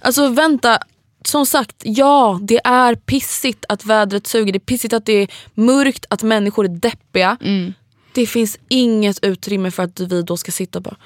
Alltså 0.00 0.28
vänta, 0.28 0.78
som 1.24 1.46
sagt, 1.46 1.76
ja 1.84 2.38
det 2.42 2.60
är 2.64 2.94
pissigt 2.94 3.64
att 3.68 3.84
vädret 3.84 4.26
suger. 4.26 4.52
Det 4.52 4.56
är 4.56 4.60
pissigt 4.60 4.94
att 4.94 5.06
det 5.06 5.12
är 5.12 5.28
mörkt, 5.54 6.06
att 6.10 6.22
människor 6.22 6.64
är 6.64 6.68
deppiga. 6.68 7.36
Det 8.14 8.26
finns 8.26 8.58
inget 8.68 9.24
utrymme 9.24 9.70
för 9.70 9.82
att 9.82 10.00
vi 10.00 10.22
då 10.22 10.36
ska 10.36 10.52
sitta 10.52 10.78
och 10.78 10.82
bara 10.82 10.96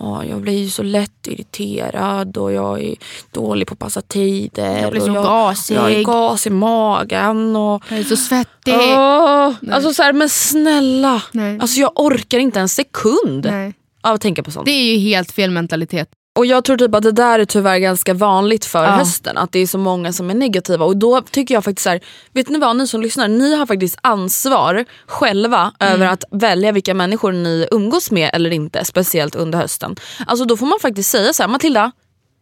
"Ja, 0.00 0.24
jag 0.24 0.40
blir 0.40 0.58
ju 0.58 0.70
så 0.70 0.82
lätt 0.82 1.26
irriterad 1.26 2.36
och 2.36 2.52
jag 2.52 2.82
är 2.84 2.94
dålig 3.32 3.66
på 3.68 3.72
att 3.72 3.78
passa 3.78 4.00
tider. 4.00 4.82
Jag 4.82 4.90
blir 4.90 5.00
så 5.00 5.06
jag, 5.06 5.24
gasig. 5.24 5.76
Jag 5.76 5.92
är 5.92 6.04
gas 6.04 6.46
i 6.46 6.50
magen. 6.50 7.56
Och, 7.56 7.82
Jag 7.88 7.98
är 7.98 8.04
så 8.04 8.16
svettig. 8.16 8.74
Åh, 8.74 9.52
alltså 9.72 9.92
så 9.94 10.02
här, 10.02 10.12
men 10.12 10.28
snälla. 10.28 11.22
Nej. 11.32 11.58
Alltså 11.60 11.80
jag 11.80 11.92
orkar 11.94 12.38
inte 12.38 12.60
en 12.60 12.68
sekund 12.68 13.46
Nej. 13.50 13.74
av 14.02 14.14
att 14.14 14.20
tänka 14.20 14.42
på 14.42 14.50
sånt. 14.50 14.66
Det 14.66 14.72
är 14.72 14.94
ju 14.94 14.98
helt 14.98 15.32
fel 15.32 15.50
mentalitet. 15.50 16.08
Och 16.38 16.46
jag 16.46 16.64
tror 16.64 16.76
typ 16.76 16.94
att 16.94 17.02
det 17.02 17.12
där 17.12 17.38
är 17.38 17.44
tyvärr 17.44 17.78
ganska 17.78 18.14
vanligt 18.14 18.64
för 18.64 18.84
Ja. 18.84 18.90
hösten. 18.90 19.38
Att 19.38 19.52
det 19.52 19.58
är 19.58 19.66
så 19.66 19.78
många 19.78 20.12
som 20.12 20.30
är 20.30 20.34
negativa. 20.34 20.84
Och 20.84 20.96
då 20.96 21.20
tycker 21.20 21.54
jag 21.54 21.64
faktiskt 21.64 21.84
så 21.84 21.90
här, 21.90 22.00
vet 22.32 22.48
ni 22.48 22.58
vad 22.58 22.76
ni 22.76 22.86
som 22.86 23.00
lyssnar, 23.02 23.28
ni 23.28 23.56
har 23.56 23.66
faktiskt 23.66 23.98
ansvar 24.02 24.84
själva 25.06 25.72
över 25.80 26.06
att 26.06 26.24
välja 26.30 26.72
vilka 26.72 26.94
människor 26.94 27.32
ni 27.32 27.66
umgås 27.70 28.10
med 28.10 28.30
eller 28.32 28.50
inte. 28.50 28.84
Speciellt 28.84 29.34
under 29.34 29.58
hösten. 29.58 29.96
Alltså 30.26 30.44
då 30.44 30.56
får 30.56 30.66
man 30.66 30.78
faktiskt 30.82 31.10
säga 31.10 31.32
så 31.32 31.42
här, 31.42 31.48
Matilda, 31.50 31.92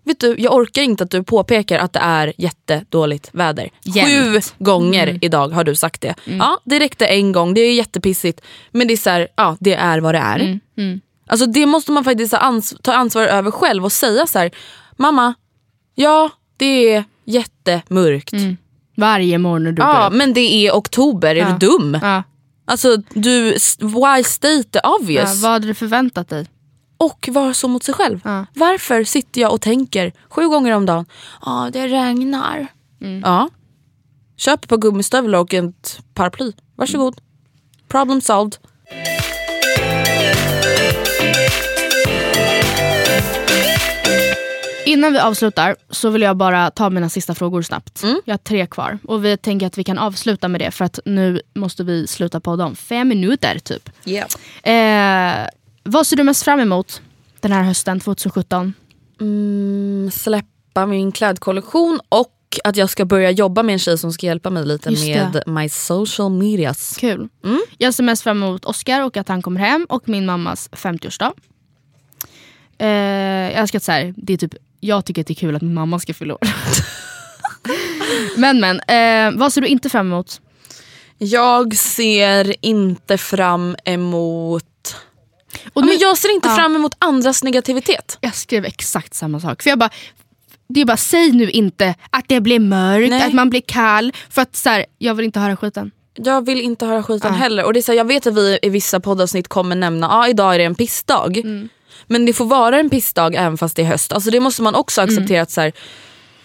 vet 0.04 0.20
du, 0.20 0.34
jag 0.38 0.54
orkar 0.54 0.82
inte 0.82 1.04
att 1.04 1.10
du 1.10 1.22
påpekar 1.22 1.78
att 1.78 1.92
det 1.92 2.00
är 2.02 2.32
jättedåligt 2.38 3.28
väder. 3.32 3.68
Jämt. 3.84 4.08
Sju 4.08 4.40
gånger 4.64 5.18
idag 5.22 5.48
har 5.48 5.64
du 5.64 5.74
sagt 5.74 6.00
det. 6.00 6.14
Ja, 6.24 6.60
det 6.64 6.80
räckte 6.80 7.06
en 7.06 7.32
gång, 7.32 7.54
det 7.54 7.60
är 7.60 7.72
jättepissigt. 7.74 8.40
Men 8.70 8.86
det 8.88 8.92
är 8.94 8.96
så 8.96 9.10
här, 9.10 9.28
ja 9.36 9.56
det 9.60 9.74
är 9.74 10.00
vad 10.00 10.14
det 10.14 10.18
är. 10.18 10.60
Alltså 11.26 11.46
det 11.46 11.66
måste 11.66 11.92
man 11.92 12.04
faktiskt 12.04 12.34
ta 12.82 12.92
ansvar 12.92 13.22
över 13.22 13.50
själv 13.50 13.84
och 13.84 13.92
säga 13.92 14.26
så 14.26 14.38
här, 14.38 14.50
mamma, 14.96 15.34
ja 15.94 16.30
det 16.56 16.92
är 16.94 17.04
jättemörkt. 17.24 18.32
Varje 18.96 19.38
morgon 19.38 19.64
när 19.64 19.72
du 19.72 19.82
Ja 19.82 20.10
men 20.12 20.32
det 20.34 20.40
är 20.40 20.72
oktober, 20.72 21.36
är 21.36 21.40
Ja. 21.40 21.56
du 21.60 21.66
dum? 21.66 21.98
Ja. 22.02 22.22
Alltså 22.64 22.96
du, 22.96 23.42
why 23.80 24.24
state 24.24 24.62
the 24.62 24.80
Ja, 24.82 24.96
obvious? 25.00 25.42
vad 25.42 25.50
hade 25.50 25.66
du 25.66 25.74
förväntat 25.74 26.28
dig? 26.28 26.46
Och 26.98 27.28
vara 27.32 27.54
så 27.54 27.68
mot 27.68 27.82
sig 27.82 27.94
själv. 27.94 28.20
Ja. 28.24 28.46
Varför 28.54 29.04
sitter 29.04 29.40
jag 29.40 29.52
och 29.52 29.60
tänker 29.60 30.12
sju 30.30 30.48
gånger 30.48 30.72
om 30.72 30.86
dagen, 30.86 31.06
ja 31.46 31.70
det 31.72 31.86
regnar. 31.88 32.66
Mm. 33.00 33.20
Ja. 33.24 33.48
Köp 34.36 34.68
par 34.68 34.76
gummistövlar 34.76 35.38
och 35.38 35.54
ett 35.54 36.00
paraply, 36.14 36.52
varsågod. 36.76 37.20
Problem 37.88 38.20
solved. 38.20 38.56
Innan 44.96 45.12
vi 45.12 45.18
avslutar 45.18 45.76
så 45.90 46.10
vill 46.10 46.22
jag 46.22 46.36
bara 46.36 46.70
ta 46.70 46.90
mina 46.90 47.08
sista 47.08 47.34
frågor 47.34 47.62
snabbt. 47.62 48.02
Mm. 48.02 48.20
Jag 48.24 48.32
har 48.32 48.38
tre 48.38 48.66
kvar 48.66 48.98
och 49.04 49.24
vi 49.24 49.36
tänker 49.36 49.66
att 49.66 49.78
vi 49.78 49.84
kan 49.84 49.98
avsluta 49.98 50.48
med 50.48 50.60
det 50.60 50.70
för 50.70 50.84
att 50.84 50.98
nu 51.04 51.40
måste 51.54 51.84
vi 51.84 52.06
sluta 52.06 52.40
på 52.40 52.56
dem. 52.56 52.76
Fem 52.76 53.08
minuter 53.08 53.58
typ. 53.58 53.90
Yeah. 54.04 55.42
Eh, 55.42 55.48
vad 55.82 56.06
ser 56.06 56.16
du 56.16 56.22
mest 56.24 56.42
fram 56.42 56.60
emot 56.60 57.02
den 57.40 57.52
här 57.52 57.62
hösten 57.62 58.00
2017? 58.00 58.74
Mm, 59.20 60.10
släppa 60.12 60.86
min 60.86 61.12
klädkollektion 61.12 62.00
och 62.08 62.32
att 62.64 62.76
jag 62.76 62.90
ska 62.90 63.04
börja 63.04 63.30
jobba 63.30 63.62
med 63.62 63.72
en 63.72 63.78
tjej 63.78 63.98
som 63.98 64.12
ska 64.12 64.26
hjälpa 64.26 64.50
mig 64.50 64.64
lite 64.64 64.90
med 64.90 65.42
my 65.46 65.68
social 65.68 66.30
medias. 66.30 66.96
Kul. 67.00 67.28
Mm. 67.44 67.60
Jag 67.78 67.94
ser 67.94 68.04
mest 68.04 68.22
fram 68.22 68.42
emot 68.42 68.64
Oscar 68.64 69.00
och 69.00 69.16
att 69.16 69.28
han 69.28 69.42
kommer 69.42 69.60
hem 69.60 69.86
och 69.88 70.08
min 70.08 70.26
mammas 70.26 70.70
50-årsdag. 70.70 71.32
Eh, 72.78 72.88
jag 72.88 73.52
älskar 73.52 73.76
att 73.78 73.82
så 73.82 73.92
här, 73.92 74.14
det 74.16 74.32
är 74.32 74.36
typ, 74.36 74.54
jag 74.86 75.04
tycker 75.04 75.20
att 75.20 75.26
det 75.26 75.32
är 75.32 75.34
kul 75.34 75.56
att 75.56 75.62
min 75.62 75.74
mamma 75.74 75.98
ska 76.00 76.14
fylla 76.14 76.34
år. 76.34 76.40
men 78.36 78.60
men, 78.60 78.80
eh, 78.80 79.38
vad 79.38 79.52
ser 79.52 79.60
du 79.60 79.66
inte 79.66 79.88
fram 79.90 80.06
emot? 80.12 80.40
Jag 81.18 81.76
ser 81.76 82.54
inte 82.66 83.18
fram 83.18 83.76
emot... 83.84 84.96
Och 85.72 85.82
nu- 85.82 85.88
men 85.88 85.98
jag 85.98 86.18
ser 86.18 86.34
inte 86.34 86.48
Ja. 86.48 86.54
fram 86.56 86.76
emot 86.76 86.94
andras 86.98 87.42
negativitet. 87.42 88.18
Jag 88.20 88.34
skrev 88.34 88.64
exakt 88.64 89.14
samma 89.14 89.40
sak. 89.40 89.62
För 89.62 89.70
jag 89.70 89.78
bara, 89.78 89.90
det 90.68 90.80
är 90.80 90.84
bara, 90.84 90.96
säg 90.96 91.32
nu 91.32 91.50
inte 91.50 91.94
att 92.10 92.24
det 92.28 92.40
blir 92.40 92.58
mörkt, 92.60 93.10
Nej. 93.10 93.22
att 93.22 93.32
man 93.34 93.50
blir 93.50 93.60
kall. 93.60 94.12
För 94.30 94.42
att 94.42 94.56
så 94.56 94.70
här, 94.70 94.86
jag 94.98 95.14
vill 95.14 95.24
inte 95.26 95.40
höra 95.40 95.56
skiten. 95.56 95.90
Jag 96.14 96.46
vill 96.46 96.60
inte 96.60 96.86
höra 96.86 97.02
skiten 97.02 97.32
Ja. 97.32 97.38
heller. 97.38 97.64
Och 97.64 97.72
det 97.72 97.80
är 97.80 97.82
så 97.82 97.92
här, 97.92 97.96
jag 97.96 98.04
vet 98.04 98.26
att 98.26 98.34
vi 98.34 98.58
i 98.62 98.68
vissa 98.68 99.00
poddavsnitt 99.00 99.48
kommer 99.48 99.76
nämna 99.76 100.06
ja 100.06 100.28
idag 100.28 100.54
är 100.54 100.58
det 100.58 100.64
en 100.64 100.74
pissdag. 100.74 101.36
Mm. 101.38 101.68
Men 102.06 102.26
det 102.26 102.32
får 102.32 102.44
vara 102.44 102.78
en 102.80 102.90
pissdag 102.90 103.34
även 103.34 103.58
fast 103.58 103.76
det 103.76 103.82
är 103.82 103.86
höst. 103.86 104.12
Alltså 104.12 104.30
det 104.30 104.40
måste 104.40 104.62
man 104.62 104.74
också 104.74 105.00
Mm. 105.00 105.14
acceptera. 105.14 105.42
att 105.42 105.50
så 105.50 105.60
här, 105.60 105.72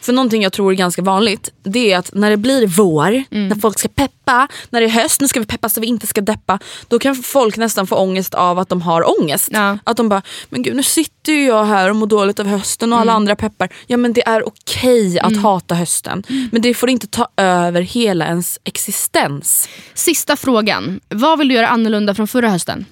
för 0.02 0.14
någonting 0.14 0.44
jag 0.44 0.54
tror 0.54 0.72
är 0.72 0.76
ganska 0.76 1.02
vanligt 1.02 1.50
det 1.64 1.92
är 1.92 1.98
att 1.98 2.10
när 2.14 2.30
det 2.30 2.38
blir 2.38 2.68
vår, 2.68 3.08
Mm. 3.08 3.48
när 3.48 3.56
folk 3.56 3.80
ska 3.80 3.88
peppa, 3.88 4.48
när 4.70 4.82
det 4.82 4.88
är 4.88 4.90
höst, 4.90 5.22
nu 5.22 5.28
ska 5.28 5.40
vi 5.40 5.46
peppa 5.46 5.70
så 5.70 5.82
vi 5.82 5.88
inte 5.88 6.08
ska 6.08 6.22
deppa. 6.22 6.60
Då 6.88 7.00
kan 7.00 7.16
folk 7.16 7.58
nästan 7.58 7.88
få 7.88 7.96
ångest 7.96 8.34
av 8.34 8.60
att 8.60 8.70
de 8.70 8.82
har 8.82 9.20
ångest. 9.22 9.50
Ja. 9.52 9.78
Att 9.84 9.98
de 9.98 10.10
bara, 10.10 10.22
men 10.50 10.64
gud 10.64 10.76
nu 10.76 10.84
sitter 10.84 11.32
ju 11.34 11.46
jag 11.46 11.64
här 11.66 11.90
och 11.90 11.96
mår 11.96 12.08
dåligt 12.08 12.40
av 12.40 12.46
hösten 12.48 12.94
och 12.94 12.98
Mm. 12.98 13.02
alla 13.10 13.16
andra 13.16 13.36
peppar. 13.36 13.70
Ja 13.88 13.98
men 13.98 14.14
det 14.14 14.28
är 14.28 14.48
okej 14.48 15.20
att 15.20 15.38
hata 15.38 15.76
hösten. 15.76 16.24
Men 16.52 16.62
det 16.62 16.74
får 16.74 16.90
inte 16.90 17.08
ta 17.08 17.28
över 17.38 17.82
hela 17.82 18.26
ens 18.28 18.60
existens. 18.64 19.70
Sista 19.94 20.36
frågan. 20.36 21.00
Vad 21.10 21.40
vill 21.40 21.48
du 21.48 21.56
göra 21.56 21.68
annorlunda 21.68 22.16
från 22.16 22.28
förra 22.28 22.50
hösten? 22.50 22.86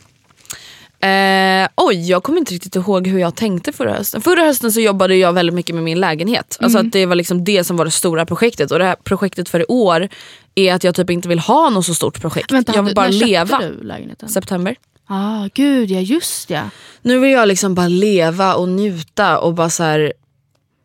Eh, 1.01 1.67
oj, 1.75 2.09
jag 2.09 2.23
kommer 2.23 2.39
inte 2.39 2.53
riktigt 2.53 2.75
ihåg 2.75 3.07
hur 3.07 3.19
jag 3.19 3.35
tänkte 3.35 3.71
förra 3.71 3.93
hösten. 3.93 4.21
Förra 4.21 4.41
hösten 4.41 4.71
så 4.71 4.79
jobbade 4.81 5.15
jag 5.15 5.33
väldigt 5.33 5.55
mycket 5.55 5.75
med 5.75 5.83
min 5.83 5.99
lägenhet. 5.99 6.57
Alltså 6.61 6.77
Mm. 6.77 6.87
att 6.87 6.93
det 6.93 7.05
var 7.05 7.15
liksom 7.15 7.43
det 7.43 7.63
som 7.63 7.77
var 7.77 7.85
det 7.85 7.91
stora 7.91 8.25
projektet. 8.25 8.71
Och 8.71 8.79
det 8.79 8.85
här 8.85 8.95
projektet 9.03 9.49
för 9.49 9.59
i 9.59 9.65
år 9.67 10.09
är 10.55 10.73
att 10.73 10.83
jag 10.83 10.95
typ 10.95 11.09
inte 11.09 11.27
vill 11.29 11.39
ha 11.39 11.69
något 11.69 11.85
så 11.85 11.93
stort 11.95 12.21
projekt. 12.21 12.51
jag 12.51 12.57
hade- 12.67 12.81
vill 12.81 12.95
bara 12.95 13.05
när 13.05 13.11
köpte 13.11 13.25
leva. 13.27 13.59
du 13.59 13.83
lägenheten? 13.83 14.29
September. 14.29 14.75
Ah, 15.07 15.47
gud 15.53 15.91
ja, 15.91 15.99
just 15.99 16.49
ja. 16.49 16.61
Nu 17.01 17.19
vill 17.19 17.31
jag 17.31 17.47
liksom 17.47 17.75
bara 17.75 17.87
leva 17.87 18.53
och 18.55 18.69
njuta 18.69 19.39
och 19.39 19.53
bara 19.53 19.69
så 19.69 19.83
här 19.83 20.13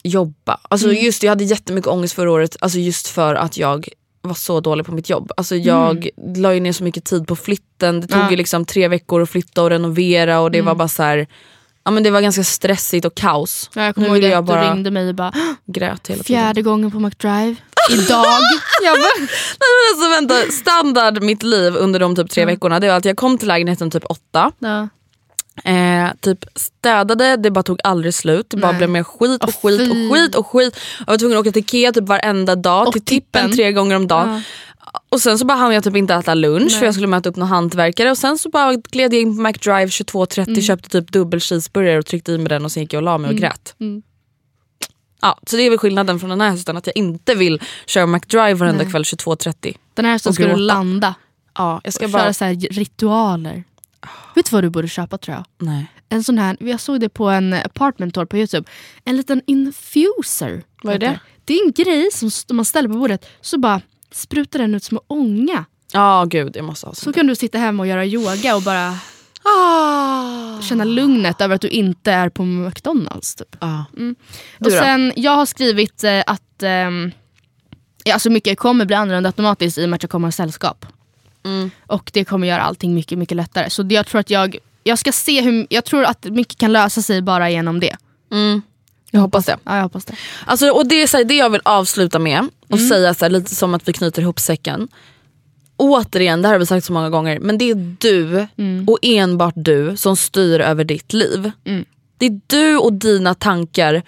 jobba. 0.03 0.59
Alltså 0.63 0.89
Mm. 0.91 1.05
just 1.05 1.23
Jag 1.23 1.31
hade 1.31 1.45
jättemycket 1.45 1.91
ångest 1.91 2.15
förra 2.15 2.31
året 2.31 2.57
alltså 2.61 2.79
just 2.79 3.09
för 3.09 3.35
att 3.35 3.57
jag 3.57 3.89
var 4.29 4.35
så 4.35 4.61
dålig 4.61 4.87
på 4.87 4.93
mitt 4.93 5.11
jobb. 5.11 5.33
Alltså 5.37 5.57
jag 5.57 6.09
la 6.37 6.55
ju 6.55 6.61
ner 6.61 6.73
så 6.73 6.85
mycket 6.85 7.05
tid 7.05 7.27
på 7.27 7.37
flytten. 7.37 8.01
Det 8.01 8.07
tog 8.07 8.15
Mm. 8.15 8.25
Ja. 8.27 8.31
ju 8.31 8.37
liksom 8.37 8.65
tre 8.65 8.89
veckor 8.89 9.23
att 9.23 9.31
flytta 9.31 9.63
och 9.63 9.71
renovera 9.71 10.41
och 10.41 10.51
det 10.51 10.63
var 10.63 10.75
bara 10.75 10.89
så 10.89 11.03
här, 11.03 11.27
ja, 11.85 11.91
men 11.91 12.03
Det 12.03 12.11
var 12.11 12.21
ganska 12.21 12.45
stressigt 12.45 13.05
och 13.07 13.15
kaos. 13.15 13.71
ja 13.75 13.85
jag 13.85 13.95
kommer 13.95 14.07
ihåg 14.07 14.15
vill 14.15 14.23
det, 14.23 14.29
jag 14.29 14.51
att 14.51 14.63
du 14.63 14.69
ringde 14.71 14.91
mig 14.91 15.09
och 15.09 15.15
bara 15.15 15.33
grät 15.67 15.85
hela 15.85 15.99
tiden. 16.01 16.25
fjärde 16.25 16.63
gången 16.63 16.91
på 16.91 17.01
McDrive. 17.01 17.57
Idag. 17.91 18.25
jag 18.85 18.95
bara, 18.99 19.19
Nej, 19.19 19.29
men 19.71 19.95
alltså, 19.95 20.11
vänta, 20.35 20.53
standard 20.53 21.23
mitt 21.23 21.43
liv 21.43 21.75
under 21.77 22.01
de 22.01 22.17
typ 22.17 22.31
tre 22.31 22.45
veckorna 22.45 22.81
det 22.81 22.89
var 22.89 22.97
att 22.97 23.05
jag 23.05 23.17
kom 23.17 23.39
till 23.39 23.49
lägenheten 23.49 23.91
typ 23.91 24.05
åtta. 24.09 24.53
ja. 24.59 24.89
Eh, 25.65 26.09
typ 26.21 26.45
städade, 26.55 27.37
det 27.37 27.51
bara 27.51 27.63
tog 27.63 27.79
aldrig 27.85 28.15
slut. 28.15 28.47
Det 28.51 28.57
bara 28.57 28.73
Nej. 28.73 28.79
blev 28.79 28.91
mer 28.91 29.03
skit 29.03 29.45
och 29.45 29.49
Åh, 29.49 29.71
skit 29.71 29.91
och 29.91 30.13
skit 30.17 30.35
och 30.35 30.47
skit. 30.47 30.77
Jag 30.99 31.07
var 31.07 31.19
tvungen 31.19 31.39
att 31.39 31.43
åka 31.43 31.53
till 31.53 31.63
Ikea 31.63 31.93
typ 31.93 32.09
varenda 32.09 32.57
dag, 32.57 32.87
Och 32.87 32.93
till 32.93 33.05
tippen 33.05 33.43
tippen. 33.43 33.57
tre 33.57 33.73
gånger 33.73 33.97
om 33.97 34.07
dagen. 34.07 34.43
Och 35.09 35.21
sen 35.21 35.39
så 35.39 35.45
bara 35.45 35.59
hann 35.59 35.75
jag 35.75 35.85
typ 35.85 35.97
inte 35.97 36.15
äta 36.15 36.35
lunch 36.35 36.79
för 36.79 36.85
jag 36.87 36.95
skulle 36.95 37.07
möta 37.07 37.29
upp 37.29 37.37
någon 37.37 37.49
hantverkare 37.49 38.11
och 38.11 38.19
sen 38.19 38.39
så 38.39 38.49
bara 38.49 38.75
gled 38.75 39.15
jag 39.15 39.21
in 39.21 39.37
på 39.37 39.43
McDrive 39.43 39.87
22.30, 39.87 40.49
Mm. 40.49 40.63
köpte 40.63 40.89
typ 40.89 41.13
dubbel 41.13 41.41
cheeseburgare 41.41 41.99
och 41.99 42.07
tryckte 42.07 42.33
i 42.33 42.39
mig 42.39 42.49
den 42.49 42.65
och 42.65 42.73
sen 42.73 42.83
gick 42.83 42.93
jag 42.93 42.99
och 42.99 43.03
la 43.05 43.19
mig 43.19 43.31
och 43.31 43.37
grät. 43.37 43.75
Mm. 43.81 44.03
Ja, 45.21 45.39
så 45.47 45.57
det 45.57 45.63
är 45.63 45.71
väl 45.71 45.79
skillnaden 45.79 46.21
från 46.21 46.31
den 46.31 46.41
här 46.41 46.51
hösten 46.51 46.77
att 46.77 46.87
jag 46.87 46.97
inte 46.97 47.35
vill 47.35 47.61
köra 47.87 48.07
McDrive 48.07 48.55
varenda 48.55 48.85
kväll 48.85 49.03
22.30. 49.03 49.77
Den 49.95 50.05
här 50.05 50.13
hösten 50.13 50.33
ska 50.33 50.47
du 50.47 50.57
landa 50.57 51.15
Ja, 51.59 51.81
jag 51.85 51.93
ska 51.93 52.05
och 52.05 52.11
bara... 52.11 52.23
köra 52.23 52.55
så 52.55 52.67
ritualer. 52.71 53.65
Vet 54.35 54.47
du 54.47 54.51
vad 54.57 54.65
du 54.65 54.71
borde 54.71 54.89
köpa 54.89 55.19
tror 55.19 55.37
jag? 55.37 55.45
Nej. 55.59 55.87
En 56.09 56.25
sån 56.25 56.39
här, 56.39 56.57
jag 56.61 56.81
såg 56.81 57.01
det 57.01 57.09
på 57.09 57.29
en 57.29 57.53
apartment 57.53 58.15
tour 58.15 58.25
på 58.27 58.37
youtube. 58.37 58.71
En 59.05 59.17
liten 59.17 59.43
infuser. 59.47 60.63
Vad 60.83 60.95
är 60.95 60.99
det? 60.99 61.21
Det 61.45 61.55
är 61.55 61.65
en 61.67 61.73
grej 61.73 62.09
som 62.13 62.31
man 62.57 62.65
ställer 62.65 62.89
på 62.89 62.95
bordet 62.99 63.27
så 63.41 63.59
bara 63.59 63.81
sprutar 64.13 64.59
den 64.59 64.75
ut 64.75 64.85
små 64.85 65.03
ånga. 65.07 65.65
Ja 65.93 66.25
gud 66.29 66.57
jag 66.57 66.65
måste 66.65 66.87
ha 66.87 66.95
Så 66.95 67.01
sånt. 67.01 67.17
kan 67.17 67.27
du 67.27 67.35
sitta 67.37 67.59
hemma 67.59 67.83
och 67.83 67.87
göra 67.87 68.05
yoga 68.07 68.57
och 68.57 68.63
bara 68.63 68.99
Ah. 69.47 70.61
känna 70.63 70.85
lugnet 70.85 71.41
över 71.41 71.55
att 71.55 71.61
du 71.61 71.69
inte 71.69 72.13
är 72.13 72.29
på 72.29 72.45
McDonalds. 72.45 73.35
Typ. 73.35 73.57
Ja. 73.61 73.85
Och 73.93 73.97
Du 74.59 74.71
då? 74.71 74.71
sen, 74.71 75.13
jag 75.17 75.33
har 75.37 75.47
skrivit 75.47 76.05
eh, 76.05 76.23
att 76.27 76.63
ja, 78.05 78.15
alltså 78.15 78.31
mycket 78.31 78.59
kommer 78.59 78.85
bli 78.85 78.97
annorlunda 78.97 79.29
automatiskt 79.29 79.79
i 79.79 79.85
och 79.85 79.89
med 79.89 79.97
att 79.97 80.03
jag 80.03 80.11
kommer 80.11 80.27
ha 80.29 80.33
sällskap. 80.33 80.87
Mm. 81.45 81.71
Och 81.87 82.11
det 82.13 82.25
kommer 82.25 82.47
göra 82.47 82.63
allting 82.63 82.95
mycket, 82.95 83.19
mycket 83.19 83.37
lättare. 83.37 83.71
Så 83.71 83.83
det, 83.83 83.95
jag 83.95 84.07
tror 84.07 84.21
att 84.21 84.31
jag, 84.31 84.57
jag 84.83 84.99
ska 84.99 85.13
se 85.13 85.41
hur, 85.41 85.67
jag 85.71 85.85
tror 85.85 86.05
att 86.05 86.25
mycket 86.25 86.59
kan 86.59 86.73
lösa 86.73 87.03
sig 87.03 87.23
bara 87.23 87.51
genom 87.51 87.81
det. 87.81 87.97
Mm. 88.33 88.63
Jag 89.11 89.21
hoppas 89.21 89.47
det. 89.47 89.57
Ja, 89.65 89.77
jag 89.77 89.83
hoppas 89.83 90.05
det. 90.05 90.15
Alltså, 90.47 90.71
och 90.71 90.87
det 90.89 91.03
är 91.03 91.07
så 91.07 91.17
här, 91.17 91.25
det 91.25 91.35
jag 91.35 91.51
vill 91.51 91.61
avsluta 91.65 92.19
med 92.19 92.49
och 92.69 92.81
säga 92.81 93.15
så 93.15 93.25
här, 93.25 93.31
lite 93.31 93.55
som 93.55 93.75
att 93.75 93.89
vi 93.89 93.93
knyter 93.93 94.23
ihop 94.23 94.41
säcken. 94.41 94.89
Återigen, 95.77 96.43
det 96.43 96.49
här 96.49 96.55
har 96.55 96.59
vi 96.59 96.67
sagt 96.67 96.87
så 96.87 96.93
många 96.93 97.11
gånger, 97.11 97.39
men 97.39 97.59
det 97.59 97.71
är 97.71 97.97
du 97.99 98.47
och 98.87 98.99
enbart 99.03 99.55
du 99.57 99.97
som 99.97 100.17
styr 100.17 100.61
över 100.61 100.85
ditt 100.85 101.13
liv. 101.13 101.51
Det 102.19 102.27
är 102.27 102.41
du 102.47 102.77
och 102.77 102.93
dina 102.93 103.35
tankar 103.35 104.03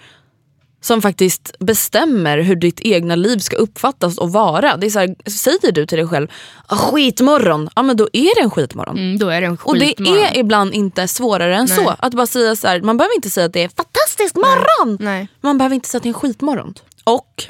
som 0.81 1.01
faktiskt 1.01 1.55
bestämmer 1.59 2.37
hur 2.37 2.55
ditt 2.55 2.79
egna 2.81 3.15
liv 3.15 3.37
ska 3.39 3.55
uppfattas 3.55 4.17
och 4.17 4.31
vara. 4.31 4.77
Det 4.77 4.85
är 4.85 4.89
så 4.89 4.99
här, 4.99 5.15
säger 5.29 5.71
du 5.71 5.85
till 5.85 5.97
dig 5.97 6.07
själv 6.07 6.27
"Ah, 6.67 6.75
skitmorgon, 6.75 7.69
ja 7.75 7.83
men 7.83 7.97
då 7.97 8.07
är 8.13 8.35
det 8.35 8.41
en 8.41 8.51
skitmorgon. 8.51 8.97
Mm, 8.97 9.17
då 9.19 9.27
är 9.29 9.41
det 9.41 9.47
en 9.47 9.57
Och 9.63 9.77
det 9.79 9.85
skitmorgon. 9.85 10.17
är 10.23 10.37
ibland 10.37 10.73
inte 10.73 11.07
svårare 11.07 11.55
än 11.55 11.67
så. 11.67 11.95
Att 11.99 12.13
bara 12.13 12.27
säga 12.27 12.55
så 12.55 12.67
här, 12.67 12.81
man 12.81 12.97
behöver 12.97 13.15
inte 13.15 13.29
säga 13.29 13.45
att 13.45 13.53
det 13.53 13.63
är 13.63 13.69
fantastisk 13.69 14.35
morgon. 14.35 14.97
Nej. 14.99 15.27
Man 15.41 15.57
behöver 15.57 15.75
inte 15.75 15.89
säga 15.89 15.97
att 15.97 16.03
det 16.03 16.07
är 16.09 16.13
en 16.13 16.19
skitmorgon. 16.19 16.73
Och 17.03 17.43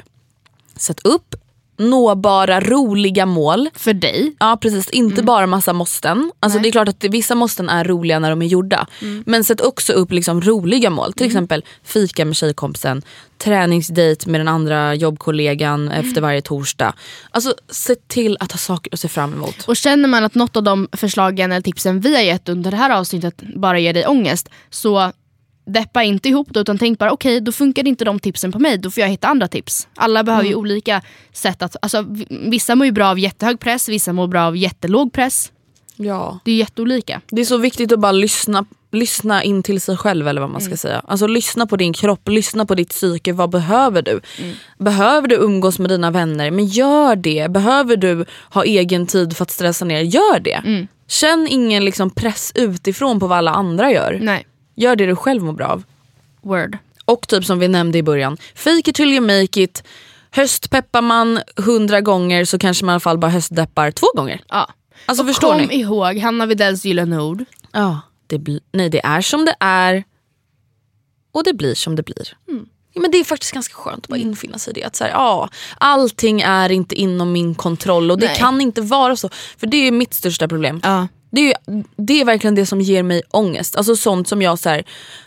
sätt 0.76 1.00
upp 1.04 1.34
nåbara, 1.78 2.60
roliga 2.60 3.26
mål. 3.26 3.68
För 3.74 3.92
dig. 3.92 4.36
Ja 4.38 4.58
precis, 4.60 4.90
inte 4.90 5.22
bara 5.22 5.46
massa 5.46 5.72
måsten. 5.72 6.32
Alltså, 6.40 6.58
det 6.58 6.68
är 6.68 6.72
klart 6.72 6.88
att 6.88 7.04
vissa 7.04 7.34
måsten 7.34 7.68
är 7.68 7.84
roliga 7.84 8.18
när 8.18 8.30
de 8.30 8.42
är 8.42 8.46
gjorda. 8.46 8.86
Men 9.26 9.44
sätt 9.44 9.60
också 9.60 9.92
upp 9.92 10.12
liksom 10.12 10.40
roliga 10.40 10.90
mål. 10.90 11.12
Till 11.12 11.26
exempel 11.26 11.64
fika 11.84 12.24
med 12.24 12.36
tjejkompisen, 12.36 13.02
träningsdate 13.38 14.30
med 14.30 14.40
den 14.40 14.48
andra 14.48 14.94
jobbkollegan 14.94 15.88
efter 15.88 16.20
varje 16.20 16.42
torsdag. 16.42 16.94
Alltså 17.30 17.54
se 17.68 17.94
till 17.94 18.36
att 18.40 18.52
ha 18.52 18.58
saker 18.58 18.94
att 18.94 19.00
se 19.00 19.08
fram 19.08 19.32
emot. 19.32 19.64
Och 19.68 19.76
känner 19.76 20.08
man 20.08 20.24
att 20.24 20.34
något 20.34 20.56
av 20.56 20.62
de 20.62 20.88
förslagen 20.92 21.52
eller 21.52 21.62
tipsen 21.62 22.00
vi 22.00 22.14
har 22.14 22.22
gett 22.22 22.48
under 22.48 22.70
det 22.70 22.76
här 22.76 22.90
avsnittet 22.90 23.42
bara 23.56 23.78
ger 23.78 23.94
dig 23.94 24.06
ångest 24.06 24.48
så 24.70 25.12
deppa 25.68 26.02
inte 26.02 26.28
ihop 26.28 26.48
det 26.50 26.60
utan 26.60 26.78
tänk 26.78 26.98
bara 26.98 27.12
okej 27.12 27.40
då 27.40 27.52
funkar 27.52 27.86
inte 27.86 28.04
de 28.04 28.18
tipsen 28.18 28.52
på 28.52 28.58
mig, 28.58 28.78
då 28.78 28.90
får 28.90 29.00
jag 29.00 29.08
hitta 29.08 29.28
andra 29.28 29.48
tips. 29.48 29.88
Alla 29.94 30.24
behöver 30.24 30.48
ju 30.48 30.54
olika 30.54 31.02
sätt 31.32 31.62
att, 31.62 31.76
alltså 31.82 32.04
vissa 32.28 32.74
mår 32.74 32.86
ju 32.86 32.92
bra 32.92 33.08
av 33.08 33.18
jättehög 33.18 33.60
press, 33.60 33.88
vissa 33.88 34.12
mår 34.12 34.26
bra 34.26 34.42
av 34.42 34.56
jättelåg 34.56 35.12
press. 35.12 35.52
Ja. 35.96 36.38
Det 36.44 36.50
är 36.50 36.56
jätteolika. 36.56 37.20
Det 37.30 37.40
är 37.40 37.44
så 37.44 37.56
viktigt 37.56 37.92
att 37.92 38.00
bara 38.00 38.12
lyssna, 38.12 38.64
lyssna 38.92 39.42
in 39.42 39.62
till 39.62 39.80
sig 39.80 39.96
själv 39.96 40.28
eller 40.28 40.40
vad 40.40 40.50
man 40.50 40.60
ska 40.60 40.76
säga. 40.76 41.02
Alltså 41.08 41.26
lyssna 41.26 41.66
på 41.66 41.76
din 41.76 41.92
kropp, 41.92 42.28
lyssna 42.28 42.66
på 42.66 42.74
ditt 42.74 42.90
psyke. 42.90 43.32
Vad 43.32 43.50
behöver 43.50 44.02
du? 44.02 44.20
Behöver 44.78 45.28
du 45.28 45.36
umgås 45.36 45.78
med 45.78 45.90
dina 45.90 46.10
vänner? 46.10 46.50
Men 46.50 46.66
gör 46.66 47.16
det. 47.16 47.50
Behöver 47.50 47.96
du 47.96 48.24
ha 48.50 48.64
egen 48.64 49.06
tid 49.06 49.36
för 49.36 49.42
att 49.42 49.50
stressa 49.50 49.84
ner? 49.84 50.00
Gör 50.00 50.40
det. 50.40 50.86
Känn 51.08 51.48
ingen 51.50 51.84
liksom 51.84 52.10
press 52.10 52.52
utifrån 52.54 53.20
på 53.20 53.26
vad 53.26 53.38
alla 53.38 53.50
andra 53.50 53.92
gör. 53.92 54.18
Nej, 54.22 54.46
Gör 54.78 54.96
det 54.96 55.06
du 55.06 55.16
själv 55.16 55.42
mår 55.42 55.52
bra 55.52 55.66
av. 55.66 55.82
word. 56.42 56.78
Och 57.04 57.28
typ 57.28 57.44
som 57.44 57.58
vi 57.58 57.68
nämnde 57.68 57.98
i 57.98 58.02
början, 58.02 58.36
fake 58.54 58.90
it 58.90 58.94
till 58.94 59.12
you 59.12 59.20
make 59.20 59.62
it. 59.62 59.82
Höstpeppar 60.30 61.02
man 61.02 61.40
hundra 61.56 62.00
gånger 62.00 62.44
så 62.44 62.58
kanske 62.58 62.84
man 62.84 62.92
i 62.92 62.94
alla 62.94 63.00
fall 63.00 63.18
bara 63.18 63.30
höstdeppar 63.30 63.90
två 63.90 64.06
gånger. 64.14 64.40
Ja. 64.48 64.70
Alltså 65.06 65.22
och 65.22 65.28
förstår 65.28 65.52
kom 65.52 65.62
ni? 65.62 65.74
ihåg 65.80 66.18
Hanna 66.18 66.46
Widells 66.46 66.84
gyllene 66.84 67.20
ord. 67.20 67.44
Ja, 67.72 68.00
det, 68.26 68.38
bli, 68.38 68.60
nej, 68.72 68.90
det 68.90 69.04
är 69.04 69.20
som 69.20 69.44
det 69.44 69.54
är 69.60 70.04
och 71.32 71.44
det 71.44 71.52
blir 71.52 71.74
som 71.74 71.96
det 71.96 72.02
blir. 72.02 72.36
Ja, 72.92 73.00
men 73.00 73.10
det 73.10 73.18
är 73.18 73.24
faktiskt 73.24 73.52
ganska 73.52 73.74
skönt 73.74 74.04
att 74.04 74.08
bara 74.08 74.16
infinna 74.18 74.58
sig 74.58 74.70
i 74.70 74.74
det. 74.80 74.84
Att 74.84 74.96
så 74.96 75.04
här, 75.04 75.10
ja, 75.10 75.48
allting 75.78 76.40
är 76.40 76.72
inte 76.72 76.94
inom 76.94 77.32
min 77.32 77.54
kontroll 77.54 78.10
och 78.10 78.18
det 78.18 78.26
Nej. 78.26 78.36
kan 78.36 78.60
inte 78.60 78.80
vara 78.80 79.16
så. 79.16 79.30
För 79.56 79.66
det 79.66 79.76
är 79.76 79.92
mitt 79.92 80.14
största 80.14 80.48
problem. 80.48 80.80
Ja. 80.84 81.08
Det, 81.30 81.52
är, 81.52 81.56
det 81.96 82.20
är 82.20 82.24
verkligen 82.24 82.54
det 82.54 82.66
som 82.66 82.80
ger 82.80 83.02
mig 83.02 83.22
ångest. 83.30 83.76
Alltså 83.76 83.96
sånt 83.96 84.28
som 84.28 84.42
jag 84.42 84.58
så 84.58 84.68
här, 84.68 84.84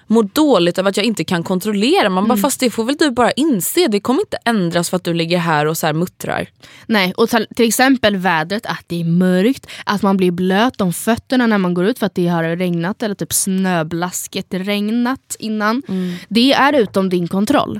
mår 0.07 0.23
dåligt 0.23 0.79
av 0.79 0.87
att 0.87 0.97
jag 0.97 1.05
inte 1.05 1.23
kan 1.23 1.43
kontrollera. 1.43 2.09
Man 2.09 2.27
bara, 2.27 2.37
fast 2.37 2.59
det 2.59 2.69
får 2.69 2.83
väl 2.83 2.95
du 2.95 3.11
bara 3.11 3.31
inse. 3.31 3.87
Det 3.87 3.99
kommer 3.99 4.21
inte 4.21 4.37
ändras 4.45 4.89
för 4.89 4.97
att 4.97 5.03
du 5.03 5.13
ligger 5.13 5.37
här 5.37 5.65
och 5.65 5.77
så 5.77 5.85
här 5.85 5.93
muttrar. 5.93 6.47
Nej, 6.85 7.13
och 7.17 7.29
till 7.29 7.67
exempel 7.67 8.17
vädret, 8.17 8.65
att 8.65 8.83
det 8.87 9.01
är 9.01 9.05
mörkt, 9.05 9.67
att 9.85 10.01
man 10.01 10.17
blir 10.17 10.31
blöt 10.31 10.81
om 10.81 10.93
fötterna 10.93 11.47
när 11.47 11.57
man 11.57 11.73
går 11.73 11.85
ut 11.85 11.99
för 11.99 12.05
att 12.05 12.15
det 12.15 12.27
har 12.27 12.43
regnat 12.43 13.03
eller 13.03 13.15
typ 13.15 13.33
snöblasket 13.33 14.47
regnat 14.49 15.35
innan. 15.39 15.81
Det 16.27 16.53
är 16.53 16.73
utom 16.73 17.09
din 17.09 17.27
kontroll. 17.27 17.79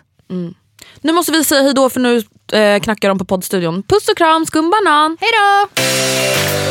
Nu 1.02 1.14
måste 1.14 1.32
vi 1.32 1.44
säga 1.44 1.62
hejdå 1.62 1.90
för 1.90 2.00
nu 2.00 2.24
eh, 2.54 2.80
knackar 2.80 3.10
de 3.10 3.20
på 3.20 3.26
poddstudion. 3.26 3.84
Puss 3.84 4.08
och 4.08 4.18
kram, 4.18 4.46
skumbanan! 4.46 5.18
Hejdå! 5.20 6.71